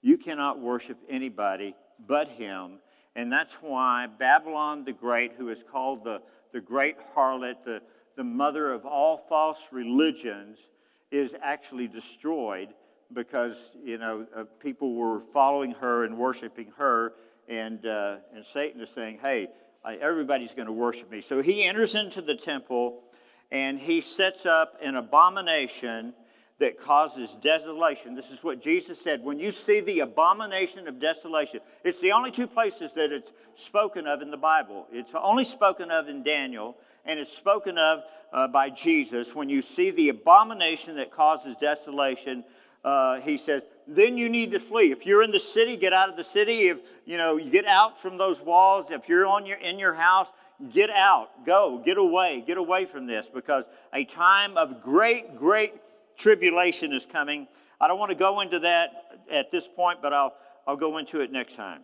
You 0.03 0.17
cannot 0.17 0.59
worship 0.59 0.99
anybody 1.09 1.75
but 2.07 2.27
him 2.27 2.79
and 3.15 3.31
that's 3.31 3.55
why 3.55 4.07
Babylon 4.07 4.85
the 4.85 4.93
Great, 4.93 5.33
who 5.33 5.49
is 5.49 5.63
called 5.63 6.03
the, 6.03 6.21
the 6.53 6.61
great 6.61 6.95
harlot, 7.15 7.63
the, 7.65 7.81
the 8.15 8.23
mother 8.23 8.71
of 8.71 8.85
all 8.85 9.17
false 9.17 9.67
religions, 9.71 10.67
is 11.11 11.35
actually 11.41 11.87
destroyed 11.87 12.69
because 13.13 13.75
you 13.83 13.97
know 13.97 14.25
uh, 14.35 14.45
people 14.59 14.95
were 14.95 15.21
following 15.33 15.71
her 15.71 16.05
and 16.05 16.17
worshiping 16.17 16.71
her, 16.77 17.13
and 17.47 17.85
uh, 17.85 18.17
and 18.33 18.45
Satan 18.45 18.81
is 18.81 18.89
saying, 18.89 19.19
"Hey, 19.21 19.49
everybody's 19.85 20.53
going 20.53 20.67
to 20.67 20.73
worship 20.73 21.11
me." 21.11 21.21
So 21.21 21.41
he 21.41 21.63
enters 21.63 21.95
into 21.95 22.21
the 22.21 22.35
temple, 22.35 23.03
and 23.51 23.77
he 23.77 24.01
sets 24.01 24.45
up 24.45 24.77
an 24.81 24.95
abomination 24.95 26.13
that 26.61 26.79
causes 26.79 27.35
desolation. 27.41 28.13
This 28.13 28.31
is 28.31 28.43
what 28.43 28.61
Jesus 28.61 29.01
said. 29.01 29.23
When 29.23 29.39
you 29.39 29.51
see 29.51 29.81
the 29.81 30.01
abomination 30.01 30.87
of 30.87 30.99
desolation, 30.99 31.59
it's 31.83 31.99
the 31.99 32.11
only 32.11 32.29
two 32.29 32.45
places 32.45 32.93
that 32.93 33.11
it's 33.11 33.33
spoken 33.55 34.05
of 34.05 34.21
in 34.21 34.29
the 34.29 34.37
Bible. 34.37 34.87
It's 34.91 35.11
only 35.15 35.43
spoken 35.43 35.89
of 35.89 36.07
in 36.07 36.21
Daniel, 36.21 36.77
and 37.05 37.19
it's 37.19 37.35
spoken 37.35 37.77
of 37.77 38.03
uh, 38.33 38.47
by 38.47 38.69
Jesus. 38.69 39.35
When 39.35 39.49
you 39.49 39.61
see 39.61 39.91
the 39.91 40.09
abomination 40.09 40.95
that 40.95 41.11
causes 41.11 41.55
desolation, 41.59 42.43
uh, 42.83 43.19
he 43.21 43.37
says, 43.37 43.63
then 43.87 44.17
you 44.17 44.29
need 44.29 44.51
to 44.51 44.59
flee. 44.59 44.91
If 44.91 45.05
you're 45.05 45.23
in 45.23 45.31
the 45.31 45.39
city, 45.39 45.77
get 45.77 45.93
out 45.93 46.09
of 46.09 46.15
the 46.15 46.23
city. 46.23 46.67
If 46.69 46.79
you 47.05 47.17
know, 47.17 47.37
you 47.37 47.51
get 47.51 47.65
out 47.65 48.01
from 48.01 48.17
those 48.17 48.41
walls. 48.41 48.91
If 48.91 49.09
you're 49.09 49.25
on 49.25 49.45
your 49.45 49.57
in 49.57 49.79
your 49.79 49.93
house, 49.93 50.27
get 50.71 50.89
out, 50.89 51.45
go, 51.45 51.81
get 51.83 51.97
away, 51.97 52.43
get 52.45 52.57
away 52.57 52.85
from 52.85 53.07
this, 53.07 53.29
because 53.33 53.65
a 53.93 54.05
time 54.05 54.57
of 54.57 54.81
great, 54.81 55.37
great 55.37 55.73
tribulation 56.17 56.93
is 56.93 57.05
coming. 57.05 57.47
I 57.79 57.87
don't 57.87 57.99
want 57.99 58.09
to 58.09 58.15
go 58.15 58.41
into 58.41 58.59
that 58.59 59.19
at 59.31 59.51
this 59.51 59.67
point, 59.67 59.99
but 60.01 60.13
I'll, 60.13 60.35
I'll 60.67 60.77
go 60.77 60.97
into 60.97 61.21
it 61.21 61.31
next 61.31 61.55
time. 61.55 61.81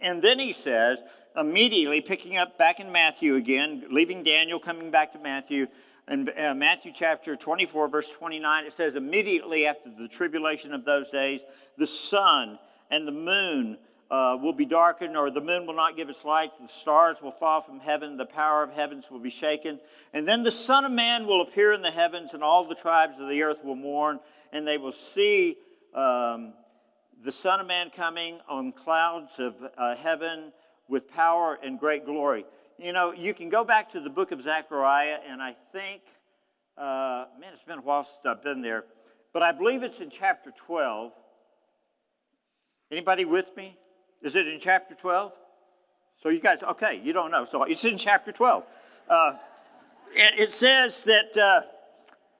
And 0.00 0.20
then 0.22 0.38
he 0.38 0.52
says, 0.52 0.98
immediately 1.36 2.00
picking 2.00 2.36
up 2.36 2.56
back 2.58 2.80
in 2.80 2.90
Matthew 2.90 3.34
again, 3.34 3.84
leaving 3.90 4.22
Daniel, 4.22 4.58
coming 4.58 4.90
back 4.90 5.12
to 5.12 5.18
Matthew, 5.18 5.66
in 6.08 6.30
uh, 6.38 6.54
Matthew 6.54 6.92
chapter 6.94 7.34
24, 7.34 7.88
verse 7.88 8.08
29, 8.10 8.64
it 8.64 8.72
says, 8.72 8.94
immediately 8.94 9.66
after 9.66 9.90
the 9.90 10.06
tribulation 10.06 10.72
of 10.72 10.84
those 10.84 11.10
days, 11.10 11.44
the 11.76 11.86
sun 11.86 12.58
and 12.90 13.06
the 13.06 13.12
moon 13.12 13.76
uh, 14.08 14.38
will 14.40 14.52
be 14.52 14.64
darkened, 14.64 15.16
or 15.16 15.30
the 15.30 15.40
moon 15.40 15.66
will 15.66 15.74
not 15.74 15.96
give 15.96 16.08
its 16.08 16.24
light, 16.24 16.52
the 16.60 16.68
stars 16.68 17.20
will 17.20 17.32
fall 17.32 17.60
from 17.60 17.80
heaven, 17.80 18.16
the 18.16 18.24
power 18.24 18.62
of 18.62 18.72
heavens 18.72 19.10
will 19.10 19.18
be 19.18 19.30
shaken. 19.30 19.80
And 20.12 20.28
then 20.28 20.44
the 20.44 20.50
Son 20.52 20.84
of 20.84 20.92
Man 20.92 21.26
will 21.26 21.40
appear 21.42 21.72
in 21.72 21.82
the 21.82 21.90
heavens, 21.90 22.32
and 22.32 22.42
all 22.42 22.64
the 22.64 22.76
tribes 22.76 23.18
of 23.18 23.28
the 23.28 23.42
earth 23.42 23.64
will 23.64 23.74
mourn, 23.74 24.20
and 24.52 24.66
they 24.66 24.78
will 24.78 24.92
see 24.92 25.56
um, 25.92 26.52
the 27.24 27.32
Son 27.32 27.58
of 27.58 27.66
Man 27.66 27.90
coming 27.90 28.38
on 28.48 28.70
clouds 28.70 29.40
of 29.40 29.56
uh, 29.76 29.96
heaven 29.96 30.52
with 30.88 31.08
power 31.08 31.58
and 31.62 31.78
great 31.78 32.04
glory. 32.04 32.44
You 32.78 32.92
know, 32.92 33.12
you 33.12 33.34
can 33.34 33.48
go 33.48 33.64
back 33.64 33.90
to 33.92 34.00
the 34.00 34.10
book 34.10 34.32
of 34.32 34.42
Zechariah, 34.42 35.18
and 35.28 35.42
I 35.42 35.56
think, 35.72 36.02
uh, 36.76 37.26
man, 37.40 37.52
it's 37.52 37.62
been 37.62 37.78
a 37.78 37.82
while 37.82 38.04
since 38.04 38.18
I've 38.24 38.42
been 38.42 38.60
there, 38.60 38.84
but 39.32 39.42
I 39.42 39.52
believe 39.52 39.82
it's 39.82 40.00
in 40.00 40.10
chapter 40.10 40.52
12. 40.66 41.12
Anybody 42.90 43.24
with 43.24 43.56
me? 43.56 43.76
Is 44.22 44.36
it 44.36 44.46
in 44.46 44.60
chapter 44.60 44.94
12? 44.94 45.32
So 46.22 46.28
you 46.28 46.40
guys, 46.40 46.62
okay, 46.62 47.00
you 47.02 47.12
don't 47.12 47.30
know. 47.30 47.44
So 47.44 47.64
it's 47.64 47.84
in 47.84 47.98
chapter 47.98 48.32
12. 48.32 48.64
Uh, 49.08 49.34
it, 50.14 50.40
it, 50.40 50.52
says 50.52 51.04
that, 51.04 51.36
uh, 51.36 51.62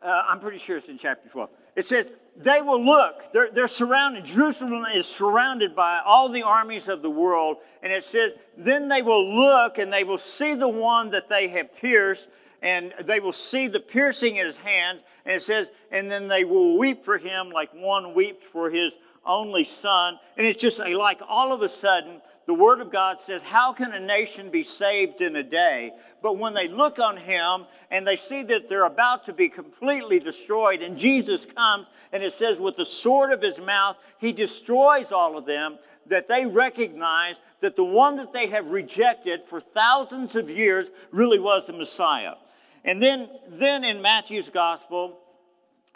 uh, 0.02 0.22
I'm 0.28 0.40
pretty 0.40 0.58
sure 0.58 0.76
it's 0.76 0.88
in 0.88 0.98
chapter 0.98 1.28
12. 1.28 1.50
It 1.76 1.86
says, 1.86 2.10
they 2.36 2.60
will 2.60 2.84
look, 2.84 3.32
they're, 3.32 3.50
they're 3.50 3.66
surrounded, 3.66 4.24
Jerusalem 4.24 4.84
is 4.92 5.06
surrounded 5.06 5.74
by 5.74 6.00
all 6.04 6.28
the 6.28 6.42
armies 6.42 6.88
of 6.88 7.02
the 7.02 7.10
world. 7.10 7.58
And 7.82 7.92
it 7.92 8.04
says, 8.04 8.32
then 8.56 8.88
they 8.88 9.02
will 9.02 9.34
look 9.34 9.78
and 9.78 9.92
they 9.92 10.04
will 10.04 10.18
see 10.18 10.54
the 10.54 10.68
one 10.68 11.10
that 11.10 11.28
they 11.28 11.48
have 11.48 11.74
pierced, 11.76 12.28
and 12.62 12.92
they 13.04 13.20
will 13.20 13.32
see 13.32 13.68
the 13.68 13.80
piercing 13.80 14.36
in 14.36 14.46
his 14.46 14.56
hands. 14.56 15.02
And 15.24 15.34
it 15.34 15.42
says, 15.42 15.70
and 15.90 16.10
then 16.10 16.28
they 16.28 16.44
will 16.44 16.76
weep 16.76 17.04
for 17.04 17.18
him 17.18 17.50
like 17.50 17.72
one 17.72 18.14
weeps 18.14 18.46
for 18.46 18.70
his 18.70 18.98
only 19.24 19.64
son. 19.64 20.18
And 20.36 20.46
it's 20.46 20.60
just 20.60 20.78
like 20.78 21.20
all 21.26 21.52
of 21.52 21.62
a 21.62 21.68
sudden, 21.68 22.20
the 22.46 22.54
Word 22.54 22.80
of 22.80 22.90
God 22.90 23.20
says, 23.20 23.42
How 23.42 23.72
can 23.72 23.92
a 23.92 24.00
nation 24.00 24.50
be 24.50 24.62
saved 24.62 25.20
in 25.20 25.36
a 25.36 25.42
day? 25.42 25.92
But 26.22 26.38
when 26.38 26.54
they 26.54 26.68
look 26.68 26.98
on 26.98 27.16
Him 27.16 27.66
and 27.90 28.06
they 28.06 28.16
see 28.16 28.42
that 28.44 28.68
they're 28.68 28.84
about 28.84 29.24
to 29.26 29.32
be 29.32 29.48
completely 29.48 30.20
destroyed, 30.20 30.80
and 30.80 30.96
Jesus 30.96 31.44
comes 31.44 31.88
and 32.12 32.22
it 32.22 32.32
says, 32.32 32.60
With 32.60 32.76
the 32.76 32.86
sword 32.86 33.32
of 33.32 33.42
His 33.42 33.58
mouth, 33.58 33.96
He 34.18 34.32
destroys 34.32 35.10
all 35.10 35.36
of 35.36 35.44
them, 35.44 35.78
that 36.06 36.28
they 36.28 36.46
recognize 36.46 37.36
that 37.60 37.74
the 37.74 37.84
one 37.84 38.16
that 38.16 38.32
they 38.32 38.46
have 38.46 38.68
rejected 38.68 39.42
for 39.44 39.60
thousands 39.60 40.36
of 40.36 40.48
years 40.48 40.90
really 41.10 41.40
was 41.40 41.66
the 41.66 41.72
Messiah. 41.72 42.34
And 42.84 43.02
then, 43.02 43.28
then 43.48 43.82
in 43.82 44.00
Matthew's 44.00 44.50
gospel, 44.50 45.18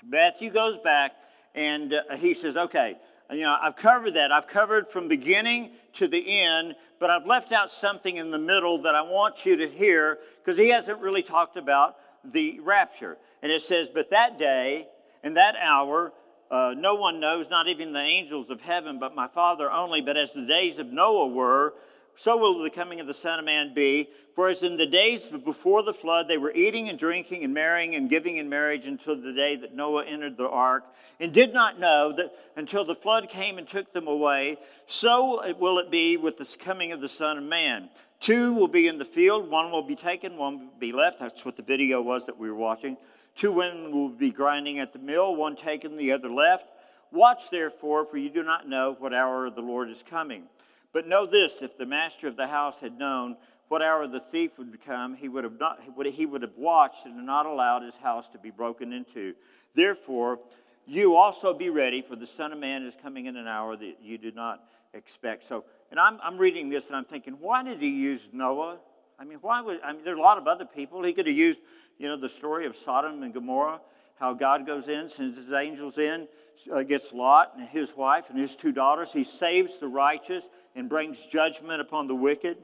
Matthew 0.04 0.50
goes 0.50 0.78
back 0.78 1.12
and 1.54 1.94
uh, 1.94 2.16
he 2.16 2.34
says, 2.34 2.56
Okay, 2.56 2.96
you 3.32 3.42
know, 3.42 3.56
I've 3.60 3.76
covered 3.76 4.14
that. 4.14 4.32
I've 4.32 4.46
covered 4.46 4.90
from 4.90 5.08
beginning 5.08 5.70
to 5.94 6.08
the 6.08 6.40
end, 6.40 6.74
but 6.98 7.10
I've 7.10 7.26
left 7.26 7.52
out 7.52 7.70
something 7.70 8.16
in 8.16 8.30
the 8.30 8.38
middle 8.38 8.82
that 8.82 8.94
I 8.94 9.02
want 9.02 9.46
you 9.46 9.56
to 9.56 9.68
hear 9.68 10.18
because 10.38 10.58
he 10.58 10.68
hasn't 10.68 11.00
really 11.00 11.22
talked 11.22 11.56
about 11.56 11.96
the 12.24 12.60
rapture. 12.60 13.18
And 13.42 13.50
it 13.50 13.62
says, 13.62 13.88
But 13.88 14.10
that 14.10 14.38
day 14.38 14.88
and 15.22 15.36
that 15.36 15.56
hour, 15.60 16.12
uh, 16.50 16.74
no 16.76 16.96
one 16.96 17.20
knows, 17.20 17.48
not 17.48 17.68
even 17.68 17.92
the 17.92 18.00
angels 18.00 18.50
of 18.50 18.60
heaven, 18.60 18.98
but 18.98 19.14
my 19.14 19.28
Father 19.28 19.70
only. 19.70 20.00
But 20.00 20.16
as 20.16 20.32
the 20.32 20.46
days 20.46 20.78
of 20.78 20.88
Noah 20.88 21.28
were, 21.28 21.74
so 22.14 22.36
will 22.36 22.62
the 22.62 22.70
coming 22.70 23.00
of 23.00 23.06
the 23.06 23.14
Son 23.14 23.38
of 23.38 23.44
Man 23.44 23.72
be. 23.74 24.10
For 24.34 24.48
as 24.48 24.62
in 24.62 24.76
the 24.76 24.86
days 24.86 25.28
before 25.28 25.82
the 25.82 25.92
flood, 25.92 26.28
they 26.28 26.38
were 26.38 26.52
eating 26.54 26.88
and 26.88 26.98
drinking 26.98 27.44
and 27.44 27.52
marrying 27.52 27.94
and 27.94 28.08
giving 28.08 28.36
in 28.36 28.48
marriage 28.48 28.86
until 28.86 29.16
the 29.16 29.32
day 29.32 29.56
that 29.56 29.74
Noah 29.74 30.04
entered 30.04 30.36
the 30.36 30.48
ark, 30.48 30.84
and 31.18 31.32
did 31.32 31.52
not 31.52 31.78
know 31.78 32.12
that 32.12 32.32
until 32.56 32.84
the 32.84 32.94
flood 32.94 33.28
came 33.28 33.58
and 33.58 33.66
took 33.66 33.92
them 33.92 34.06
away, 34.06 34.56
so 34.86 35.54
will 35.58 35.78
it 35.78 35.90
be 35.90 36.16
with 36.16 36.38
the 36.38 36.56
coming 36.58 36.92
of 36.92 37.00
the 37.00 37.08
Son 37.08 37.38
of 37.38 37.44
Man. 37.44 37.90
Two 38.20 38.52
will 38.52 38.68
be 38.68 38.86
in 38.86 38.98
the 38.98 39.04
field, 39.04 39.50
one 39.50 39.70
will 39.70 39.82
be 39.82 39.96
taken, 39.96 40.36
one 40.36 40.58
will 40.58 40.78
be 40.78 40.92
left. 40.92 41.20
That's 41.20 41.44
what 41.44 41.56
the 41.56 41.62
video 41.62 42.02
was 42.02 42.26
that 42.26 42.38
we 42.38 42.50
were 42.50 42.56
watching. 42.56 42.98
Two 43.34 43.52
women 43.52 43.92
will 43.92 44.10
be 44.10 44.30
grinding 44.30 44.78
at 44.78 44.92
the 44.92 44.98
mill, 44.98 45.34
one 45.34 45.56
taken, 45.56 45.96
the 45.96 46.12
other 46.12 46.30
left. 46.30 46.66
Watch 47.12 47.50
therefore, 47.50 48.04
for 48.04 48.18
you 48.18 48.28
do 48.28 48.42
not 48.42 48.68
know 48.68 48.94
what 48.98 49.14
hour 49.14 49.48
the 49.48 49.62
Lord 49.62 49.88
is 49.88 50.04
coming. 50.08 50.44
But 50.92 51.06
know 51.06 51.26
this 51.26 51.62
if 51.62 51.76
the 51.76 51.86
master 51.86 52.26
of 52.26 52.36
the 52.36 52.46
house 52.46 52.78
had 52.78 52.98
known 52.98 53.36
what 53.68 53.82
hour 53.82 54.06
the 54.08 54.20
thief 54.20 54.58
would 54.58 54.76
come, 54.84 55.14
he 55.14 55.28
would 55.28 55.44
have, 55.44 55.58
not, 55.60 55.80
he 56.12 56.26
would 56.26 56.42
have 56.42 56.56
watched 56.56 57.06
and 57.06 57.24
not 57.24 57.46
allowed 57.46 57.82
his 57.82 57.94
house 57.94 58.28
to 58.28 58.38
be 58.38 58.50
broken 58.50 58.92
into. 58.92 59.34
Therefore, 59.74 60.40
you 60.86 61.14
also 61.14 61.54
be 61.54 61.70
ready, 61.70 62.02
for 62.02 62.16
the 62.16 62.26
Son 62.26 62.52
of 62.52 62.58
Man 62.58 62.82
is 62.82 62.96
coming 63.00 63.26
in 63.26 63.36
an 63.36 63.46
hour 63.46 63.76
that 63.76 63.98
you 64.02 64.18
did 64.18 64.34
not 64.34 64.64
expect. 64.92 65.46
So, 65.46 65.64
and 65.92 66.00
I'm, 66.00 66.18
I'm 66.20 66.36
reading 66.36 66.68
this 66.68 66.88
and 66.88 66.96
I'm 66.96 67.04
thinking, 67.04 67.34
why 67.34 67.62
did 67.62 67.80
he 67.80 67.90
use 67.90 68.28
Noah? 68.32 68.78
I 69.16 69.24
mean, 69.24 69.38
why 69.40 69.60
would, 69.60 69.80
I 69.84 69.92
mean, 69.92 70.02
there 70.02 70.14
are 70.14 70.18
a 70.18 70.22
lot 70.22 70.38
of 70.38 70.48
other 70.48 70.64
people. 70.64 71.04
He 71.04 71.12
could 71.12 71.28
have 71.28 71.36
used, 71.36 71.60
you 71.98 72.08
know, 72.08 72.16
the 72.16 72.28
story 72.28 72.66
of 72.66 72.76
Sodom 72.76 73.22
and 73.22 73.32
Gomorrah, 73.32 73.80
how 74.18 74.34
God 74.34 74.66
goes 74.66 74.88
in, 74.88 75.08
sends 75.08 75.38
his 75.38 75.52
angels 75.52 75.98
in, 75.98 76.26
uh, 76.72 76.82
gets 76.82 77.12
Lot 77.12 77.52
and 77.56 77.68
his 77.68 77.96
wife 77.96 78.30
and 78.30 78.38
his 78.38 78.56
two 78.56 78.72
daughters. 78.72 79.12
He 79.12 79.24
saves 79.24 79.78
the 79.78 79.88
righteous 79.88 80.48
and 80.74 80.88
brings 80.88 81.26
judgment 81.26 81.80
upon 81.80 82.06
the 82.06 82.14
wicked. 82.14 82.58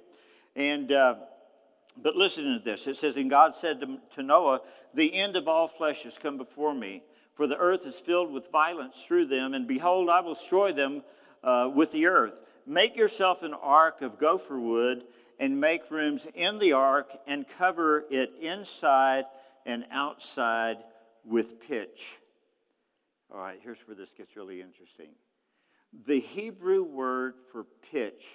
And 0.55 0.93
uh, 0.93 1.17
but 2.03 2.17
listen 2.17 2.45
to 2.45 2.65
this. 2.65 2.87
It 2.87 2.97
says, 2.97 3.17
"And 3.17 3.31
God 3.31 3.55
said 3.55 3.81
to, 3.81 3.99
to 4.17 4.23
Noah, 4.23 4.61
The 4.95 5.15
end 5.15 5.37
of 5.37 5.49
all 5.49 5.69
flesh 5.69 6.03
has 6.05 6.19
come 6.19 6.37
before 6.37 6.75
me, 6.75 7.03
for 7.35 7.47
the 7.47 7.57
earth 7.57 7.87
is 7.87 7.99
filled 7.99 8.33
with 8.33 8.51
violence 8.51 9.03
through 9.07 9.27
them, 9.27 9.55
and 9.55 9.67
behold, 9.67 10.09
I 10.09 10.21
will 10.21 10.35
destroy 10.35 10.73
them 10.73 11.03
uh, 11.43 11.71
with 11.75 11.93
the 11.93 12.07
earth. 12.07 12.41
Make 12.67 12.97
yourself 12.97 13.43
an 13.43 13.55
ark 13.55 14.03
of 14.03 14.19
gopher 14.19 14.59
wood." 14.59 15.05
And 15.39 15.61
make 15.61 15.91
rooms 15.91 16.27
in 16.35 16.59
the 16.59 16.73
ark 16.73 17.13
and 17.27 17.45
cover 17.47 18.07
it 18.09 18.33
inside 18.41 19.27
and 19.67 19.85
outside 19.91 20.79
with 21.27 21.61
pitch. 21.61 22.17
All 23.31 23.41
right, 23.41 23.59
here's 23.63 23.81
where 23.87 23.95
this 23.95 24.13
gets 24.13 24.35
really 24.35 24.63
interesting. 24.63 25.09
The 26.07 26.21
Hebrew 26.21 26.83
word 26.83 27.35
for 27.51 27.65
pitch 27.91 28.27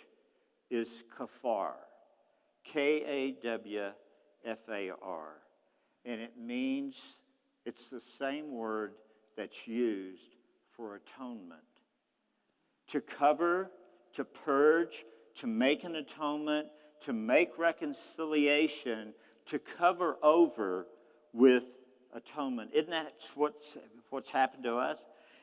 is 0.69 1.03
kafar, 1.17 1.73
K 2.63 3.03
A 3.03 3.31
W 3.43 3.91
F 4.45 4.59
A 4.69 4.91
R. 5.01 5.27
And 6.05 6.19
it 6.21 6.33
means 6.39 7.17
it's 7.65 7.87
the 7.87 8.01
same 8.01 8.51
word 8.51 8.93
that's 9.37 9.67
used 9.67 10.35
for 10.75 10.95
atonement. 10.95 11.61
To 12.87 13.01
cover, 13.01 13.71
to 14.13 14.25
purge, 14.25 15.05
to 15.35 15.47
make 15.47 15.83
an 15.83 15.95
atonement, 15.95 16.67
to 17.01 17.13
make 17.13 17.57
reconciliation, 17.57 19.13
to 19.47 19.59
cover 19.59 20.17
over 20.23 20.87
with 21.33 21.65
atonement. 22.13 22.71
Isn't 22.73 22.91
that 22.91 23.13
what's, 23.35 23.77
what's 24.09 24.29
happened 24.29 24.63
to 24.63 24.77
us? 24.77 24.97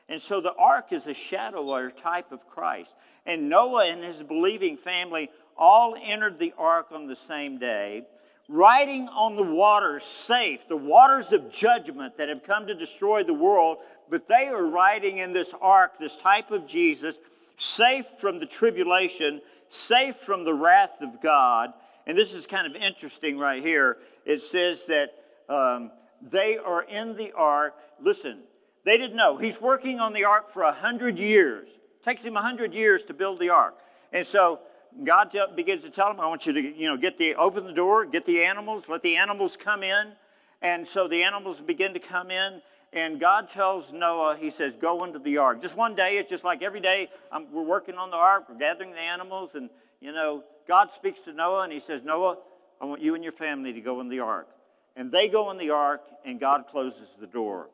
And 0.09 0.19
so 0.19 0.41
the 0.41 0.55
ark 0.55 0.91
is 0.91 1.05
a 1.07 1.13
shadow 1.13 1.63
or 1.63 1.91
type 1.91 2.31
of 2.31 2.47
Christ. 2.49 2.93
And 3.27 3.47
Noah 3.47 3.85
and 3.85 4.03
his 4.03 4.23
believing 4.23 4.75
family 4.75 5.29
all 5.55 5.95
entered 6.01 6.39
the 6.39 6.53
ark 6.57 6.87
on 6.91 7.05
the 7.05 7.15
same 7.15 7.59
day, 7.59 8.03
riding 8.47 9.07
on 9.09 9.35
the 9.35 9.43
waters 9.43 10.03
safe, 10.03 10.67
the 10.67 10.75
waters 10.75 11.31
of 11.31 11.51
judgment 11.51 12.17
that 12.17 12.27
have 12.27 12.43
come 12.43 12.65
to 12.65 12.73
destroy 12.73 13.23
the 13.23 13.33
world. 13.33 13.77
but 14.09 14.27
they 14.27 14.47
are 14.47 14.65
riding 14.65 15.19
in 15.19 15.31
this 15.31 15.53
ark, 15.61 15.99
this 15.99 16.17
type 16.17 16.49
of 16.49 16.65
Jesus, 16.65 17.19
safe 17.57 18.07
from 18.17 18.39
the 18.39 18.45
tribulation, 18.47 19.39
safe 19.69 20.15
from 20.15 20.43
the 20.43 20.53
wrath 20.53 21.01
of 21.01 21.21
God. 21.21 21.73
And 22.07 22.17
this 22.17 22.33
is 22.33 22.47
kind 22.47 22.65
of 22.65 22.75
interesting 22.75 23.37
right 23.37 23.61
here. 23.61 23.97
It 24.25 24.41
says 24.41 24.87
that 24.87 25.13
um, 25.47 25.91
they 26.21 26.57
are 26.57 26.81
in 26.81 27.15
the 27.15 27.31
ark. 27.33 27.75
Listen, 28.01 28.39
they 28.83 28.97
didn't 28.97 29.15
know. 29.15 29.37
He's 29.37 29.59
working 29.59 29.99
on 29.99 30.13
the 30.13 30.25
ark 30.25 30.51
for 30.51 30.63
a 30.63 30.71
hundred 30.71 31.19
years. 31.19 31.67
It 31.67 32.03
takes 32.03 32.23
him 32.23 32.37
a 32.37 32.41
hundred 32.41 32.73
years 32.73 33.03
to 33.05 33.13
build 33.13 33.39
the 33.39 33.49
ark. 33.49 33.77
And 34.11 34.25
so 34.25 34.59
God 35.03 35.31
tell, 35.31 35.51
begins 35.53 35.83
to 35.83 35.89
tell 35.89 36.09
him, 36.09 36.19
I 36.19 36.27
want 36.27 36.45
you 36.45 36.53
to, 36.53 36.61
you 36.61 36.87
know, 36.87 36.97
get 36.97 37.17
the, 37.17 37.35
open 37.35 37.65
the 37.65 37.73
door, 37.73 38.05
get 38.05 38.25
the 38.25 38.43
animals, 38.43 38.89
let 38.89 39.03
the 39.03 39.17
animals 39.17 39.55
come 39.57 39.83
in. 39.83 40.13
And 40.61 40.87
so 40.87 41.07
the 41.07 41.23
animals 41.23 41.61
begin 41.61 41.93
to 41.93 41.99
come 41.99 42.31
in. 42.31 42.61
And 42.91 43.19
God 43.19 43.49
tells 43.49 43.93
Noah, 43.93 44.35
He 44.35 44.49
says, 44.49 44.73
go 44.79 45.03
into 45.03 45.19
the 45.19 45.37
ark. 45.37 45.61
Just 45.61 45.77
one 45.77 45.95
day, 45.95 46.17
it's 46.17 46.29
just 46.29 46.43
like 46.43 46.63
every 46.63 46.79
day 46.79 47.09
I'm, 47.31 47.51
we're 47.51 47.61
working 47.61 47.95
on 47.95 48.09
the 48.09 48.17
ark, 48.17 48.45
we're 48.49 48.57
gathering 48.57 48.91
the 48.91 48.99
animals. 48.99 49.51
And, 49.53 49.69
you 50.01 50.11
know, 50.11 50.43
God 50.67 50.91
speaks 50.91 51.19
to 51.21 51.33
Noah 51.33 51.63
and 51.63 51.73
He 51.73 51.79
says, 51.79 52.03
Noah, 52.03 52.37
I 52.81 52.85
want 52.85 53.01
you 53.01 53.13
and 53.13 53.23
your 53.23 53.33
family 53.33 53.73
to 53.73 53.81
go 53.81 53.99
in 53.99 54.09
the 54.09 54.21
ark. 54.21 54.47
And 54.95 55.11
they 55.11 55.29
go 55.29 55.51
in 55.51 55.57
the 55.57 55.69
ark, 55.69 56.01
and 56.25 56.39
God 56.39 56.65
closes 56.69 57.15
the 57.19 57.27
door. 57.27 57.69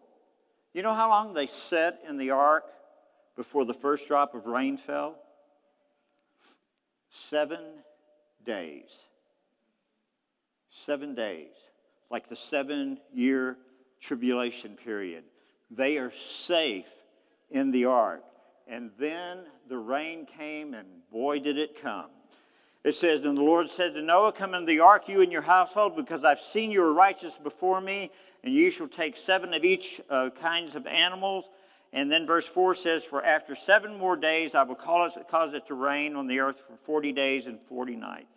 You 0.75 0.81
know 0.81 0.93
how 0.93 1.07
long 1.07 1.33
they 1.33 1.47
sat 1.47 2.01
in 2.05 2.17
the 2.17 2.31
ark 2.31 2.65
before 3.37 3.63
the 3.63 3.73
first 3.73 4.09
drop 4.09 4.35
of 4.35 4.45
rain 4.45 4.75
fell? 4.75 5.15
Seven 7.11 7.61
days. 8.43 8.93
Seven 10.69 11.15
days. 11.15 11.53
Like 12.09 12.27
the 12.27 12.35
seven 12.35 12.99
year 13.13 13.55
tribulation 14.01 14.75
period. 14.75 15.23
They 15.71 15.97
are 15.97 16.11
safe 16.11 16.91
in 17.49 17.71
the 17.71 17.85
ark. 17.85 18.25
And 18.67 18.91
then 18.99 19.45
the 19.69 19.77
rain 19.77 20.25
came, 20.25 20.73
and 20.73 20.87
boy, 21.09 21.39
did 21.39 21.57
it 21.57 21.81
come. 21.81 22.09
It 22.85 22.93
says, 22.93 23.21
And 23.23 23.35
the 23.35 23.41
Lord 23.41 23.71
said 23.71 23.95
to 23.95 24.01
Noah, 24.03 24.31
Come 24.31 24.53
into 24.53 24.67
the 24.67 24.79
ark, 24.79 25.09
you 25.09 25.21
and 25.21 25.31
your 25.31 25.41
household, 25.41 25.95
because 25.95 26.23
I've 26.23 26.39
seen 26.39 26.69
you 26.69 26.83
are 26.83 26.93
righteous 26.93 27.35
before 27.35 27.81
me, 27.81 28.11
and 28.43 28.53
you 28.53 28.69
shall 28.69 28.87
take 28.87 29.17
seven 29.17 29.55
of 29.55 29.65
each 29.65 29.99
uh, 30.07 30.29
kinds 30.29 30.75
of 30.75 30.85
animals. 30.85 31.49
And 31.93 32.11
then 32.11 32.27
verse 32.27 32.45
4 32.45 32.75
says, 32.75 33.03
For 33.03 33.25
after 33.25 33.55
seven 33.55 33.97
more 33.97 34.15
days 34.15 34.53
I 34.53 34.61
will 34.61 34.75
cause 34.75 35.17
it, 35.17 35.27
cause 35.27 35.53
it 35.53 35.65
to 35.65 35.73
rain 35.73 36.15
on 36.15 36.27
the 36.27 36.39
earth 36.41 36.61
for 36.67 36.77
40 36.85 37.11
days 37.11 37.47
and 37.47 37.59
40 37.59 37.95
nights. 37.95 38.27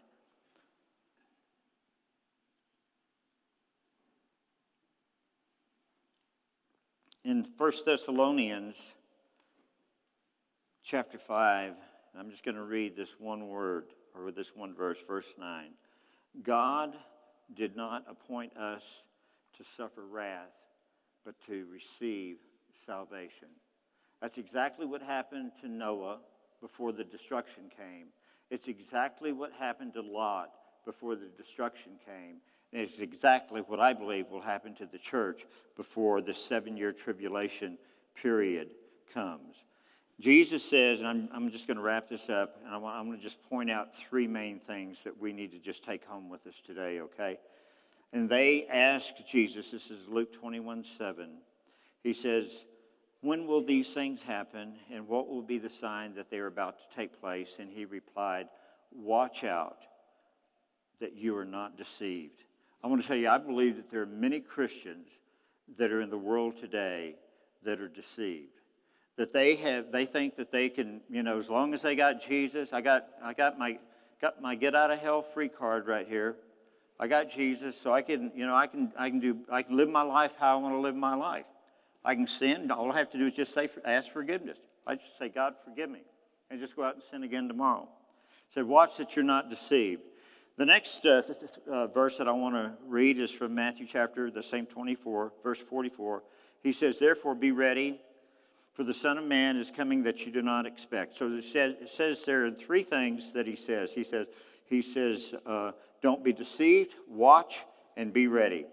In 7.22 7.46
1 7.58 7.72
Thessalonians 7.84 8.94
chapter 10.82 11.18
5, 11.18 11.74
I'm 12.18 12.30
just 12.30 12.46
going 12.46 12.54
to 12.54 12.62
read 12.62 12.96
this 12.96 13.14
one 13.18 13.48
word 13.48 13.84
or 14.18 14.30
this 14.30 14.54
one 14.54 14.74
verse, 14.74 14.98
verse 15.06 15.34
9. 15.38 15.70
God 16.42 16.96
did 17.54 17.76
not 17.76 18.04
appoint 18.08 18.56
us 18.56 19.02
to 19.56 19.64
suffer 19.64 20.04
wrath, 20.04 20.54
but 21.24 21.34
to 21.46 21.66
receive 21.72 22.36
salvation. 22.86 23.48
That's 24.20 24.38
exactly 24.38 24.86
what 24.86 25.02
happened 25.02 25.52
to 25.62 25.68
Noah 25.68 26.18
before 26.60 26.92
the 26.92 27.04
destruction 27.04 27.70
came. 27.76 28.08
It's 28.50 28.68
exactly 28.68 29.32
what 29.32 29.52
happened 29.52 29.94
to 29.94 30.02
Lot 30.02 30.50
before 30.84 31.16
the 31.16 31.28
destruction 31.36 31.92
came. 32.04 32.36
And 32.72 32.82
it's 32.82 32.98
exactly 32.98 33.60
what 33.60 33.80
I 33.80 33.92
believe 33.92 34.28
will 34.30 34.40
happen 34.40 34.74
to 34.76 34.86
the 34.86 34.98
church 34.98 35.46
before 35.76 36.20
the 36.20 36.34
seven 36.34 36.76
year 36.76 36.92
tribulation 36.92 37.78
period 38.14 38.70
comes. 39.12 39.56
Jesus 40.20 40.64
says, 40.64 40.98
and 40.98 41.08
I'm, 41.08 41.28
I'm 41.32 41.50
just 41.50 41.68
going 41.68 41.76
to 41.76 41.82
wrap 41.82 42.08
this 42.08 42.28
up, 42.28 42.56
and 42.64 42.74
I 42.74 42.76
want, 42.78 42.96
I'm 42.96 43.06
going 43.06 43.18
to 43.18 43.22
just 43.22 43.40
point 43.48 43.70
out 43.70 43.94
three 43.94 44.26
main 44.26 44.58
things 44.58 45.04
that 45.04 45.18
we 45.18 45.32
need 45.32 45.52
to 45.52 45.58
just 45.58 45.84
take 45.84 46.04
home 46.04 46.28
with 46.28 46.44
us 46.46 46.60
today, 46.64 47.00
okay? 47.00 47.38
And 48.12 48.28
they 48.28 48.66
asked 48.66 49.28
Jesus, 49.28 49.70
this 49.70 49.90
is 49.90 50.08
Luke 50.08 50.32
21 50.32 50.82
7. 50.84 51.30
He 52.02 52.12
says, 52.12 52.64
When 53.20 53.46
will 53.46 53.62
these 53.62 53.92
things 53.92 54.20
happen, 54.20 54.74
and 54.90 55.06
what 55.06 55.28
will 55.28 55.42
be 55.42 55.58
the 55.58 55.70
sign 55.70 56.14
that 56.14 56.30
they 56.30 56.38
are 56.38 56.46
about 56.46 56.78
to 56.78 56.96
take 56.96 57.20
place? 57.20 57.58
And 57.60 57.70
he 57.70 57.84
replied, 57.84 58.48
Watch 58.92 59.44
out 59.44 59.84
that 61.00 61.14
you 61.14 61.36
are 61.36 61.44
not 61.44 61.76
deceived. 61.76 62.42
I 62.82 62.88
want 62.88 63.02
to 63.02 63.06
tell 63.06 63.16
you, 63.16 63.28
I 63.28 63.38
believe 63.38 63.76
that 63.76 63.90
there 63.90 64.02
are 64.02 64.06
many 64.06 64.40
Christians 64.40 65.08
that 65.76 65.92
are 65.92 66.00
in 66.00 66.10
the 66.10 66.18
world 66.18 66.56
today 66.56 67.16
that 67.62 67.80
are 67.80 67.88
deceived. 67.88 68.57
That 69.18 69.32
they 69.32 69.56
have, 69.56 69.92
they 69.92 70.06
think 70.06 70.36
that 70.36 70.50
they 70.50 70.68
can, 70.68 71.00
you 71.10 71.22
know, 71.22 71.38
as 71.38 71.50
long 71.50 71.74
as 71.74 71.82
they 71.82 71.96
got 71.96 72.22
Jesus, 72.22 72.72
I 72.72 72.80
got, 72.80 73.08
I 73.22 73.34
got 73.34 73.58
my, 73.58 73.78
got 74.22 74.40
my 74.40 74.54
get 74.54 74.74
out 74.74 74.90
of 74.90 75.00
hell 75.00 75.22
free 75.22 75.48
card 75.48 75.86
right 75.86 76.06
here. 76.08 76.36
I 77.00 77.08
got 77.08 77.30
Jesus, 77.30 77.76
so 77.76 77.92
I 77.92 78.02
can, 78.02 78.32
you 78.34 78.46
know, 78.46 78.54
I 78.54 78.66
can, 78.68 78.92
I 78.96 79.10
can 79.10 79.20
do, 79.20 79.38
I 79.50 79.62
can 79.62 79.76
live 79.76 79.88
my 79.88 80.02
life 80.02 80.32
how 80.38 80.56
I 80.56 80.62
want 80.62 80.74
to 80.74 80.78
live 80.78 80.96
my 80.96 81.14
life. 81.14 81.46
I 82.04 82.14
can 82.14 82.26
sin. 82.26 82.70
All 82.70 82.90
I 82.90 82.98
have 82.98 83.10
to 83.10 83.18
do 83.18 83.26
is 83.26 83.34
just 83.34 83.52
say, 83.52 83.68
ask 83.84 84.10
forgiveness. 84.10 84.58
I 84.86 84.94
just 84.94 85.18
say, 85.18 85.28
God, 85.28 85.54
forgive 85.64 85.90
me, 85.90 86.00
and 86.50 86.58
just 86.60 86.74
go 86.74 86.84
out 86.84 86.94
and 86.94 87.02
sin 87.10 87.22
again 87.24 87.48
tomorrow. 87.48 87.88
Said, 88.54 88.64
watch 88.64 88.96
that 88.96 89.14
you're 89.14 89.24
not 89.24 89.50
deceived. 89.50 90.02
The 90.56 90.66
next 90.66 91.04
uh, 91.04 91.22
th- 91.22 91.38
th- 91.38 91.52
uh, 91.68 91.86
verse 91.88 92.18
that 92.18 92.26
I 92.26 92.32
want 92.32 92.54
to 92.54 92.72
read 92.86 93.18
is 93.18 93.30
from 93.30 93.54
Matthew 93.54 93.86
chapter, 93.86 94.30
the 94.30 94.42
same 94.42 94.66
24, 94.66 95.32
verse 95.42 95.60
44. 95.60 96.22
He 96.62 96.72
says, 96.72 96.98
Therefore 96.98 97.36
be 97.36 97.52
ready, 97.52 98.00
for 98.78 98.84
the 98.84 98.94
Son 98.94 99.18
of 99.18 99.24
Man 99.24 99.56
is 99.56 99.72
coming 99.72 100.04
that 100.04 100.24
you 100.24 100.30
do 100.30 100.40
not 100.40 100.64
expect. 100.64 101.16
So 101.16 101.32
it 101.32 101.42
says, 101.42 101.74
it 101.80 101.88
says 101.88 102.24
there 102.24 102.46
are 102.46 102.52
three 102.52 102.84
things 102.84 103.32
that 103.32 103.44
he 103.44 103.56
says. 103.56 103.92
He 103.92 104.04
says, 104.04 104.28
he 104.66 104.82
says 104.82 105.34
uh, 105.44 105.72
Don't 106.00 106.22
be 106.22 106.32
deceived, 106.32 106.94
watch, 107.08 107.64
and 107.96 108.12
be 108.12 108.28
ready. 108.28 108.66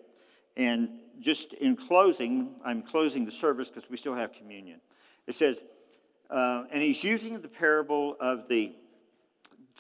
And 0.56 0.89
just 1.20 1.53
in 1.53 1.76
closing, 1.76 2.51
I'm 2.64 2.84
closing 2.84 3.26
the 3.26 3.32
service 3.32 3.72
because 3.72 3.89
we 3.89 3.97
still 3.97 4.14
have 4.14 4.32
communion. 4.32 4.80
It 5.26 5.34
says, 5.34 5.64
uh, 6.30 6.66
and 6.72 6.84
he's 6.84 7.03
using 7.03 7.41
the 7.41 7.47
parable 7.47 8.16
of 8.20 8.47
the 8.47 8.76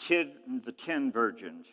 ten, 0.07 0.31
the 0.65 0.71
ten 0.71 1.11
virgins. 1.11 1.67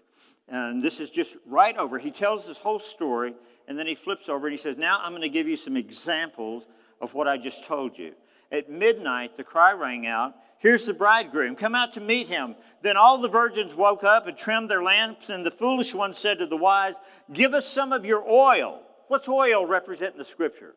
And 0.47 0.83
this 0.83 1.01
is 1.01 1.09
just 1.09 1.39
right 1.47 1.79
over. 1.79 1.97
He 1.97 2.11
tells 2.11 2.47
this 2.47 2.59
whole 2.59 2.81
story, 2.81 3.35
and 3.67 3.79
then 3.79 3.87
he 3.87 3.95
flips 3.95 4.29
over 4.29 4.47
and 4.47 4.53
he 4.53 4.59
says, 4.59 4.77
Now 4.77 4.99
I'm 5.01 5.13
going 5.13 5.23
to 5.23 5.31
give 5.31 5.49
you 5.49 5.57
some 5.57 5.79
examples 5.79 6.67
of 7.01 7.15
what 7.15 7.27
I 7.27 7.39
just 7.39 7.65
told 7.65 7.97
you. 7.97 8.13
At 8.53 8.71
midnight, 8.71 9.37
the 9.37 9.43
cry 9.43 9.73
rang 9.73 10.07
out, 10.07 10.35
Here's 10.59 10.85
the 10.85 10.95
bridegroom, 10.95 11.57
come 11.57 11.75
out 11.75 11.95
to 11.95 12.01
meet 12.01 12.29
him. 12.29 12.55
Then 12.83 12.97
all 12.97 13.19
the 13.19 13.29
virgins 13.29 13.75
woke 13.75 14.05
up 14.05 14.29
and 14.29 14.37
trimmed 14.37 14.71
their 14.71 14.83
lamps, 14.83 15.29
and 15.29 15.45
the 15.45 15.51
foolish 15.51 15.93
one 15.93 16.15
said 16.15 16.39
to 16.39 16.47
the 16.47 16.57
wise, 16.57 16.95
Give 17.33 17.53
us 17.53 17.67
some 17.67 17.93
of 17.93 18.07
your 18.07 18.23
oil. 18.23 18.81
What's 19.09 19.29
oil 19.29 19.67
represent 19.67 20.13
in 20.13 20.19
the 20.19 20.25
scripture? 20.25 20.77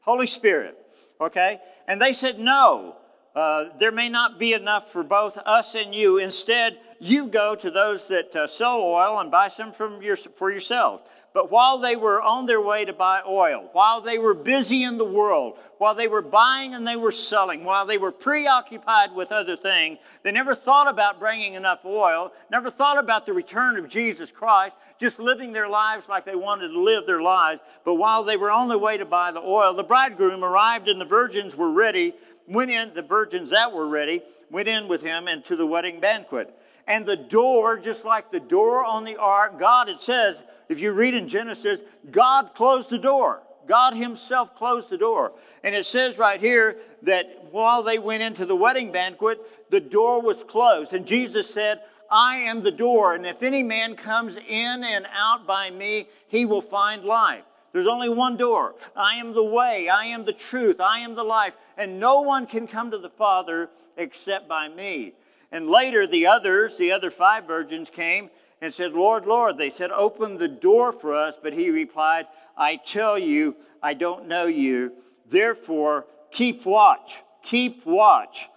Holy 0.00 0.26
Spirit. 0.26 0.76
Okay? 1.22 1.58
And 1.86 2.02
they 2.02 2.12
said, 2.12 2.38
No, 2.38 2.96
uh, 3.38 3.68
there 3.78 3.92
may 3.92 4.08
not 4.08 4.36
be 4.36 4.52
enough 4.52 4.90
for 4.90 5.04
both 5.04 5.38
us 5.46 5.76
and 5.76 5.94
you. 5.94 6.18
Instead, 6.18 6.76
you 6.98 7.28
go 7.28 7.54
to 7.54 7.70
those 7.70 8.08
that 8.08 8.34
uh, 8.34 8.48
sell 8.48 8.80
oil 8.80 9.20
and 9.20 9.30
buy 9.30 9.46
some 9.46 9.70
from 9.70 10.02
your, 10.02 10.16
for 10.16 10.50
yourselves. 10.50 11.04
But 11.34 11.52
while 11.52 11.78
they 11.78 11.94
were 11.94 12.20
on 12.20 12.46
their 12.46 12.60
way 12.60 12.84
to 12.84 12.92
buy 12.92 13.20
oil, 13.24 13.68
while 13.72 14.00
they 14.00 14.18
were 14.18 14.34
busy 14.34 14.82
in 14.82 14.98
the 14.98 15.04
world, 15.04 15.56
while 15.76 15.94
they 15.94 16.08
were 16.08 16.22
buying 16.22 16.74
and 16.74 16.84
they 16.84 16.96
were 16.96 17.12
selling, 17.12 17.62
while 17.62 17.86
they 17.86 17.98
were 17.98 18.10
preoccupied 18.10 19.14
with 19.14 19.30
other 19.30 19.56
things, 19.56 19.98
they 20.24 20.32
never 20.32 20.56
thought 20.56 20.88
about 20.88 21.20
bringing 21.20 21.54
enough 21.54 21.84
oil, 21.84 22.32
never 22.50 22.70
thought 22.70 22.98
about 22.98 23.24
the 23.24 23.32
return 23.32 23.76
of 23.76 23.88
Jesus 23.88 24.32
Christ, 24.32 24.76
just 24.98 25.20
living 25.20 25.52
their 25.52 25.68
lives 25.68 26.08
like 26.08 26.24
they 26.24 26.34
wanted 26.34 26.68
to 26.68 26.80
live 26.80 27.06
their 27.06 27.22
lives. 27.22 27.60
But 27.84 27.94
while 27.94 28.24
they 28.24 28.36
were 28.36 28.50
on 28.50 28.68
their 28.68 28.78
way 28.78 28.96
to 28.96 29.06
buy 29.06 29.30
the 29.30 29.42
oil, 29.42 29.74
the 29.74 29.84
bridegroom 29.84 30.42
arrived 30.42 30.88
and 30.88 31.00
the 31.00 31.04
virgins 31.04 31.54
were 31.54 31.70
ready, 31.70 32.14
went 32.48 32.70
in, 32.70 32.94
the 32.94 33.02
virgins 33.02 33.50
that 33.50 33.72
were 33.72 33.86
ready, 33.86 34.22
went 34.50 34.68
in 34.68 34.88
with 34.88 35.02
him 35.02 35.28
into 35.28 35.54
the 35.54 35.66
wedding 35.66 36.00
banquet. 36.00 36.52
And 36.86 37.04
the 37.04 37.16
door, 37.16 37.78
just 37.78 38.04
like 38.04 38.32
the 38.32 38.40
door 38.40 38.84
on 38.84 39.04
the 39.04 39.16
ark, 39.16 39.58
God, 39.58 39.88
it 39.88 40.00
says, 40.00 40.42
if 40.68 40.80
you 40.80 40.92
read 40.92 41.14
in 41.14 41.28
Genesis, 41.28 41.82
God 42.10 42.54
closed 42.54 42.90
the 42.90 42.98
door. 42.98 43.42
God 43.66 43.94
Himself 43.94 44.56
closed 44.56 44.88
the 44.88 44.96
door. 44.96 45.32
And 45.62 45.74
it 45.74 45.84
says 45.84 46.16
right 46.16 46.40
here 46.40 46.78
that 47.02 47.48
while 47.50 47.82
they 47.82 47.98
went 47.98 48.22
into 48.22 48.46
the 48.46 48.56
wedding 48.56 48.90
banquet, 48.90 49.38
the 49.70 49.80
door 49.80 50.22
was 50.22 50.42
closed. 50.42 50.94
And 50.94 51.06
Jesus 51.06 51.52
said, 51.52 51.82
I 52.10 52.36
am 52.36 52.62
the 52.62 52.70
door, 52.70 53.14
and 53.14 53.26
if 53.26 53.42
any 53.42 53.62
man 53.62 53.94
comes 53.94 54.36
in 54.38 54.84
and 54.84 55.06
out 55.12 55.46
by 55.46 55.70
me, 55.70 56.08
he 56.28 56.46
will 56.46 56.62
find 56.62 57.04
life. 57.04 57.44
There's 57.72 57.86
only 57.86 58.08
one 58.08 58.36
door. 58.36 58.74
I 58.96 59.16
am 59.16 59.32
the 59.32 59.44
way, 59.44 59.88
I 59.88 60.06
am 60.06 60.24
the 60.24 60.32
truth, 60.32 60.80
I 60.80 61.00
am 61.00 61.14
the 61.14 61.24
life, 61.24 61.54
and 61.76 62.00
no 62.00 62.22
one 62.22 62.46
can 62.46 62.66
come 62.66 62.90
to 62.90 62.98
the 62.98 63.10
Father 63.10 63.68
except 63.96 64.48
by 64.48 64.68
me. 64.68 65.12
And 65.52 65.68
later, 65.68 66.06
the 66.06 66.26
others, 66.26 66.76
the 66.76 66.92
other 66.92 67.10
five 67.10 67.46
virgins, 67.46 67.90
came 67.90 68.30
and 68.60 68.72
said, 68.72 68.92
Lord, 68.92 69.26
Lord. 69.26 69.56
They 69.56 69.70
said, 69.70 69.90
Open 69.90 70.36
the 70.36 70.48
door 70.48 70.92
for 70.92 71.14
us. 71.14 71.38
But 71.40 71.52
he 71.52 71.70
replied, 71.70 72.26
I 72.56 72.76
tell 72.76 73.18
you, 73.18 73.56
I 73.82 73.94
don't 73.94 74.28
know 74.28 74.46
you. 74.46 74.92
Therefore, 75.28 76.06
keep 76.30 76.64
watch, 76.64 77.22
keep 77.42 77.86
watch, 77.86 78.48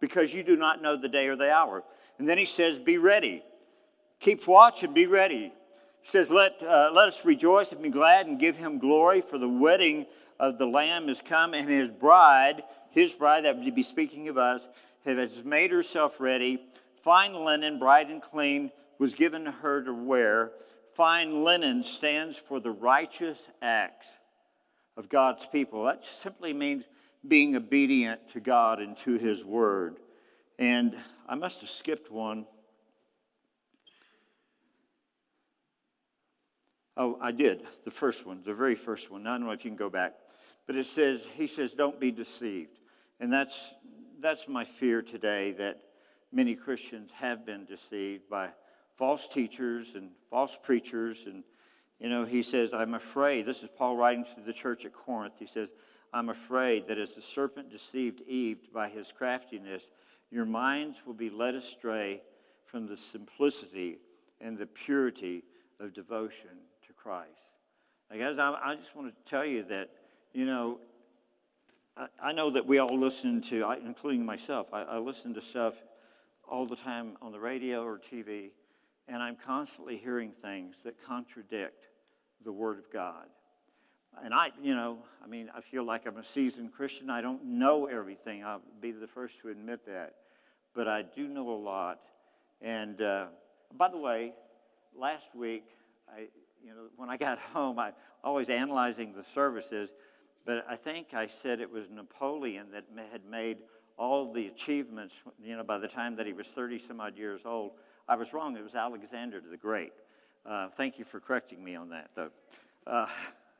because 0.00 0.32
you 0.32 0.42
do 0.42 0.56
not 0.56 0.82
know 0.82 0.96
the 0.96 1.08
day 1.08 1.28
or 1.28 1.36
the 1.36 1.52
hour. 1.52 1.84
And 2.18 2.28
then 2.28 2.38
he 2.38 2.44
says, 2.44 2.78
Be 2.78 2.98
ready. 2.98 3.42
Keep 4.20 4.46
watch 4.46 4.82
and 4.82 4.94
be 4.94 5.06
ready. 5.06 5.52
He 6.04 6.10
says, 6.10 6.30
Let, 6.30 6.62
uh, 6.62 6.90
let 6.92 7.08
us 7.08 7.24
rejoice 7.24 7.72
and 7.72 7.82
be 7.82 7.88
glad 7.88 8.26
and 8.26 8.38
give 8.38 8.58
him 8.58 8.78
glory, 8.78 9.22
for 9.22 9.38
the 9.38 9.48
wedding 9.48 10.04
of 10.38 10.58
the 10.58 10.66
Lamb 10.66 11.08
is 11.08 11.22
come, 11.22 11.54
and 11.54 11.66
his 11.66 11.88
bride, 11.88 12.62
his 12.90 13.14
bride, 13.14 13.46
that 13.46 13.58
would 13.58 13.74
be 13.74 13.82
speaking 13.82 14.28
of 14.28 14.36
us, 14.36 14.68
has 15.06 15.42
made 15.42 15.70
herself 15.70 16.20
ready. 16.20 16.62
Fine 17.02 17.32
linen, 17.32 17.78
bright 17.78 18.10
and 18.10 18.20
clean, 18.20 18.70
was 18.98 19.14
given 19.14 19.46
her 19.46 19.82
to 19.82 19.94
wear. 19.94 20.52
Fine 20.94 21.42
linen 21.42 21.82
stands 21.82 22.36
for 22.36 22.60
the 22.60 22.70
righteous 22.70 23.48
acts 23.62 24.10
of 24.98 25.08
God's 25.08 25.46
people. 25.46 25.84
That 25.84 26.04
simply 26.04 26.52
means 26.52 26.84
being 27.26 27.56
obedient 27.56 28.20
to 28.32 28.40
God 28.40 28.78
and 28.78 28.94
to 28.98 29.14
his 29.16 29.42
word. 29.42 29.96
And 30.58 30.94
I 31.26 31.34
must 31.34 31.60
have 31.60 31.70
skipped 31.70 32.12
one. 32.12 32.44
Oh, 36.96 37.18
I 37.20 37.32
did. 37.32 37.66
The 37.84 37.90
first 37.90 38.24
one, 38.24 38.42
the 38.44 38.54
very 38.54 38.76
first 38.76 39.10
one. 39.10 39.26
I 39.26 39.36
don't 39.36 39.46
know 39.46 39.52
if 39.52 39.64
you 39.64 39.70
can 39.70 39.76
go 39.76 39.90
back. 39.90 40.14
But 40.66 40.76
it 40.76 40.86
says, 40.86 41.26
he 41.34 41.46
says, 41.46 41.72
don't 41.72 41.98
be 41.98 42.10
deceived. 42.10 42.78
And 43.20 43.32
that's, 43.32 43.74
that's 44.20 44.46
my 44.48 44.64
fear 44.64 45.02
today 45.02 45.52
that 45.52 45.80
many 46.32 46.54
Christians 46.54 47.10
have 47.14 47.44
been 47.44 47.64
deceived 47.64 48.28
by 48.28 48.50
false 48.96 49.26
teachers 49.26 49.96
and 49.96 50.10
false 50.30 50.56
preachers. 50.62 51.24
And, 51.26 51.42
you 51.98 52.08
know, 52.08 52.24
he 52.24 52.42
says, 52.42 52.70
I'm 52.72 52.94
afraid. 52.94 53.44
This 53.44 53.62
is 53.62 53.70
Paul 53.76 53.96
writing 53.96 54.24
to 54.36 54.40
the 54.40 54.52
church 54.52 54.84
at 54.84 54.92
Corinth. 54.92 55.34
He 55.38 55.46
says, 55.46 55.72
I'm 56.12 56.28
afraid 56.28 56.86
that 56.86 56.98
as 56.98 57.16
the 57.16 57.22
serpent 57.22 57.70
deceived 57.70 58.22
Eve 58.28 58.72
by 58.72 58.88
his 58.88 59.10
craftiness, 59.10 59.88
your 60.30 60.44
minds 60.44 61.02
will 61.04 61.14
be 61.14 61.28
led 61.28 61.56
astray 61.56 62.22
from 62.64 62.86
the 62.86 62.96
simplicity 62.96 63.98
and 64.40 64.56
the 64.56 64.66
purity 64.66 65.42
of 65.80 65.92
devotion 65.92 66.50
Christ. 67.04 67.28
Like, 68.10 68.20
guys, 68.20 68.38
I, 68.38 68.58
I 68.64 68.74
just 68.76 68.96
want 68.96 69.14
to 69.14 69.30
tell 69.30 69.44
you 69.44 69.62
that, 69.64 69.90
you 70.32 70.46
know, 70.46 70.80
I, 71.98 72.06
I 72.22 72.32
know 72.32 72.48
that 72.48 72.64
we 72.66 72.78
all 72.78 72.98
listen 72.98 73.42
to, 73.42 73.62
I, 73.62 73.76
including 73.76 74.24
myself, 74.24 74.68
I, 74.72 74.84
I 74.84 74.96
listen 74.96 75.34
to 75.34 75.42
stuff 75.42 75.74
all 76.48 76.64
the 76.64 76.76
time 76.76 77.18
on 77.20 77.30
the 77.30 77.38
radio 77.38 77.84
or 77.84 77.98
TV, 77.98 78.52
and 79.06 79.22
I'm 79.22 79.36
constantly 79.36 79.98
hearing 79.98 80.32
things 80.42 80.76
that 80.84 80.94
contradict 81.04 81.88
the 82.42 82.52
Word 82.52 82.78
of 82.78 82.90
God. 82.90 83.26
And 84.22 84.32
I, 84.32 84.52
you 84.62 84.74
know, 84.74 84.98
I 85.22 85.26
mean, 85.26 85.50
I 85.54 85.60
feel 85.60 85.84
like 85.84 86.06
I'm 86.06 86.16
a 86.16 86.24
seasoned 86.24 86.72
Christian. 86.72 87.10
I 87.10 87.20
don't 87.20 87.44
know 87.44 87.84
everything. 87.84 88.44
I'll 88.44 88.62
be 88.80 88.92
the 88.92 89.08
first 89.08 89.40
to 89.40 89.50
admit 89.50 89.84
that. 89.86 90.14
But 90.74 90.88
I 90.88 91.02
do 91.02 91.28
know 91.28 91.50
a 91.50 91.52
lot. 91.52 92.00
And 92.62 93.02
uh, 93.02 93.26
by 93.76 93.88
the 93.88 93.98
way, 93.98 94.32
last 94.96 95.34
week, 95.34 95.64
I, 96.08 96.28
you 96.64 96.70
know, 96.70 96.86
when 96.96 97.10
I 97.10 97.16
got 97.16 97.38
home, 97.52 97.78
I 97.78 97.92
always 98.22 98.48
analyzing 98.48 99.12
the 99.12 99.24
services, 99.34 99.92
but 100.44 100.64
I 100.68 100.76
think 100.76 101.14
I 101.14 101.26
said 101.26 101.60
it 101.60 101.70
was 101.70 101.90
Napoleon 101.90 102.66
that 102.72 102.84
had 103.12 103.24
made 103.24 103.58
all 103.96 104.32
the 104.32 104.46
achievements, 104.46 105.14
you 105.42 105.56
know, 105.56 105.62
by 105.62 105.78
the 105.78 105.88
time 105.88 106.16
that 106.16 106.26
he 106.26 106.32
was 106.32 106.48
30 106.48 106.78
some 106.78 107.00
odd 107.00 107.16
years 107.16 107.42
old. 107.44 107.72
I 108.08 108.16
was 108.16 108.32
wrong. 108.32 108.56
It 108.56 108.62
was 108.62 108.74
Alexander 108.74 109.40
the 109.40 109.56
Great. 109.56 109.92
Uh, 110.44 110.68
thank 110.68 110.98
you 110.98 111.04
for 111.04 111.20
correcting 111.20 111.62
me 111.62 111.74
on 111.74 111.90
that, 111.90 112.10
though. 112.14 112.30
Uh, 112.86 113.06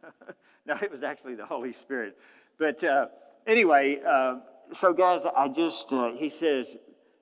no, 0.67 0.77
it 0.83 0.91
was 0.91 1.03
actually 1.03 1.35
the 1.35 1.47
Holy 1.47 1.73
Spirit. 1.73 2.19
But 2.59 2.83
uh, 2.85 3.07
anyway, 3.47 4.01
uh, 4.05 4.41
so 4.73 4.93
guys, 4.93 5.25
I 5.25 5.49
just, 5.49 5.91
uh, 5.93 6.13
he 6.13 6.29
says, 6.29 6.77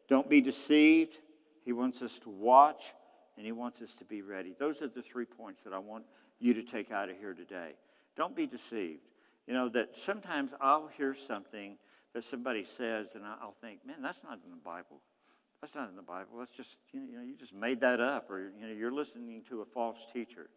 don't 0.08 0.28
be 0.28 0.40
deceived. 0.40 1.18
He 1.64 1.72
wants 1.72 2.02
us 2.02 2.18
to 2.20 2.30
watch 2.30 2.94
and 3.36 3.46
he 3.46 3.52
wants 3.52 3.80
us 3.80 3.94
to 3.94 4.04
be 4.04 4.22
ready. 4.22 4.54
Those 4.58 4.82
are 4.82 4.88
the 4.88 5.02
three 5.02 5.24
points 5.24 5.62
that 5.64 5.72
I 5.72 5.78
want 5.78 6.04
you 6.38 6.54
to 6.54 6.62
take 6.62 6.90
out 6.90 7.08
of 7.08 7.16
here 7.18 7.34
today. 7.34 7.72
Don't 8.16 8.36
be 8.36 8.46
deceived. 8.46 9.00
You 9.46 9.54
know, 9.54 9.68
that 9.70 9.96
sometimes 9.96 10.52
I'll 10.60 10.88
hear 10.96 11.14
something 11.14 11.76
that 12.14 12.24
somebody 12.24 12.64
says 12.64 13.14
and 13.14 13.24
I'll 13.24 13.56
think, 13.60 13.84
man, 13.86 14.02
that's 14.02 14.22
not 14.22 14.38
in 14.44 14.50
the 14.50 14.56
Bible. 14.56 15.00
That's 15.60 15.74
not 15.74 15.88
in 15.88 15.96
the 15.96 16.02
Bible. 16.02 16.38
That's 16.38 16.52
just, 16.52 16.76
you 16.92 17.00
know, 17.00 17.22
you 17.22 17.36
just 17.36 17.54
made 17.54 17.80
that 17.80 18.00
up 18.00 18.30
or, 18.30 18.52
you 18.58 18.66
know, 18.66 18.72
you're 18.72 18.92
listening 18.92 19.42
to 19.48 19.62
a 19.62 19.64
false 19.64 20.06
teacher. 20.12 20.50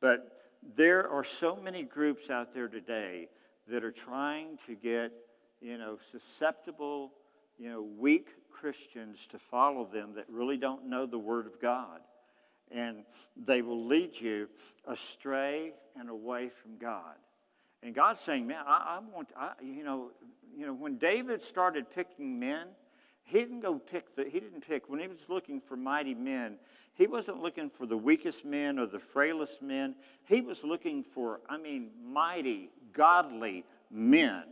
But 0.00 0.46
there 0.76 1.08
are 1.08 1.24
so 1.24 1.56
many 1.56 1.82
groups 1.82 2.30
out 2.30 2.54
there 2.54 2.68
today 2.68 3.28
that 3.68 3.84
are 3.84 3.92
trying 3.92 4.58
to 4.66 4.74
get, 4.74 5.12
you 5.60 5.78
know, 5.78 5.98
susceptible, 6.10 7.12
you 7.58 7.68
know, 7.68 7.82
weak 7.82 8.28
Christians 8.60 9.26
to 9.28 9.38
follow 9.38 9.84
them 9.84 10.14
that 10.14 10.24
really 10.28 10.56
don't 10.56 10.86
know 10.86 11.06
the 11.06 11.18
Word 11.18 11.46
of 11.46 11.60
God. 11.60 12.00
And 12.70 13.04
they 13.36 13.62
will 13.62 13.84
lead 13.84 14.18
you 14.18 14.48
astray 14.86 15.72
and 15.98 16.10
away 16.10 16.50
from 16.62 16.78
God. 16.78 17.14
And 17.82 17.94
God's 17.94 18.20
saying, 18.20 18.46
man, 18.46 18.64
I, 18.66 18.98
I 18.98 19.14
want, 19.14 19.28
I, 19.36 19.52
you 19.62 19.84
know, 19.84 20.10
you 20.56 20.66
know, 20.66 20.72
when 20.72 20.96
David 20.96 21.42
started 21.42 21.90
picking 21.94 22.38
men, 22.40 22.68
he 23.24 23.38
didn't 23.38 23.60
go 23.60 23.78
pick 23.78 24.16
the, 24.16 24.24
he 24.24 24.40
didn't 24.40 24.66
pick, 24.66 24.88
when 24.88 25.00
he 25.00 25.08
was 25.08 25.28
looking 25.28 25.60
for 25.60 25.76
mighty 25.76 26.14
men, 26.14 26.56
he 26.94 27.06
wasn't 27.06 27.42
looking 27.42 27.68
for 27.68 27.84
the 27.84 27.96
weakest 27.96 28.44
men 28.44 28.78
or 28.78 28.86
the 28.86 28.98
frailest 28.98 29.60
men. 29.60 29.94
He 30.24 30.40
was 30.40 30.64
looking 30.64 31.04
for, 31.04 31.40
I 31.48 31.58
mean, 31.58 31.90
mighty, 32.04 32.70
godly 32.92 33.64
men. 33.90 34.44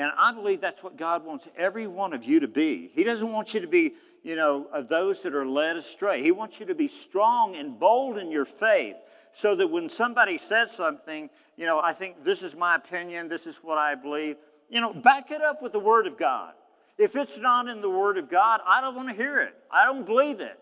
And 0.00 0.12
I 0.16 0.32
believe 0.32 0.62
that's 0.62 0.82
what 0.82 0.96
God 0.96 1.26
wants 1.26 1.46
every 1.58 1.86
one 1.86 2.14
of 2.14 2.24
you 2.24 2.40
to 2.40 2.48
be. 2.48 2.90
He 2.94 3.04
doesn't 3.04 3.30
want 3.30 3.52
you 3.52 3.60
to 3.60 3.66
be, 3.66 3.92
you 4.22 4.34
know, 4.34 4.66
of 4.72 4.88
those 4.88 5.20
that 5.22 5.34
are 5.34 5.44
led 5.44 5.76
astray. 5.76 6.22
He 6.22 6.32
wants 6.32 6.58
you 6.58 6.64
to 6.66 6.74
be 6.74 6.88
strong 6.88 7.54
and 7.54 7.78
bold 7.78 8.16
in 8.16 8.30
your 8.30 8.46
faith 8.46 8.96
so 9.34 9.54
that 9.54 9.66
when 9.66 9.90
somebody 9.90 10.38
says 10.38 10.72
something, 10.72 11.28
you 11.58 11.66
know, 11.66 11.80
I 11.80 11.92
think 11.92 12.24
this 12.24 12.42
is 12.42 12.54
my 12.54 12.76
opinion, 12.76 13.28
this 13.28 13.46
is 13.46 13.56
what 13.56 13.76
I 13.76 13.94
believe, 13.94 14.36
you 14.70 14.80
know, 14.80 14.94
back 14.94 15.30
it 15.30 15.42
up 15.42 15.60
with 15.60 15.72
the 15.72 15.78
Word 15.78 16.06
of 16.06 16.16
God. 16.16 16.54
If 16.96 17.14
it's 17.14 17.36
not 17.36 17.68
in 17.68 17.82
the 17.82 17.90
Word 17.90 18.16
of 18.16 18.30
God, 18.30 18.62
I 18.66 18.80
don't 18.80 18.96
want 18.96 19.08
to 19.08 19.14
hear 19.14 19.40
it. 19.40 19.54
I 19.70 19.84
don't 19.84 20.06
believe 20.06 20.40
it. 20.40 20.58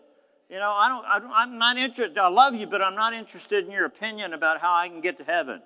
You 0.49 0.59
know, 0.59 0.71
I 0.71 0.89
don't, 0.89 1.05
I 1.05 1.41
I'm 1.41 1.57
not 1.57 1.77
interested. 1.77 2.17
I 2.17 2.27
love 2.27 2.55
you, 2.55 2.67
but 2.67 2.81
I'm 2.81 2.95
not 2.95 3.13
interested 3.13 3.65
in 3.65 3.71
your 3.71 3.85
opinion 3.85 4.33
about 4.33 4.59
how 4.59 4.73
I 4.73 4.89
can 4.89 4.99
get 4.99 5.17
to 5.19 5.23
heaven. 5.23 5.61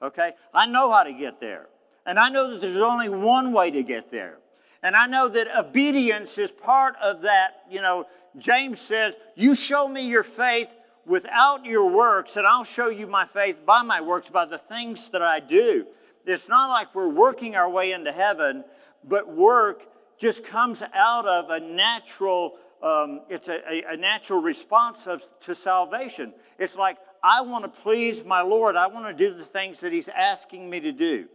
Okay? 0.00 0.34
I 0.54 0.66
know 0.66 0.92
how 0.92 1.02
to 1.02 1.12
get 1.12 1.40
there. 1.40 1.66
And 2.06 2.18
I 2.18 2.30
know 2.30 2.50
that 2.50 2.60
there's 2.60 2.76
only 2.76 3.08
one 3.08 3.52
way 3.52 3.70
to 3.70 3.82
get 3.82 4.10
there. 4.10 4.38
And 4.82 4.94
I 4.94 5.06
know 5.06 5.28
that 5.28 5.48
obedience 5.58 6.38
is 6.38 6.50
part 6.50 6.94
of 7.02 7.22
that. 7.22 7.64
You 7.68 7.82
know, 7.82 8.06
James 8.38 8.80
says, 8.80 9.14
You 9.34 9.54
show 9.54 9.88
me 9.88 10.06
your 10.06 10.22
faith 10.22 10.68
without 11.04 11.64
your 11.64 11.90
works, 11.90 12.36
and 12.36 12.46
I'll 12.46 12.64
show 12.64 12.88
you 12.88 13.06
my 13.06 13.24
faith 13.24 13.66
by 13.66 13.82
my 13.82 14.00
works, 14.00 14.28
by 14.28 14.44
the 14.44 14.58
things 14.58 15.10
that 15.10 15.22
I 15.22 15.40
do. 15.40 15.86
It's 16.24 16.48
not 16.48 16.70
like 16.70 16.94
we're 16.94 17.08
working 17.08 17.56
our 17.56 17.68
way 17.68 17.92
into 17.92 18.12
heaven, 18.12 18.64
but 19.04 19.28
work 19.28 19.82
just 20.18 20.44
comes 20.44 20.82
out 20.94 21.26
of 21.26 21.50
a 21.50 21.60
natural 21.60 22.56
um, 22.82 23.22
it's 23.28 23.48
a, 23.48 23.62
a, 23.68 23.94
a 23.94 23.96
natural 23.96 24.40
response 24.40 25.06
of, 25.06 25.24
to 25.40 25.54
salvation. 25.54 26.32
It's 26.58 26.76
like, 26.76 26.98
I 27.22 27.40
want 27.40 27.64
to 27.64 27.80
please 27.80 28.24
my 28.24 28.42
Lord. 28.42 28.76
I 28.76 28.86
want 28.86 29.06
to 29.06 29.12
do 29.12 29.34
the 29.34 29.44
things 29.44 29.80
that 29.80 29.92
He's 29.92 30.08
asking 30.08 30.68
me 30.68 30.80
to 30.80 30.92
do. 30.92 31.26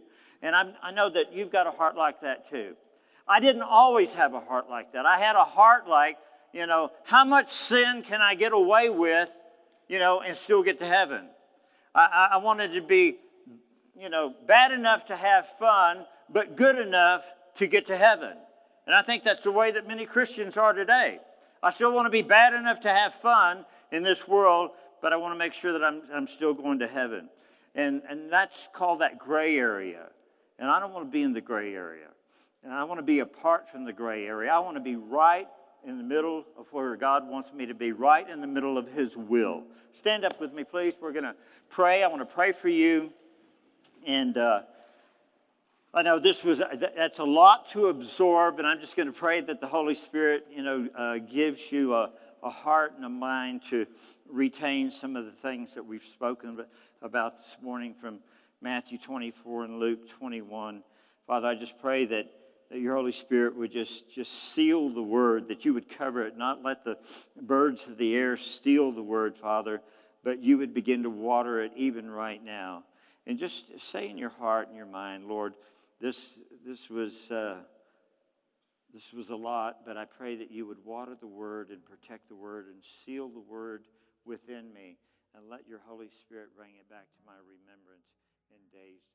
And 0.42 0.56
I'm, 0.56 0.74
I 0.82 0.90
know 0.90 1.08
that 1.08 1.32
you've 1.32 1.52
got 1.52 1.66
a 1.66 1.70
heart 1.70 1.96
like 1.96 2.20
that 2.22 2.50
too. 2.50 2.74
I 3.26 3.40
didn't 3.40 3.62
always 3.62 4.12
have 4.14 4.34
a 4.34 4.40
heart 4.40 4.68
like 4.68 4.92
that. 4.92 5.06
I 5.06 5.18
had 5.18 5.36
a 5.36 5.44
heart 5.44 5.88
like, 5.88 6.18
you 6.52 6.66
know, 6.66 6.90
how 7.04 7.24
much 7.24 7.52
sin 7.52 8.02
can 8.02 8.20
I 8.20 8.34
get 8.34 8.52
away 8.52 8.90
with, 8.90 9.30
you 9.88 9.98
know, 9.98 10.20
and 10.20 10.36
still 10.36 10.62
get 10.62 10.80
to 10.80 10.86
heaven? 10.86 11.26
I, 11.94 12.30
I 12.32 12.36
wanted 12.38 12.74
to 12.74 12.82
be, 12.82 13.16
you 13.98 14.08
know, 14.08 14.34
bad 14.46 14.72
enough 14.72 15.06
to 15.06 15.16
have 15.16 15.46
fun, 15.58 16.04
but 16.28 16.56
good 16.56 16.78
enough 16.78 17.24
to 17.56 17.66
get 17.66 17.86
to 17.86 17.96
heaven. 17.96 18.36
And 18.86 18.96
I 18.96 19.02
think 19.02 19.22
that's 19.22 19.44
the 19.44 19.52
way 19.52 19.70
that 19.70 19.86
many 19.86 20.06
Christians 20.06 20.56
are 20.56 20.72
today. 20.72 21.20
I 21.62 21.70
still 21.70 21.92
want 21.92 22.06
to 22.06 22.10
be 22.10 22.22
bad 22.22 22.54
enough 22.54 22.80
to 22.80 22.92
have 22.92 23.14
fun 23.14 23.64
in 23.92 24.02
this 24.02 24.26
world, 24.26 24.70
but 25.00 25.12
I 25.12 25.16
want 25.16 25.34
to 25.34 25.38
make 25.38 25.54
sure 25.54 25.72
that 25.72 25.84
I'm, 25.84 26.02
I'm 26.12 26.26
still 26.26 26.54
going 26.54 26.80
to 26.80 26.88
heaven. 26.88 27.28
And, 27.74 28.02
and 28.08 28.32
that's 28.32 28.68
called 28.72 29.00
that 29.00 29.18
gray 29.18 29.56
area. 29.56 30.08
And 30.62 30.70
I 30.70 30.78
don't 30.78 30.92
want 30.92 31.04
to 31.04 31.10
be 31.10 31.24
in 31.24 31.32
the 31.32 31.40
gray 31.40 31.74
area. 31.74 32.06
And 32.62 32.72
I 32.72 32.84
want 32.84 33.00
to 33.00 33.02
be 33.02 33.18
apart 33.18 33.68
from 33.68 33.84
the 33.84 33.92
gray 33.92 34.28
area. 34.28 34.54
I 34.54 34.60
want 34.60 34.76
to 34.76 34.80
be 34.80 34.94
right 34.94 35.48
in 35.84 35.98
the 35.98 36.04
middle 36.04 36.44
of 36.56 36.72
where 36.72 36.94
God 36.94 37.28
wants 37.28 37.52
me 37.52 37.66
to 37.66 37.74
be, 37.74 37.90
right 37.90 38.30
in 38.30 38.40
the 38.40 38.46
middle 38.46 38.78
of 38.78 38.86
His 38.86 39.16
will. 39.16 39.64
Stand 39.90 40.24
up 40.24 40.40
with 40.40 40.52
me, 40.52 40.62
please. 40.62 40.94
We're 41.00 41.10
going 41.10 41.24
to 41.24 41.34
pray. 41.68 42.04
I 42.04 42.06
want 42.06 42.20
to 42.20 42.32
pray 42.32 42.52
for 42.52 42.68
you. 42.68 43.12
And 44.06 44.38
uh, 44.38 44.62
I 45.92 46.02
know 46.02 46.20
this 46.20 46.44
was 46.44 46.58
that's 46.58 47.18
a 47.18 47.24
lot 47.24 47.68
to 47.70 47.88
absorb, 47.88 48.60
and 48.60 48.66
I'm 48.68 48.78
just 48.78 48.94
going 48.94 49.08
to 49.08 49.12
pray 49.12 49.40
that 49.40 49.60
the 49.60 49.66
Holy 49.66 49.96
Spirit, 49.96 50.46
you 50.48 50.62
know, 50.62 50.88
uh, 50.94 51.18
gives 51.18 51.72
you 51.72 51.92
a, 51.92 52.12
a 52.40 52.50
heart 52.50 52.92
and 52.94 53.04
a 53.04 53.08
mind 53.08 53.62
to 53.70 53.84
retain 54.30 54.92
some 54.92 55.16
of 55.16 55.24
the 55.24 55.32
things 55.32 55.74
that 55.74 55.84
we've 55.84 56.04
spoken 56.04 56.64
about 57.02 57.38
this 57.38 57.56
morning 57.60 57.96
from 58.00 58.20
Matthew 58.62 58.96
24 58.96 59.64
and 59.64 59.80
Luke 59.80 60.08
21. 60.08 60.84
Father, 61.26 61.48
I 61.48 61.56
just 61.56 61.80
pray 61.80 62.04
that, 62.04 62.30
that 62.70 62.78
your 62.78 62.94
Holy 62.94 63.10
Spirit 63.10 63.56
would 63.56 63.72
just, 63.72 64.14
just 64.14 64.32
seal 64.32 64.88
the 64.88 65.02
word, 65.02 65.48
that 65.48 65.64
you 65.64 65.74
would 65.74 65.88
cover 65.88 66.24
it, 66.24 66.38
not 66.38 66.62
let 66.62 66.84
the 66.84 66.96
birds 67.40 67.88
of 67.88 67.98
the 67.98 68.14
air 68.14 68.36
steal 68.36 68.92
the 68.92 69.02
word, 69.02 69.36
Father, 69.36 69.82
but 70.22 70.38
you 70.38 70.58
would 70.58 70.72
begin 70.72 71.02
to 71.02 71.10
water 71.10 71.60
it 71.60 71.72
even 71.74 72.08
right 72.08 72.42
now. 72.42 72.84
And 73.26 73.36
just 73.36 73.80
say 73.80 74.08
in 74.08 74.16
your 74.16 74.30
heart 74.30 74.68
and 74.68 74.76
your 74.76 74.86
mind, 74.86 75.26
Lord, 75.26 75.54
this, 76.00 76.38
this 76.64 76.88
was. 76.88 77.30
Uh, 77.30 77.56
this 78.94 79.10
was 79.10 79.30
a 79.30 79.36
lot, 79.36 79.86
but 79.86 79.96
I 79.96 80.04
pray 80.04 80.36
that 80.36 80.50
you 80.50 80.66
would 80.66 80.84
water 80.84 81.16
the 81.18 81.26
word 81.26 81.70
and 81.70 81.82
protect 81.82 82.28
the 82.28 82.34
word 82.34 82.66
and 82.66 82.84
seal 82.84 83.30
the 83.30 83.40
word 83.40 83.84
within 84.26 84.70
me 84.74 84.98
and 85.34 85.48
let 85.48 85.66
your 85.66 85.80
Holy 85.88 86.10
Spirit 86.10 86.50
bring 86.54 86.72
it 86.78 86.90
back 86.90 87.08
to 87.08 87.20
my 87.24 87.32
remembrance 87.40 88.21
in 88.52 88.68
days 88.70 89.11